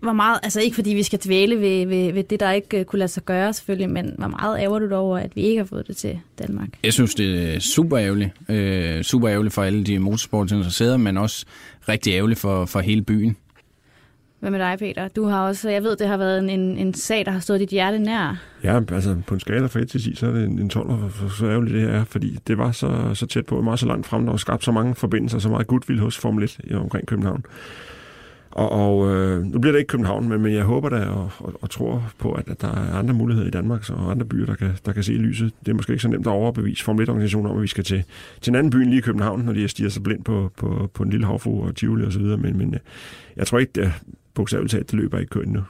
hvor 0.00 0.12
meget, 0.12 0.40
altså 0.42 0.60
ikke 0.60 0.74
fordi 0.74 0.90
vi 0.90 1.02
skal 1.02 1.18
dvæle 1.24 1.60
ved, 1.60 1.86
ved, 1.86 2.12
ved 2.12 2.24
det, 2.24 2.40
der 2.40 2.50
ikke 2.50 2.78
øh, 2.78 2.84
kunne 2.84 2.98
lade 2.98 3.08
sig 3.08 3.24
gøre 3.24 3.52
selvfølgelig, 3.52 3.90
men 3.90 4.14
hvor 4.18 4.28
meget 4.28 4.60
ærger 4.60 4.78
du 4.78 4.88
dig 4.88 4.96
over, 4.96 5.18
at 5.18 5.36
vi 5.36 5.40
ikke 5.40 5.58
har 5.58 5.66
fået 5.66 5.86
det 5.88 5.96
til 5.96 6.18
Danmark? 6.38 6.68
Jeg 6.84 6.92
synes, 6.92 7.14
det 7.14 7.54
er 7.54 7.60
super 7.60 7.98
ærgerligt. 7.98 8.30
Øh, 8.48 9.02
super 9.02 9.30
ærgerligt 9.30 9.54
for 9.54 9.62
alle 9.62 9.84
de 9.84 9.98
motorsportsinteresserede, 9.98 10.98
men 10.98 11.18
også 11.18 11.46
rigtig 11.88 12.12
ærgerligt 12.12 12.40
for, 12.40 12.64
for 12.64 12.80
hele 12.80 13.02
byen. 13.02 13.36
Hvad 14.42 14.50
med 14.50 14.58
dig, 14.58 14.78
Peter? 14.78 15.08
Du 15.08 15.24
har 15.24 15.46
også, 15.46 15.70
jeg 15.70 15.82
ved, 15.82 15.96
det 15.96 16.08
har 16.08 16.16
været 16.16 16.38
en, 16.38 16.50
en, 16.50 16.78
en 16.78 16.94
sag, 16.94 17.24
der 17.24 17.30
har 17.30 17.40
stået 17.40 17.60
dit 17.60 17.68
hjerte 17.68 17.98
nær. 17.98 18.42
Ja, 18.64 18.80
altså 18.92 19.16
på 19.26 19.34
en 19.34 19.40
skala 19.40 19.66
fra 19.66 19.80
1 19.80 19.88
til 19.88 20.02
10, 20.02 20.14
så 20.14 20.26
er 20.26 20.30
det 20.30 20.44
en, 20.44 20.58
en 20.58 20.68
12, 20.68 21.10
for, 21.10 21.28
så 21.28 21.46
ærgerligt 21.46 21.74
det 21.74 21.94
er, 21.94 22.04
fordi 22.04 22.38
det 22.46 22.58
var 22.58 22.72
så, 22.72 23.10
så 23.14 23.26
tæt 23.26 23.46
på, 23.46 23.60
meget 23.60 23.78
så 23.78 23.86
langt 23.86 24.06
frem, 24.06 24.24
der 24.24 24.30
var 24.30 24.36
skabt 24.36 24.64
så 24.64 24.72
mange 24.72 24.94
forbindelser, 24.94 25.38
så 25.38 25.48
meget 25.48 25.66
goodwill 25.66 26.00
hos 26.00 26.18
Formel 26.18 26.44
1 26.44 26.60
i 26.64 26.74
omkring 26.74 27.06
København. 27.06 27.44
Og, 28.50 28.72
og 28.72 29.14
øh, 29.14 29.42
nu 29.44 29.58
bliver 29.58 29.72
det 29.72 29.78
ikke 29.78 29.88
København, 29.88 30.28
men, 30.28 30.40
men 30.40 30.54
jeg 30.54 30.64
håber 30.64 30.88
da 30.88 31.04
og, 31.04 31.30
og, 31.38 31.52
og 31.62 31.70
tror 31.70 32.12
på, 32.18 32.32
at, 32.32 32.48
at 32.48 32.60
der 32.60 32.68
er 32.68 32.94
andre 32.94 33.14
muligheder 33.14 33.48
i 33.48 33.50
Danmark 33.50 33.90
og 33.90 34.10
andre 34.10 34.26
byer, 34.26 34.46
der 34.46 34.54
kan, 34.54 34.70
der 34.86 34.92
kan 34.92 35.02
se 35.02 35.12
lyset. 35.12 35.52
Det 35.60 35.68
er 35.68 35.74
måske 35.74 35.92
ikke 35.92 36.02
så 36.02 36.08
nemt 36.08 36.26
at 36.26 36.30
overbevise 36.30 36.84
Formel 36.84 37.10
1-organisationer 37.10 37.50
om, 37.50 37.56
at 37.56 37.62
vi 37.62 37.68
skal 37.68 37.84
til, 37.84 38.04
til 38.40 38.50
en 38.50 38.56
anden 38.56 38.70
by 38.70 38.76
end 38.76 38.90
lige 38.90 39.02
København, 39.02 39.40
når 39.40 39.52
de 39.52 39.68
stiger 39.68 39.90
så 39.90 40.00
blind 40.00 40.24
på, 40.24 40.52
på, 40.56 40.90
på 40.94 41.02
en 41.02 41.10
lille 41.10 41.26
havfru 41.26 41.66
og 41.66 41.76
Tivoli 41.76 42.06
osv., 42.06 42.22
men, 42.22 42.58
men 42.58 42.74
øh, 42.74 42.80
jeg 43.36 43.46
tror 43.46 43.58
ikke, 43.58 43.72
det 43.74 43.92
bogstaveligt 44.34 44.70
talt, 44.70 44.90
det 44.90 44.94
løber 44.94 45.18
ikke 45.18 45.30
køen 45.30 45.48
nu. 45.48 45.62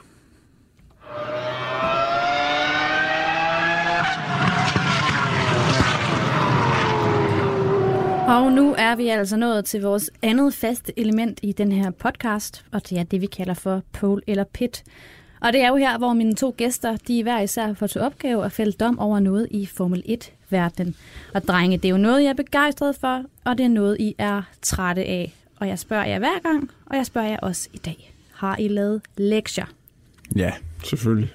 Og 8.27 8.51
nu 8.51 8.75
er 8.77 8.95
vi 8.95 9.07
altså 9.07 9.37
nået 9.37 9.65
til 9.65 9.81
vores 9.81 10.11
andet 10.21 10.53
faste 10.53 10.99
element 10.99 11.39
i 11.43 11.51
den 11.51 11.71
her 11.71 11.91
podcast, 11.91 12.65
og 12.71 12.89
det 12.89 12.97
er 12.97 13.03
det, 13.03 13.21
vi 13.21 13.25
kalder 13.25 13.53
for 13.53 13.81
pole 13.91 14.21
eller 14.27 14.43
pit. 14.43 14.83
Og 15.41 15.53
det 15.53 15.61
er 15.61 15.67
jo 15.67 15.75
her, 15.75 15.97
hvor 15.97 16.13
mine 16.13 16.35
to 16.35 16.53
gæster, 16.57 16.97
de 17.07 17.23
hver 17.23 17.39
især 17.39 17.73
får 17.73 17.87
til 17.87 18.01
opgave 18.01 18.45
at 18.45 18.51
fælde 18.51 18.71
dom 18.71 18.99
over 18.99 19.19
noget 19.19 19.47
i 19.51 19.65
Formel 19.65 20.03
1-verdenen. 20.07 20.95
Og 21.33 21.43
drenge, 21.43 21.77
det 21.77 21.85
er 21.85 21.89
jo 21.89 21.97
noget, 21.97 22.23
jeg 22.23 22.29
er 22.29 22.33
begejstret 22.33 22.95
for, 22.95 23.23
og 23.43 23.57
det 23.57 23.63
er 23.63 23.69
noget, 23.69 23.97
I 23.99 24.15
er 24.17 24.41
trætte 24.61 25.03
af. 25.03 25.33
Og 25.59 25.67
jeg 25.67 25.79
spørger 25.79 26.05
jer 26.05 26.19
hver 26.19 26.39
gang, 26.43 26.71
og 26.85 26.97
jeg 26.97 27.05
spørger 27.05 27.27
jer 27.27 27.39
også 27.39 27.69
i 27.73 27.77
dag. 27.77 28.12
Har 28.43 28.57
I 28.57 28.67
lavet 28.67 29.01
lektier? 29.17 29.65
Ja. 30.35 30.51
Selvfølgelig. 30.83 31.33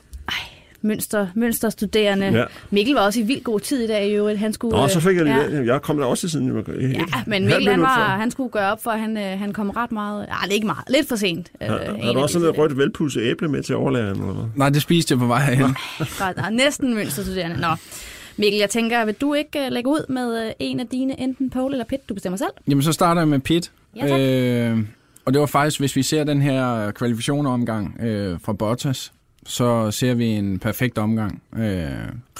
Mønster, 0.83 1.27
mønsterstuderende. 1.35 2.27
Ja. 2.27 2.44
Mikkel 2.71 2.94
var 2.94 3.01
også 3.01 3.21
i 3.21 3.23
vildt 3.23 3.44
god 3.44 3.61
tid 3.61 3.85
i 3.85 3.87
dag, 3.87 4.16
jo. 4.16 4.37
Han 4.37 4.53
skulle, 4.53 4.77
Nå, 4.77 4.88
så 4.88 5.01
fik 5.01 5.16
jeg 5.16 5.27
ja. 5.27 5.47
lige 5.47 5.62
ja. 5.62 5.73
Jeg 5.73 5.83
kom 5.83 5.99
der 5.99 6.05
også 6.05 6.29
siden. 6.29 6.57
Jeg 6.57 6.81
Ja, 6.81 7.23
men 7.27 7.44
Mikkel, 7.44 7.68
han, 7.68 7.81
var, 7.81 8.16
han 8.16 8.31
skulle 8.31 8.51
gøre 8.51 8.73
op 8.73 8.83
for, 8.83 8.90
at 8.90 9.01
han, 9.01 9.16
øh, 9.16 9.38
han 9.38 9.53
kom 9.53 9.71
ret 9.71 9.92
meget... 9.92 10.27
Ah, 10.31 10.42
det 10.42 10.51
er 10.51 10.55
ikke 10.55 10.66
meget. 10.66 10.85
Lidt 10.88 11.09
for 11.09 11.16
sent. 11.16 11.53
øh, 11.62 11.68
Har, 11.68 12.12
du 12.12 12.18
også 12.18 12.33
sådan 12.33 12.49
et 12.49 12.59
rødt 12.59 12.77
velpudset 12.77 13.23
æble 13.23 13.49
med 13.49 13.62
til 13.62 13.77
overlæren, 13.77 14.21
eller 14.21 14.33
hvad? 14.33 14.44
Nej, 14.57 14.71
det 14.71 14.83
spiste 14.83 15.12
jeg 15.12 15.18
på 15.18 15.27
vej 15.27 15.40
herhen. 15.40 15.64
Godt, 15.99 16.37
der 16.37 16.42
er 16.42 16.51
næsten 16.51 16.94
mønsterstuderende. 16.94 17.61
Nå. 17.61 17.68
Mikkel, 18.37 18.61
jeg 18.61 18.71
tænker, 18.71 19.05
vil 19.05 19.14
du 19.14 19.35
ikke 19.35 19.59
uh, 19.66 19.73
lægge 19.73 19.90
ud 19.90 20.07
med 20.09 20.47
uh, 20.47 20.53
en 20.59 20.81
af 20.81 20.87
dine, 20.87 21.21
enten 21.21 21.51
pole 21.51 21.75
eller 21.75 21.85
pit? 21.85 22.09
Du 22.09 22.14
bestemmer 22.14 22.37
selv. 22.37 22.51
Jamen, 22.68 22.83
så 22.83 22.92
starter 22.92 23.21
jeg 23.21 23.29
med 23.29 23.38
Pit. 23.38 23.71
Ja, 23.97 24.09
tak. 24.09 24.21
øh, 24.21 24.79
og 25.29 25.35
det 25.35 25.41
var 25.41 25.47
faktisk, 25.47 25.81
hvis 25.81 25.97
vi 25.97 26.03
ser 26.03 26.25
den 26.25 26.43
her 26.43 26.91
kvalifikationomgang 26.91 28.01
øh, 28.01 28.41
fra 28.41 28.53
Bottas, 28.53 29.12
så 29.47 29.91
ser 29.91 30.14
vi 30.14 30.27
en 30.27 30.59
perfekt 30.59 30.99
omgang. 30.99 31.43
Øh, 31.57 31.91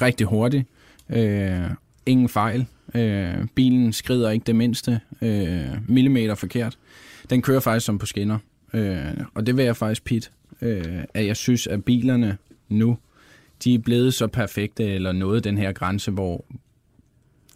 rigtig 0.03 0.27
hurtig. 0.27 0.67
Øh, 1.11 1.71
ingen 2.07 2.29
fejl. 2.29 2.67
Øh, 2.95 3.47
bilen 3.55 3.93
skrider 3.93 4.31
ikke 4.31 4.45
det 4.45 4.57
mindste 4.57 5.01
øh, 5.23 5.67
millimeter 5.89 6.35
forkert. 6.35 6.79
Den 7.31 7.43
kører 7.43 7.61
faktisk 7.61 7.87
som 7.87 7.99
på 7.99 8.07
skinner. 8.07 8.39
Øh, 8.73 8.99
og 9.35 9.47
det 9.47 9.57
vil 9.57 9.65
jeg 9.65 9.77
faktisk 9.77 10.05
pit, 10.05 10.31
øh, 10.63 11.05
at 11.15 11.27
jeg 11.27 11.37
synes, 11.37 11.67
at 11.67 11.85
bilerne 11.85 12.39
nu, 12.69 12.99
de 13.65 13.75
er 13.75 13.79
blevet 13.79 14.15
så 14.15 14.27
perfekte, 14.27 14.85
eller 14.85 15.13
noget 15.13 15.45
den 15.45 15.59
her 15.59 15.73
grænse, 15.73 16.11
hvor 16.11 16.45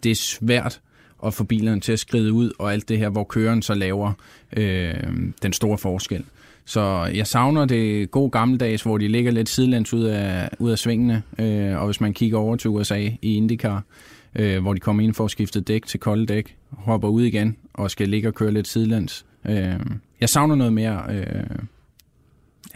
det 0.03 0.11
er 0.11 0.15
svært 0.15 0.81
at 1.25 1.33
få 1.33 1.43
bilerne 1.43 1.81
til 1.81 1.91
at 1.91 1.99
skride 1.99 2.33
ud, 2.33 2.51
og 2.59 2.73
alt 2.73 2.89
det 2.89 2.97
her, 2.97 3.09
hvor 3.09 3.23
køren 3.23 3.61
så 3.61 3.73
laver 3.73 4.13
øh, 4.57 4.93
den 5.41 5.53
store 5.53 5.77
forskel. 5.77 6.23
Så 6.65 7.09
jeg 7.13 7.27
savner 7.27 7.65
det 7.65 8.11
gode 8.11 8.29
gammeldags, 8.29 8.83
hvor 8.83 8.97
de 8.97 9.07
ligger 9.07 9.31
lidt 9.31 9.49
sidelands 9.49 9.93
ud 9.93 10.03
af, 10.03 10.49
ud 10.59 10.71
af 10.71 10.79
svingene, 10.79 11.23
øh, 11.39 11.77
og 11.77 11.85
hvis 11.85 12.01
man 12.01 12.13
kigger 12.13 12.37
over 12.37 12.55
til 12.55 12.69
USA 12.69 13.09
i 13.21 13.37
IndyCar, 13.37 13.83
øh, 14.35 14.61
hvor 14.61 14.73
de 14.73 14.79
kommer 14.79 15.03
ind 15.03 15.13
for 15.13 15.25
at 15.25 15.31
skifte 15.31 15.61
dæk 15.61 15.85
til 15.85 15.99
kolde 15.99 16.25
dæk, 16.25 16.55
hopper 16.69 17.07
ud 17.07 17.23
igen 17.23 17.57
og 17.73 17.91
skal 17.91 18.09
ligge 18.09 18.27
og 18.27 18.33
køre 18.33 18.51
lidt 18.51 18.67
sidelands. 18.67 19.25
Øh, 19.49 19.75
jeg 20.21 20.29
savner 20.29 20.55
noget 20.55 20.73
mere 20.73 21.03
øh, 21.09 21.43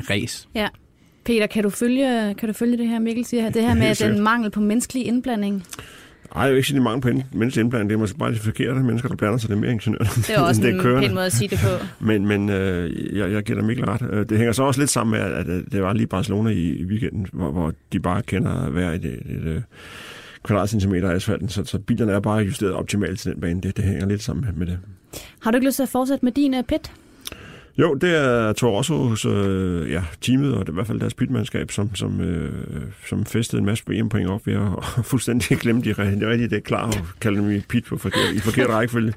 race. 0.10 0.48
Ja. 0.56 0.68
Peter, 1.26 1.48
kan 1.48 1.64
du 1.64 1.70
følge, 1.70 2.36
kan 2.38 2.50
du 2.50 2.54
følge 2.54 2.78
det 2.78 2.88
her, 2.88 3.00
Mikkel 3.00 3.26
siger 3.26 3.44
her? 3.44 3.50
Det 3.50 3.62
her 3.62 3.74
med 3.74 3.96
den 4.10 4.22
mangel 4.22 4.52
på 4.52 4.60
menneskelig 4.60 5.06
indblanding. 5.06 5.64
Nej, 6.36 6.44
jeg 6.44 6.52
vil 6.52 6.58
ikke 6.58 6.68
sige, 6.68 6.76
at 6.78 6.82
de 6.82 6.90
er 6.90 6.92
mange 6.98 7.02
på 7.02 7.38
menneskelig 7.38 7.64
indblanding. 7.64 7.90
Det 7.90 7.96
er 7.96 8.00
måske 8.00 8.18
bare 8.18 8.32
de 8.32 8.40
forkerte 8.40 8.80
mennesker, 8.80 9.10
der 9.10 9.16
blander 9.16 9.38
sig. 9.38 9.50
Det 9.50 9.56
er 9.56 9.60
mere 9.60 9.72
ingeniører. 9.72 10.04
Det 10.16 10.30
er 10.30 10.42
også 10.48 10.62
end 10.62 10.76
en 10.76 10.80
kørende. 10.82 11.08
pæn 11.08 11.16
måde 11.16 11.26
at 11.26 11.32
sige 11.32 11.48
det 11.48 11.60
på. 11.60 11.86
Men, 12.06 12.26
men 12.28 12.50
øh, 12.50 13.18
jeg, 13.18 13.32
jeg 13.32 13.44
giver 13.44 13.60
dig 13.60 13.68
Mikkel 13.68 13.86
ret. 13.86 14.02
Øh, 14.12 14.30
Det 14.30 14.38
hænger 14.38 14.52
så 14.54 14.64
også 14.64 14.82
lidt 14.82 14.90
sammen 14.90 15.12
med, 15.12 15.20
at, 15.32 15.50
at 15.50 15.64
det 15.72 15.82
var 15.82 15.94
lige 15.94 16.08
Barcelona 16.08 16.50
i, 16.50 16.64
i 16.70 16.84
weekenden, 16.86 17.28
hvor, 17.34 17.52
hvor 17.52 17.74
de 17.94 18.00
bare 18.00 18.22
kender 18.22 18.70
hver 18.70 18.92
et, 18.92 19.06
et, 19.06 19.22
et, 19.30 19.48
et 19.48 19.64
kvadratcentimeter 20.44 21.10
af 21.10 21.16
asfalten, 21.16 21.50
så, 21.50 21.66
så 21.66 21.80
bilerne 21.80 22.12
er 22.12 22.20
bare 22.20 22.38
justeret 22.38 22.74
optimalt 22.74 23.20
til 23.20 23.32
den 23.32 23.42
bane. 23.42 23.62
Det, 23.62 23.78
det 23.78 23.86
hænger 23.86 24.06
lidt 24.06 24.24
sammen 24.24 24.46
med, 24.46 24.54
med 24.54 24.68
det. 24.68 24.80
Har 25.42 25.52
du 25.52 25.58
ikke 25.58 25.68
lyst 25.68 25.76
til 25.76 25.84
at 25.84 25.90
fortsætte 25.90 26.26
med 26.26 26.32
din 26.32 26.54
uh, 26.54 26.62
pit? 26.62 26.92
Jo, 27.78 27.94
det 27.94 28.16
er 28.16 28.54
Toro 28.54 28.78
Rossos 28.78 29.26
øh, 29.26 29.92
ja, 29.92 30.04
teamet, 30.22 30.54
og 30.54 30.60
det 30.60 30.70
er 30.70 30.74
i 30.74 30.74
hvert 30.74 30.88
fald 30.88 31.00
deres 31.00 31.14
pitmandskab, 31.14 31.72
som, 31.72 31.96
som, 31.96 32.22
øh, 32.22 32.52
som 33.10 33.26
festede 33.26 33.60
en 33.60 33.66
masse 33.66 33.84
VM-point 33.88 34.30
op 34.30 34.48
ved 34.48 34.54
at 34.54 35.06
fuldstændig 35.12 35.58
glemme 35.58 35.82
de, 35.82 35.92
re- 35.92 36.20
de 36.20 36.30
rigtige 36.30 36.48
dæk 36.48 36.62
klar 36.62 36.88
og 36.88 36.94
kalde 37.22 37.38
dem 37.42 37.52
i 37.52 37.60
pit 37.60 37.86
på 37.86 37.98
forkert, 37.98 38.34
i 38.36 38.40
forkert 38.40 38.70
rækkefølge. 38.70 39.14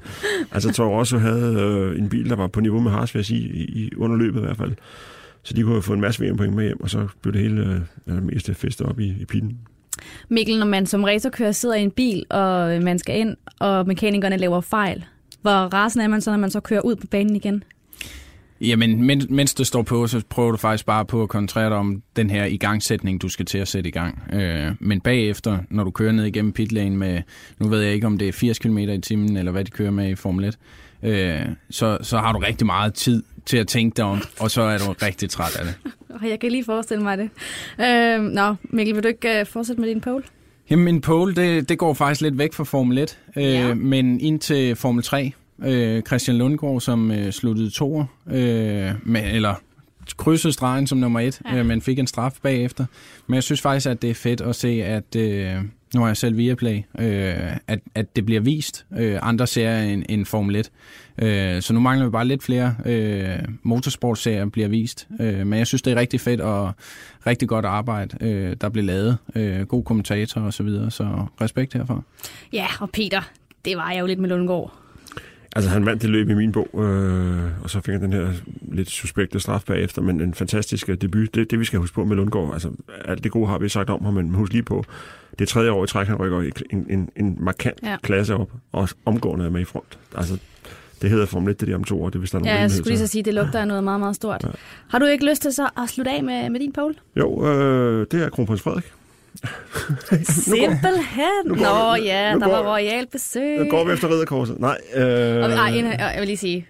Altså 0.51 0.71
Toro 0.73 0.99
Rosso 0.99 1.17
havde 1.17 1.55
øh, 1.59 1.99
en 1.99 2.09
bil, 2.09 2.29
der 2.29 2.35
var 2.35 2.47
på 2.47 2.59
niveau 2.59 2.79
med 2.79 2.91
Haas, 2.91 3.13
vil 3.15 3.19
jeg 3.19 3.25
sige, 3.25 3.41
i, 3.41 3.63
i 3.63 3.95
underløbet 3.97 4.39
i 4.39 4.43
hvert 4.43 4.57
fald. 4.57 4.71
Så 5.43 5.53
de 5.53 5.61
kunne 5.61 5.73
have 5.73 5.81
fået 5.81 5.95
en 5.95 6.01
masse 6.01 6.25
VM-point 6.25 6.55
med 6.55 6.63
hjem, 6.63 6.81
og 6.81 6.89
så 6.89 7.07
blev 7.21 7.33
det 7.33 7.41
hele 7.41 7.61
øh, 8.07 8.15
det 8.15 8.23
meste 8.23 8.53
festet 8.53 8.87
op 8.87 8.99
i, 8.99 9.13
i 9.21 9.25
pitten. 9.25 9.57
Mikkel, 10.29 10.59
når 10.59 10.65
man 10.65 10.85
som 10.85 11.03
racerkører 11.03 11.51
sidder 11.51 11.75
i 11.75 11.81
en 11.81 11.91
bil, 11.91 12.25
og 12.29 12.81
man 12.83 12.99
skal 12.99 13.19
ind, 13.19 13.37
og 13.59 13.87
mekanikerne 13.87 14.37
laver 14.37 14.61
fejl, 14.61 15.05
hvor 15.41 15.51
rasende 15.51 16.03
er 16.05 16.09
man 16.09 16.21
så, 16.21 16.31
når 16.31 16.37
man 16.37 16.51
så 16.51 16.59
kører 16.59 16.81
ud 16.81 16.95
på 16.95 17.07
banen 17.07 17.35
igen? 17.35 17.63
Jamen, 18.61 19.03
men, 19.03 19.21
mens 19.29 19.53
det 19.53 19.67
står 19.67 19.81
på, 19.81 20.07
så 20.07 20.21
prøver 20.29 20.51
du 20.51 20.57
faktisk 20.57 20.85
bare 20.85 21.05
på 21.05 21.23
at 21.23 21.29
koncentrere 21.29 21.69
dig 21.69 21.77
om 21.77 22.01
den 22.15 22.29
her 22.29 22.45
igangsætning, 22.45 23.21
du 23.21 23.29
skal 23.29 23.45
til 23.45 23.57
at 23.57 23.67
sætte 23.67 23.87
i 23.87 23.91
gang. 23.91 24.23
Øh, 24.33 24.71
men 24.79 25.01
bagefter, 25.01 25.57
når 25.69 25.83
du 25.83 25.91
kører 25.91 26.11
ned 26.11 26.25
igennem 26.25 26.51
pitlane 26.51 26.97
med, 26.97 27.21
nu 27.59 27.67
ved 27.67 27.81
jeg 27.81 27.93
ikke, 27.93 28.07
om 28.07 28.17
det 28.17 28.27
er 28.27 28.31
80 28.31 28.59
km 28.59 28.77
i 28.77 29.01
timen, 29.01 29.37
eller 29.37 29.51
hvad 29.51 29.65
de 29.65 29.71
kører 29.71 29.91
med 29.91 30.09
i 30.09 30.15
Formel 30.15 30.45
1, 30.45 30.57
øh, 31.03 31.41
så, 31.69 31.97
så 32.01 32.17
har 32.17 32.33
du 32.33 32.39
rigtig 32.39 32.65
meget 32.65 32.93
tid 32.93 33.23
til 33.45 33.57
at 33.57 33.67
tænke 33.67 33.97
dig 33.97 34.05
om, 34.05 34.21
og 34.39 34.51
så 34.51 34.61
er 34.61 34.77
du 34.77 34.91
rigtig 35.01 35.29
træt 35.29 35.55
af 35.55 35.65
det. 35.65 35.77
Jeg 36.31 36.39
kan 36.39 36.51
lige 36.51 36.63
forestille 36.63 37.03
mig 37.03 37.17
det. 37.17 37.29
Øh, 37.81 38.21
nå, 38.21 38.55
Mikkel, 38.63 38.95
vil 38.95 39.03
du 39.03 39.07
ikke 39.07 39.41
uh, 39.41 39.47
fortsætte 39.47 39.81
med 39.81 39.89
din 39.89 40.01
pole? 40.01 40.23
Jamen, 40.69 40.85
min 40.85 41.01
pole, 41.01 41.35
det, 41.35 41.69
det 41.69 41.77
går 41.77 41.93
faktisk 41.93 42.21
lidt 42.21 42.37
væk 42.37 42.53
fra 42.53 42.63
Formel 42.63 42.97
1, 42.97 43.17
øh, 43.37 43.43
Ja. 43.43 43.73
men 43.73 44.19
ind 44.19 44.39
til 44.39 44.75
Formel 44.75 45.03
3. 45.03 45.31
Øh, 45.65 46.01
Christian 46.01 46.37
Lundgaard, 46.37 46.81
som 46.81 47.11
øh, 47.11 47.31
sluttede 47.31 47.69
toer, 47.69 48.05
øh, 48.27 48.91
med, 49.03 49.33
eller 49.35 49.55
krydsede 50.17 50.53
stregen 50.53 50.87
som 50.87 50.97
nummer 50.97 51.19
et, 51.19 51.41
Ja. 51.45 51.57
øh, 51.57 51.65
men 51.65 51.81
fik 51.81 51.99
en 51.99 52.07
straf 52.07 52.33
bagefter. 52.43 52.85
Men 53.27 53.35
jeg 53.35 53.43
synes 53.43 53.61
faktisk, 53.61 53.87
at 53.87 54.01
det 54.01 54.09
er 54.09 54.13
fedt 54.13 54.41
at 54.41 54.55
se, 54.55 54.67
at 54.83 55.15
øh, 55.15 55.55
nu 55.95 55.99
har 56.01 56.07
jeg 56.07 56.17
selv 56.17 56.37
Viaplay, 56.37 56.77
øh, 56.99 57.57
at, 57.67 57.79
at 57.95 58.15
det 58.15 58.25
bliver 58.25 58.41
vist 58.41 58.85
øh, 58.97 59.19
andre 59.21 59.47
serier 59.47 59.81
end, 59.93 60.03
end 60.09 60.25
Formel 60.25 60.55
1. 60.55 60.71
Øh, 61.21 61.61
så 61.61 61.73
nu 61.73 61.79
mangler 61.79 62.05
vi 62.05 62.11
bare 62.11 62.27
lidt 62.27 62.43
flere 62.43 62.75
øh, 62.85 63.39
motorsportserier 63.63 64.45
bliver 64.45 64.67
vist. 64.67 65.07
Øh, 65.19 65.47
men 65.47 65.59
jeg 65.59 65.67
synes, 65.67 65.81
det 65.81 65.93
er 65.93 65.95
rigtig 65.99 66.21
fedt 66.21 66.41
og 66.41 66.71
rigtig 67.27 67.47
godt 67.47 67.65
arbejde, 67.65 68.17
øh, 68.21 68.55
der 68.61 68.69
bliver 68.69 68.85
lavet. 68.85 69.17
Øh, 69.35 69.61
god 69.61 69.83
kommentator 69.83 70.41
og 70.41 70.53
så 70.53 70.63
videre, 70.63 70.91
så 70.91 71.25
respekt 71.41 71.73
herfor. 71.73 72.03
Ja, 72.53 72.65
og 72.79 72.89
Peter, 72.89 73.21
det 73.65 73.77
var 73.77 73.91
jeg 73.91 73.99
jo 74.01 74.05
lidt 74.05 74.19
med 74.19 74.29
Lundgaard. 74.29 74.73
Altså, 75.55 75.69
han 75.69 75.85
vandt 75.85 76.01
det 76.01 76.09
løb 76.09 76.29
i 76.29 76.33
min 76.33 76.51
bog, 76.51 76.69
øh, 76.73 77.63
og 77.63 77.69
så 77.69 77.81
fik 77.81 77.91
han 77.93 78.01
den 78.01 78.13
her 78.13 78.27
lidt 78.61 78.89
suspekte 78.89 79.39
straf 79.39 79.63
bagefter, 79.63 80.01
men 80.01 80.21
en 80.21 80.33
fantastisk 80.33 80.89
øh, 80.89 80.97
debut. 81.01 81.35
Det, 81.35 81.51
det 81.51 81.59
vi 81.59 81.65
skal 81.65 81.79
huske 81.79 81.95
på 81.95 82.05
med 82.05 82.15
Lundgaard, 82.15 82.53
altså 82.53 82.69
alt 83.05 83.23
det 83.23 83.31
gode 83.31 83.47
har 83.47 83.57
vi 83.59 83.69
sagt 83.69 83.89
om 83.89 84.05
ham, 84.05 84.13
men 84.13 84.29
husk 84.33 84.53
lige 84.53 84.63
på, 84.63 84.83
det 85.31 85.41
er 85.41 85.45
tredje 85.45 85.71
år 85.71 85.83
i 85.83 85.87
træk, 85.87 86.07
han 86.07 86.15
rykker 86.15 86.39
en, 86.69 86.85
en, 86.89 87.09
en 87.15 87.37
markant 87.39 87.79
Ja. 87.83 87.89
ja. 87.89 87.97
klasse 88.03 88.35
op, 88.35 88.51
og 88.71 88.89
omgående 89.05 89.45
er 89.45 89.49
med 89.49 89.61
i 89.61 89.65
front. 89.65 89.99
Altså, 90.17 90.37
det 91.01 91.09
hedder 91.09 91.25
Formel 91.25 91.51
1, 91.51 91.59
det 91.59 91.67
er 91.67 91.71
de 91.71 91.75
om 91.75 91.83
to 91.83 92.03
år, 92.03 92.09
det 92.09 92.19
hvis 92.21 92.31
der 92.31 92.37
er 92.37 92.39
Ja, 92.39 92.43
nogen 92.43 92.53
jeg 92.53 92.59
rimelighed 92.59 92.77
skulle 92.83 92.91
lige 92.91 93.07
så 93.07 93.11
sige, 93.11 93.23
det 93.23 93.33
lugter 93.33 93.59
af 93.59 93.67
noget 93.67 93.83
meget, 93.83 93.99
meget 93.99 94.15
stort. 94.15 94.45
Har 94.87 94.99
du 94.99 95.05
ikke 95.05 95.29
lyst 95.29 95.41
til 95.41 95.53
så 95.53 95.69
at 95.77 95.89
slutte 95.89 96.11
af 96.11 96.23
med, 96.23 96.49
med 96.49 96.59
din 96.59 96.73
pole? 96.73 96.95
Jo, 97.15 97.47
øh, 97.47 98.07
det 98.11 98.23
er 98.23 98.29
kronprins 98.29 98.61
Frederik. 98.61 98.93
Simpelthen. 100.23 101.45
nu 101.45 101.55
Nå 101.55 101.63
går 101.63 101.95
vi- 102.01 102.05
ja, 102.07 102.33
nu 102.33 102.39
der 102.39 102.45
går- 102.47 102.53
var 102.63 102.73
royal 102.73 103.07
besøg. 103.11 103.59
Nu 103.59 103.69
går 103.69 103.85
vi 103.87 103.93
efter 103.93 104.09
ridderkorset. 104.09 104.59
Nej, 104.59 104.77
øh, 104.95 105.01
Og, 105.43 105.51
ej, 105.51 105.69
en, 105.69 105.85
jeg 105.85 106.15
vil 106.19 106.27
lige 106.27 106.37
sige, 106.37 106.67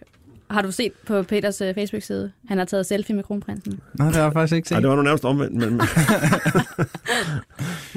Har 0.50 0.62
du 0.62 0.72
set 0.72 0.92
på 1.08 1.24
Peters 1.24 1.62
øh, 1.62 1.76
Facebook-side? 1.76 2.32
Han 2.48 2.58
har 2.58 2.66
taget 2.66 2.86
selfie 2.86 3.16
med 3.16 3.24
kronprinsen. 3.24 3.80
Nej, 4.00 4.08
det 4.08 4.16
har 4.16 4.24
jeg 4.24 4.34
faktisk 4.34 4.56
ikke 4.56 4.68
set. 4.68 4.76
Nej, 4.76 4.80
det 4.82 4.90
var 4.90 4.96
nu 4.96 5.02
nærmest 5.02 5.26
omvendt. 5.26 5.56
Men... 5.56 5.82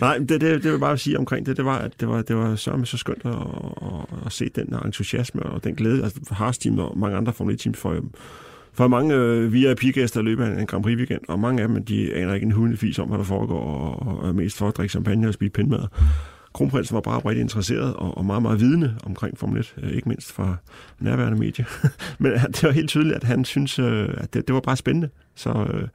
Nej, 0.00 0.18
det, 0.18 0.28
det, 0.28 0.62
det 0.62 0.72
vil 0.72 0.78
bare 0.78 0.98
sige 0.98 1.18
omkring 1.18 1.46
det, 1.46 1.56
det 1.56 1.64
var, 1.64 1.78
at 1.78 1.92
det 2.00 2.08
var, 2.08 2.22
det 2.22 2.36
var 2.36 2.56
sørme 2.56 2.86
så 2.86 2.96
skønt 2.96 3.22
at, 3.24 3.30
at, 3.32 4.18
at, 4.26 4.32
se 4.32 4.48
den 4.54 4.74
entusiasme 4.84 5.42
og 5.42 5.64
den 5.64 5.74
glæde. 5.74 6.04
Altså 6.04 6.18
for 6.28 6.34
Haas 6.34 6.58
team 6.58 6.78
og 6.78 6.98
mange 6.98 7.16
andre 7.16 7.32
Formel 7.32 7.54
1 7.54 7.60
teams 7.60 7.78
for, 8.74 8.88
mange 8.88 9.14
øh, 9.14 9.52
VIP-gæster 9.52 10.20
i 10.20 10.22
løbet 10.22 10.44
af 10.44 10.60
en 10.60 10.66
Grand 10.66 10.84
Prix-weekend, 10.84 11.20
og 11.28 11.40
mange 11.40 11.62
af 11.62 11.68
dem, 11.68 11.84
de 11.84 12.14
aner 12.14 12.34
ikke 12.34 12.44
en 12.44 12.52
hundefis 12.52 12.98
om, 12.98 13.08
hvad 13.08 13.18
der 13.18 13.24
foregår, 13.24 13.60
og, 13.60 14.18
og 14.22 14.28
er 14.28 14.32
mest 14.32 14.56
for 14.56 14.68
at 14.68 14.76
drikke 14.76 14.90
champagne 14.90 15.28
og 15.28 15.34
spise 15.34 15.50
pindmad. 15.50 15.80
Kronprinsen 16.54 16.94
var 16.94 17.00
bare 17.00 17.18
rigtig 17.18 17.40
interesseret 17.40 17.94
og, 17.94 18.18
og 18.18 18.24
meget, 18.24 18.42
meget 18.42 18.60
vidende 18.60 18.94
omkring 19.06 19.38
Formel 19.38 19.60
1, 19.60 19.74
øh, 19.82 19.90
ikke 19.90 20.08
mindst 20.08 20.32
fra 20.32 20.56
nærværende 21.00 21.38
medie. 21.38 21.64
Men 22.18 22.32
det 22.32 22.62
var 22.62 22.70
helt 22.70 22.88
tydeligt, 22.88 23.16
at 23.16 23.24
han 23.24 23.44
synes, 23.44 23.78
øh, 23.78 24.08
at 24.16 24.34
det, 24.34 24.46
det 24.48 24.54
var 24.54 24.60
bare 24.60 24.76
spændende. 24.76 25.08
Så 25.34 25.50
øh, 25.50 25.88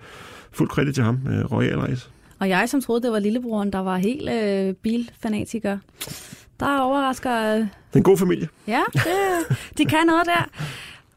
fuld 0.52 0.70
kredit 0.70 0.96
til 0.96 1.04
ham, 1.04 1.20
øh, 1.30 1.52
Royal 1.52 1.80
Race. 1.80 2.10
Og 2.40 2.50
jeg, 2.50 2.70
som 2.70 2.82
troede, 2.82 3.02
det 3.02 3.12
var 3.12 3.20
lillebroren, 3.20 3.72
der 3.74 3.80
var 3.80 3.98
helt 3.98 4.30
øh, 4.30 4.74
bilfanatiker, 4.74 5.78
der 6.60 6.80
overrasker... 6.80 7.56
Øh, 7.58 7.66
Den 7.94 8.04
gode 8.04 8.18
familie. 8.18 8.48
ja, 8.68 8.82
det, 8.94 9.58
de 9.78 9.86
kan 9.86 10.06
noget 10.08 10.26
der. 10.26 10.50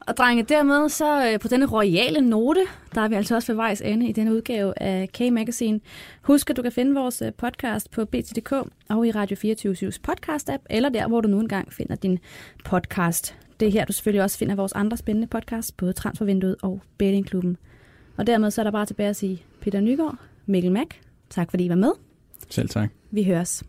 Og 0.07 0.17
drenge, 0.17 0.43
dermed 0.43 0.89
så 0.89 1.31
øh, 1.31 1.39
på 1.39 1.47
denne 1.47 1.65
royale 1.65 2.21
note, 2.21 2.65
der 2.95 3.01
er 3.01 3.07
vi 3.07 3.15
altså 3.15 3.35
også 3.35 3.51
ved 3.51 3.55
vejs 3.55 3.81
ende 3.81 4.09
i 4.09 4.11
denne 4.11 4.33
udgave 4.33 4.81
af 4.81 5.09
K-Magazine. 5.13 5.79
Husk, 6.21 6.49
at 6.49 6.57
du 6.57 6.61
kan 6.61 6.71
finde 6.71 6.93
vores 6.93 7.21
øh, 7.21 7.33
podcast 7.33 7.91
på 7.91 8.05
BT.dk 8.05 8.51
og 8.89 9.07
i 9.07 9.11
Radio 9.11 9.37
24-7's 9.37 9.97
podcast-app, 10.07 10.63
eller 10.69 10.89
der, 10.89 11.07
hvor 11.07 11.21
du 11.21 11.27
nu 11.27 11.39
engang 11.39 11.73
finder 11.73 11.95
din 11.95 12.19
podcast. 12.65 13.35
Det 13.59 13.67
er 13.67 13.71
her, 13.71 13.85
du 13.85 13.93
selvfølgelig 13.93 14.23
også 14.23 14.37
finder 14.37 14.55
vores 14.55 14.73
andre 14.73 14.97
spændende 14.97 15.27
podcasts, 15.27 15.71
både 15.71 15.93
Transfervinduet 15.93 16.55
og 16.61 16.81
Bettingklubben. 16.97 17.57
Og 18.17 18.27
dermed 18.27 18.51
så 18.51 18.61
er 18.61 18.63
der 18.63 18.71
bare 18.71 18.85
tilbage 18.85 19.09
at 19.09 19.15
sige 19.15 19.43
Peter 19.61 19.81
Nygaard, 19.81 20.15
Mikkel 20.45 20.71
Mack, 20.71 21.01
tak 21.29 21.49
fordi 21.49 21.65
I 21.65 21.69
var 21.69 21.75
med. 21.75 21.91
Selv 22.49 22.69
tak. 22.69 22.89
Vi 23.11 23.23
høres. 23.23 23.63